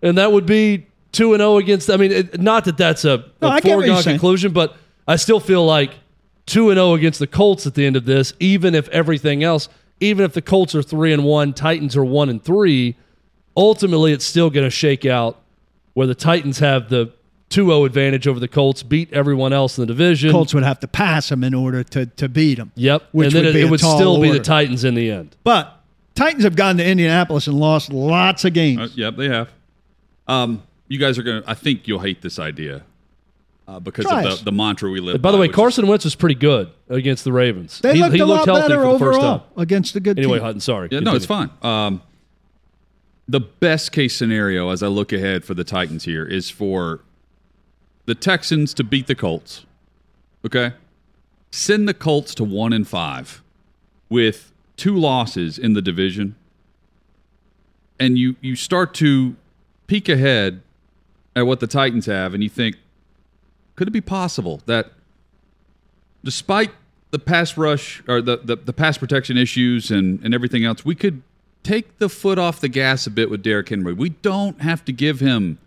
And 0.00 0.16
that 0.16 0.30
would 0.30 0.46
be 0.46 0.86
2 1.10 1.34
and 1.34 1.40
0 1.40 1.56
against 1.56 1.90
I 1.90 1.96
mean 1.96 2.12
it, 2.12 2.40
not 2.40 2.66
that 2.66 2.76
that's 2.76 3.04
a, 3.04 3.24
No, 3.42 3.48
a 3.48 3.50
I 3.50 3.60
get 3.60 3.76
what 3.76 3.84
you're 3.84 3.96
foregone 3.96 4.12
conclusion, 4.12 4.52
but 4.52 4.76
I 5.08 5.16
still 5.16 5.40
feel 5.40 5.66
like 5.66 5.90
2 6.46 6.70
and 6.70 6.76
0 6.76 6.94
against 6.94 7.18
the 7.18 7.26
Colts 7.26 7.66
at 7.66 7.74
the 7.74 7.84
end 7.84 7.96
of 7.96 8.04
this, 8.04 8.32
even 8.38 8.76
if 8.76 8.88
everything 8.90 9.42
else, 9.42 9.68
even 9.98 10.24
if 10.24 10.34
the 10.34 10.42
Colts 10.42 10.76
are 10.76 10.84
3 10.84 11.12
and 11.14 11.24
1, 11.24 11.54
Titans 11.54 11.96
are 11.96 12.04
1 12.04 12.28
and 12.28 12.44
3, 12.44 12.94
ultimately 13.56 14.12
it's 14.12 14.24
still 14.24 14.50
going 14.50 14.64
to 14.66 14.70
shake 14.70 15.04
out 15.04 15.40
where 15.94 16.06
the 16.06 16.14
Titans 16.14 16.60
have 16.60 16.90
the 16.90 17.12
2-0 17.50 17.84
advantage 17.84 18.28
over 18.28 18.38
the 18.38 18.48
Colts, 18.48 18.82
beat 18.82 19.12
everyone 19.12 19.52
else 19.52 19.76
in 19.76 19.82
the 19.82 19.86
division. 19.86 20.30
Colts 20.30 20.54
would 20.54 20.62
have 20.62 20.80
to 20.80 20.88
pass 20.88 21.28
them 21.28 21.42
in 21.42 21.52
order 21.52 21.82
to, 21.82 22.06
to 22.06 22.28
beat 22.28 22.56
them. 22.56 22.70
Yep. 22.76 23.02
Which 23.12 23.26
and 23.26 23.34
then 23.34 23.44
would 23.44 23.50
it, 23.50 23.54
be 23.54 23.60
it 23.62 23.66
a 23.66 23.70
would 23.70 23.80
tall 23.80 23.96
still 23.96 24.20
be 24.20 24.30
the. 24.30 24.38
Titans 24.40 24.84
in 24.84 24.94
the 24.94 25.10
end. 25.10 25.36
But 25.42 25.80
Titans 26.14 26.44
have 26.44 26.54
gone 26.56 26.76
to 26.76 26.84
Indianapolis 26.86 27.46
and 27.46 27.58
lost 27.58 27.92
lots 27.92 28.44
of 28.44 28.52
games. 28.52 28.80
Uh, 28.80 28.88
yep, 28.94 29.16
they 29.16 29.28
have. 29.28 29.50
Um, 30.28 30.62
you 30.86 30.98
guys 30.98 31.18
are 31.18 31.22
gonna. 31.22 31.42
I 31.46 31.54
think 31.54 31.88
you'll 31.88 32.00
hate 32.00 32.22
this 32.22 32.38
idea 32.38 32.84
uh, 33.66 33.80
because 33.80 34.04
Try 34.04 34.22
of 34.24 34.38
the, 34.38 34.44
the 34.46 34.52
mantra 34.52 34.90
we 34.90 35.00
live. 35.00 35.22
By 35.22 35.32
the 35.32 35.38
way, 35.38 35.48
Carson 35.48 35.86
Wentz 35.86 36.04
was 36.04 36.14
pretty 36.14 36.34
good 36.34 36.70
against 36.88 37.24
the 37.24 37.32
Ravens. 37.32 37.80
they 37.80 37.94
he, 37.94 38.00
looked 38.00 38.14
he 38.14 38.20
a 38.20 38.26
looked 38.26 38.46
lot 38.46 38.58
healthy 38.58 38.68
better 38.74 38.82
for 38.82 38.92
the 38.92 38.98
first 38.98 39.18
overall 39.18 39.38
time. 39.40 39.48
against 39.56 39.94
the 39.94 40.00
good 40.00 40.18
Anyway, 40.18 40.38
team. 40.38 40.44
Hutton, 40.44 40.60
sorry. 40.60 40.88
Yeah, 40.90 41.00
no, 41.00 41.14
it's 41.14 41.26
fine. 41.26 41.50
Um, 41.62 42.02
the 43.28 43.40
best 43.40 43.92
case 43.92 44.16
scenario 44.16 44.70
as 44.70 44.82
I 44.82 44.88
look 44.88 45.12
ahead 45.12 45.44
for 45.44 45.54
the 45.54 45.64
Titans 45.64 46.04
here 46.04 46.24
is 46.24 46.50
for 46.50 47.00
the 48.10 48.14
Texans 48.16 48.74
to 48.74 48.82
beat 48.82 49.06
the 49.06 49.14
Colts. 49.14 49.64
Okay, 50.44 50.72
send 51.52 51.88
the 51.88 51.94
Colts 51.94 52.34
to 52.34 52.42
one 52.42 52.72
and 52.72 52.88
five 52.88 53.40
with 54.08 54.52
two 54.76 54.96
losses 54.96 55.56
in 55.56 55.74
the 55.74 55.80
division, 55.80 56.34
and 58.00 58.18
you 58.18 58.34
you 58.40 58.56
start 58.56 58.94
to 58.94 59.36
peek 59.86 60.08
ahead 60.08 60.60
at 61.36 61.46
what 61.46 61.60
the 61.60 61.68
Titans 61.68 62.06
have, 62.06 62.34
and 62.34 62.42
you 62.42 62.48
think, 62.48 62.78
could 63.76 63.86
it 63.86 63.92
be 63.92 64.00
possible 64.00 64.60
that 64.66 64.90
despite 66.24 66.72
the 67.12 67.20
pass 67.20 67.56
rush 67.56 68.02
or 68.08 68.20
the, 68.20 68.38
the, 68.38 68.56
the 68.56 68.72
pass 68.72 68.98
protection 68.98 69.36
issues 69.36 69.92
and, 69.92 70.20
and 70.24 70.34
everything 70.34 70.64
else, 70.64 70.84
we 70.84 70.96
could 70.96 71.22
take 71.62 71.98
the 71.98 72.08
foot 72.08 72.40
off 72.40 72.60
the 72.60 72.68
gas 72.68 73.06
a 73.06 73.10
bit 73.10 73.30
with 73.30 73.40
Derrick 73.44 73.68
Henry. 73.68 73.92
We 73.92 74.08
don't 74.08 74.60
have 74.62 74.84
to 74.86 74.92
give 74.92 75.20
him 75.20 75.58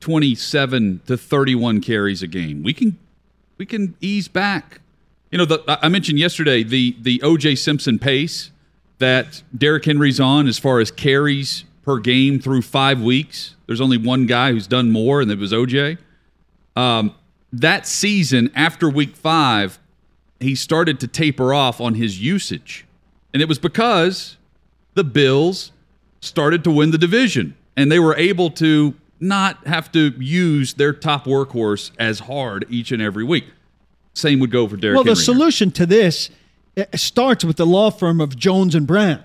27 0.00 1.02
to 1.06 1.16
31 1.16 1.80
carries 1.80 2.22
a 2.22 2.26
game. 2.26 2.62
We 2.62 2.72
can 2.72 2.98
we 3.58 3.66
can 3.66 3.94
ease 4.00 4.28
back. 4.28 4.80
You 5.30 5.38
know, 5.38 5.44
the, 5.44 5.78
I 5.82 5.88
mentioned 5.88 6.18
yesterday 6.18 6.62
the 6.62 6.96
the 7.00 7.18
OJ 7.20 7.58
Simpson 7.58 7.98
pace 7.98 8.50
that 8.98 9.42
Derrick 9.56 9.84
Henry's 9.84 10.20
on 10.20 10.48
as 10.48 10.58
far 10.58 10.80
as 10.80 10.90
carries 10.90 11.64
per 11.82 11.98
game 11.98 12.40
through 12.40 12.62
five 12.62 13.00
weeks. 13.00 13.54
There's 13.66 13.80
only 13.80 13.96
one 13.96 14.26
guy 14.26 14.52
who's 14.52 14.66
done 14.66 14.90
more, 14.90 15.20
and 15.20 15.30
it 15.30 15.38
was 15.38 15.52
OJ. 15.52 15.98
Um, 16.76 17.14
that 17.52 17.86
season, 17.86 18.50
after 18.54 18.88
week 18.88 19.16
five, 19.16 19.78
he 20.38 20.54
started 20.54 21.00
to 21.00 21.06
taper 21.06 21.52
off 21.52 21.80
on 21.80 21.94
his 21.94 22.20
usage. 22.20 22.86
And 23.32 23.42
it 23.42 23.48
was 23.48 23.58
because 23.58 24.36
the 24.94 25.04
Bills 25.04 25.72
started 26.20 26.64
to 26.64 26.70
win 26.70 26.90
the 26.90 26.98
division 26.98 27.56
and 27.76 27.90
they 27.90 27.98
were 27.98 28.16
able 28.16 28.50
to 28.50 28.94
not 29.20 29.66
have 29.66 29.92
to 29.92 30.12
use 30.18 30.74
their 30.74 30.92
top 30.92 31.26
workhorse 31.26 31.90
as 31.98 32.20
hard 32.20 32.64
each 32.70 32.90
and 32.92 33.02
every 33.02 33.24
week. 33.24 33.44
Same 34.14 34.40
would 34.40 34.50
go 34.50 34.66
for 34.66 34.76
Derrick 34.76 34.96
Well, 34.96 35.04
the 35.04 35.10
Henry 35.10 35.16
here. 35.20 35.24
solution 35.24 35.70
to 35.72 35.86
this 35.86 36.30
uh, 36.76 36.84
starts 36.94 37.44
with 37.44 37.56
the 37.56 37.66
law 37.66 37.90
firm 37.90 38.20
of 38.20 38.36
Jones 38.36 38.74
and 38.74 38.86
Brown. 38.86 39.22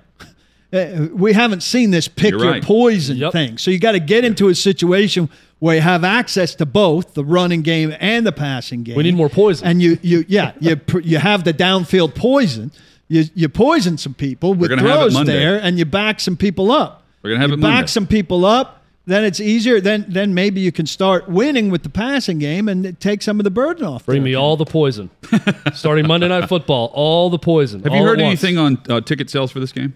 Uh, 0.73 1.07
we 1.13 1.33
haven't 1.33 1.61
seen 1.63 1.91
this 1.91 2.07
pick 2.07 2.31
You're 2.31 2.43
your 2.43 2.51
right. 2.53 2.63
poison 2.63 3.17
Yep. 3.17 3.31
thing. 3.31 3.57
So 3.57 3.71
you 3.71 3.79
got 3.79 3.93
to 3.93 3.99
get 3.99 4.25
into 4.25 4.49
a 4.49 4.55
situation 4.55 5.29
where 5.59 5.75
you 5.75 5.81
have 5.81 6.03
access 6.03 6.53
to 6.55 6.65
both 6.65 7.13
the 7.13 7.23
running 7.23 7.61
game 7.61 7.95
and 7.99 8.25
the 8.27 8.31
passing 8.31 8.83
game. 8.83 8.95
We 8.97 9.03
need 9.03 9.15
more 9.15 9.29
poison. 9.29 9.65
And 9.67 9.81
you, 9.81 9.97
you, 10.01 10.25
yeah, 10.27 10.51
you, 10.59 10.79
you 11.03 11.17
have 11.17 11.43
the 11.45 11.53
downfield 11.53 12.13
poison. 12.15 12.71
You, 13.07 13.23
you 13.33 13.47
poison 13.49 13.97
some 13.97 14.13
people 14.13 14.53
with 14.53 14.69
gonna 14.69 14.81
throws 14.81 15.25
there, 15.25 15.59
and 15.61 15.77
you 15.79 15.85
back 15.85 16.19
some 16.19 16.35
people 16.35 16.71
up. 16.71 17.03
We're 17.21 17.31
gonna 17.31 17.41
have 17.41 17.49
you 17.51 17.55
it 17.57 17.61
back 17.61 17.71
Monday. 17.73 17.87
some 17.87 18.07
people 18.07 18.45
up. 18.45 18.83
Then 19.05 19.23
it's 19.23 19.39
easier. 19.39 19.79
Then, 19.79 20.05
then 20.07 20.33
maybe 20.33 20.61
you 20.61 20.71
can 20.71 20.87
start 20.87 21.29
winning 21.29 21.69
with 21.69 21.83
the 21.83 21.89
passing 21.89 22.39
game 22.39 22.67
and 22.67 22.99
take 22.99 23.21
some 23.21 23.39
of 23.39 23.43
the 23.43 23.51
burden 23.51 23.85
off. 23.85 24.05
Bring 24.05 24.21
there. 24.21 24.25
me 24.25 24.35
all 24.35 24.57
the 24.57 24.65
poison. 24.65 25.09
Starting 25.73 26.07
Monday 26.07 26.27
Night 26.27 26.49
Football, 26.49 26.91
all 26.93 27.29
the 27.29 27.37
poison. 27.37 27.83
Have 27.83 27.93
you 27.93 28.03
heard 28.03 28.19
anything 28.19 28.57
on 28.57 28.81
uh, 28.89 29.01
ticket 29.01 29.29
sales 29.29 29.51
for 29.51 29.59
this 29.59 29.71
game? 29.71 29.93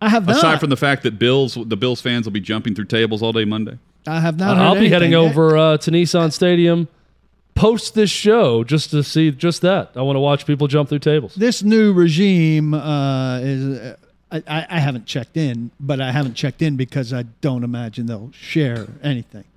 I 0.00 0.08
have 0.08 0.26
not. 0.26 0.36
Aside 0.36 0.60
from 0.60 0.70
the 0.70 0.76
fact 0.76 1.02
that 1.04 1.18
Bills, 1.18 1.54
the 1.54 1.76
Bills 1.76 2.00
fans 2.00 2.26
will 2.26 2.32
be 2.32 2.40
jumping 2.40 2.74
through 2.74 2.84
tables 2.86 3.22
all 3.22 3.32
day 3.32 3.44
Monday. 3.44 3.78
I 4.06 4.20
have 4.20 4.38
not. 4.38 4.56
I'll 4.56 4.74
be 4.74 4.88
heading 4.88 5.14
anything. 5.14 5.30
over 5.30 5.56
uh, 5.56 5.78
to 5.78 5.90
Nissan 5.90 6.32
Stadium 6.32 6.88
post 7.58 7.94
this 7.94 8.10
show 8.10 8.64
just 8.64 8.90
to 8.90 9.02
see 9.02 9.30
just 9.30 9.62
that. 9.62 9.90
I 9.96 10.02
want 10.02 10.16
to 10.16 10.20
watch 10.20 10.46
people 10.46 10.68
jump 10.68 10.88
through 10.88 11.00
tables. 11.00 11.34
This 11.34 11.62
new 11.62 11.92
regime 11.92 12.74
uh, 12.74 13.38
is. 13.40 13.96
I, 14.30 14.42
I 14.46 14.66
I 14.70 14.78
haven't 14.80 15.06
checked 15.06 15.36
in, 15.36 15.70
but 15.80 16.00
I 16.00 16.12
haven't 16.12 16.34
checked 16.34 16.60
in 16.62 16.76
because 16.76 17.12
I 17.12 17.22
don't 17.40 17.64
imagine 17.64 18.06
they'll 18.06 18.30
share 18.32 18.86
anything. 19.02 19.44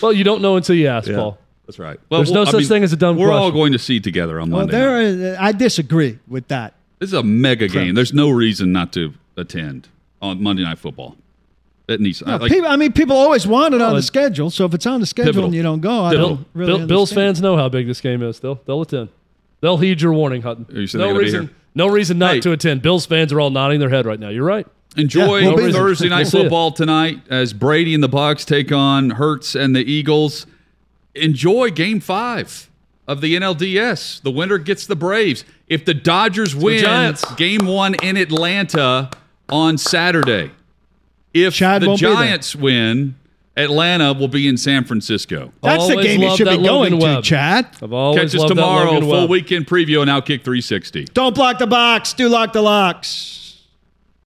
Well, 0.00 0.12
you 0.12 0.24
don't 0.24 0.40
know 0.40 0.56
until 0.56 0.74
you 0.74 0.86
ask, 0.86 1.10
Paul. 1.10 1.38
That's 1.66 1.78
right. 1.78 1.98
Well, 2.10 2.20
There's 2.20 2.32
no 2.32 2.42
I 2.42 2.44
such 2.50 2.66
thing 2.66 2.82
as 2.82 2.92
a 2.92 2.96
dumb 2.96 3.16
We're 3.18 3.32
all 3.32 3.50
going 3.52 3.72
to 3.72 3.78
see 3.78 4.00
together 4.00 4.40
on 4.40 4.50
Well, 4.50 4.60
Monday. 4.66 4.78
there. 4.78 5.32
night. 5.32 5.38
I 5.42 5.52
disagree 5.52 6.18
with 6.28 6.48
that. 6.48 6.74
This 6.98 7.08
is 7.08 7.14
a 7.14 7.22
mega 7.22 7.68
game. 7.68 7.94
There's 7.94 8.12
no 8.14 8.30
reason 8.30 8.72
not 8.72 8.92
to 8.94 9.14
attend 9.36 9.88
on 10.22 10.42
Monday 10.42 10.62
Night 10.62 10.78
Football. 10.78 11.16
At 11.88 12.00
Nissan. 12.00 12.26
No, 12.26 12.36
like, 12.36 12.50
people, 12.50 12.68
I 12.68 12.76
mean, 12.76 12.92
people 12.92 13.14
always 13.16 13.46
want 13.46 13.74
it 13.74 13.82
on 13.82 13.94
the 13.94 14.02
schedule. 14.02 14.48
So 14.48 14.64
if 14.64 14.72
it's 14.72 14.86
on 14.86 15.00
the 15.00 15.06
schedule 15.06 15.28
Pivotal. 15.32 15.46
and 15.46 15.54
you 15.54 15.62
don't 15.62 15.80
go, 15.82 16.04
I 16.04 16.12
Pivotal. 16.12 16.36
don't 16.36 16.46
really. 16.54 16.78
Bill, 16.78 16.86
Bills 16.86 17.12
fans 17.12 17.42
know 17.42 17.58
how 17.58 17.68
big 17.68 17.86
this 17.86 18.00
game 18.00 18.22
is. 18.22 18.40
They'll 18.40 18.58
they'll 18.64 18.80
attend. 18.80 19.10
They'll 19.60 19.76
heed 19.76 20.00
your 20.00 20.14
warning, 20.14 20.40
Hutton. 20.40 20.64
You 20.70 20.86
no 20.94 20.98
they're 20.98 21.12
be 21.12 21.18
reason. 21.18 21.54
Here. 21.74 21.86
No 21.86 21.92
reason 21.92 22.18
not 22.18 22.34
Hey. 22.34 22.40
to 22.40 22.52
attend. 22.52 22.82
Bills 22.82 23.06
fans 23.06 23.32
are 23.32 23.40
all 23.40 23.50
nodding 23.50 23.80
their 23.80 23.90
head 23.90 24.06
right 24.06 24.18
now. 24.20 24.28
You're 24.28 24.44
right. 24.44 24.66
Enjoy 24.96 25.38
Yeah, 25.38 25.54
we'll. 25.54 25.72
Thursday 25.72 26.08
night 26.08 26.18
We'll 26.18 26.26
see 26.26 26.38
it. 26.38 26.42
football 26.42 26.70
tonight 26.72 27.20
as 27.28 27.52
Brady 27.52 27.94
and 27.94 28.02
the 28.02 28.08
Bucs 28.08 28.44
take 28.44 28.70
on 28.70 29.10
Hurts 29.10 29.54
and 29.56 29.74
the 29.74 29.80
Eagles. 29.90 30.46
Enjoy 31.16 31.70
Game 31.70 31.98
Five 32.00 32.70
of 33.08 33.20
the 33.20 33.34
NLDS. 33.34 34.20
The 34.22 34.30
winner 34.30 34.58
gets 34.58 34.86
the 34.86 34.96
Braves. 34.96 35.44
If 35.68 35.84
the 35.84 35.94
Dodgers 35.94 36.54
win 36.54 36.80
Giants. 36.80 37.24
Game 37.34 37.66
One 37.66 37.94
in 38.02 38.16
Atlanta 38.16 39.10
on 39.48 39.78
Saturday, 39.78 40.52
if 41.32 41.54
Chad 41.54 41.82
the 41.82 41.88
won't 41.88 42.00
be 42.00 42.06
there. 42.06 42.14
Giants 42.14 42.54
win, 42.54 43.16
Atlanta 43.56 44.12
will 44.12 44.28
be 44.28 44.48
in 44.48 44.56
San 44.56 44.84
Francisco. 44.84 45.52
That's 45.62 45.86
the 45.86 46.02
game 46.02 46.22
you 46.22 46.36
should 46.36 46.48
be 46.48 46.56
going 46.56 46.92
Logan 46.92 46.98
to, 46.98 47.04
Webb. 47.04 47.24
Chad. 47.24 47.68
I've 47.82 47.92
always 47.92 48.20
Catch 48.20 48.34
us 48.34 48.40
loved 48.40 48.50
that 48.50 48.54
tomorrow. 48.56 49.00
Full 49.00 49.28
weekend 49.28 49.66
preview 49.66 50.00
on 50.00 50.08
Outkick 50.08 50.42
360. 50.42 51.04
Don't 51.06 51.34
block 51.34 51.58
the 51.58 51.66
box. 51.66 52.12
Do 52.14 52.28
lock 52.28 52.52
the 52.52 52.62
locks. 52.62 53.43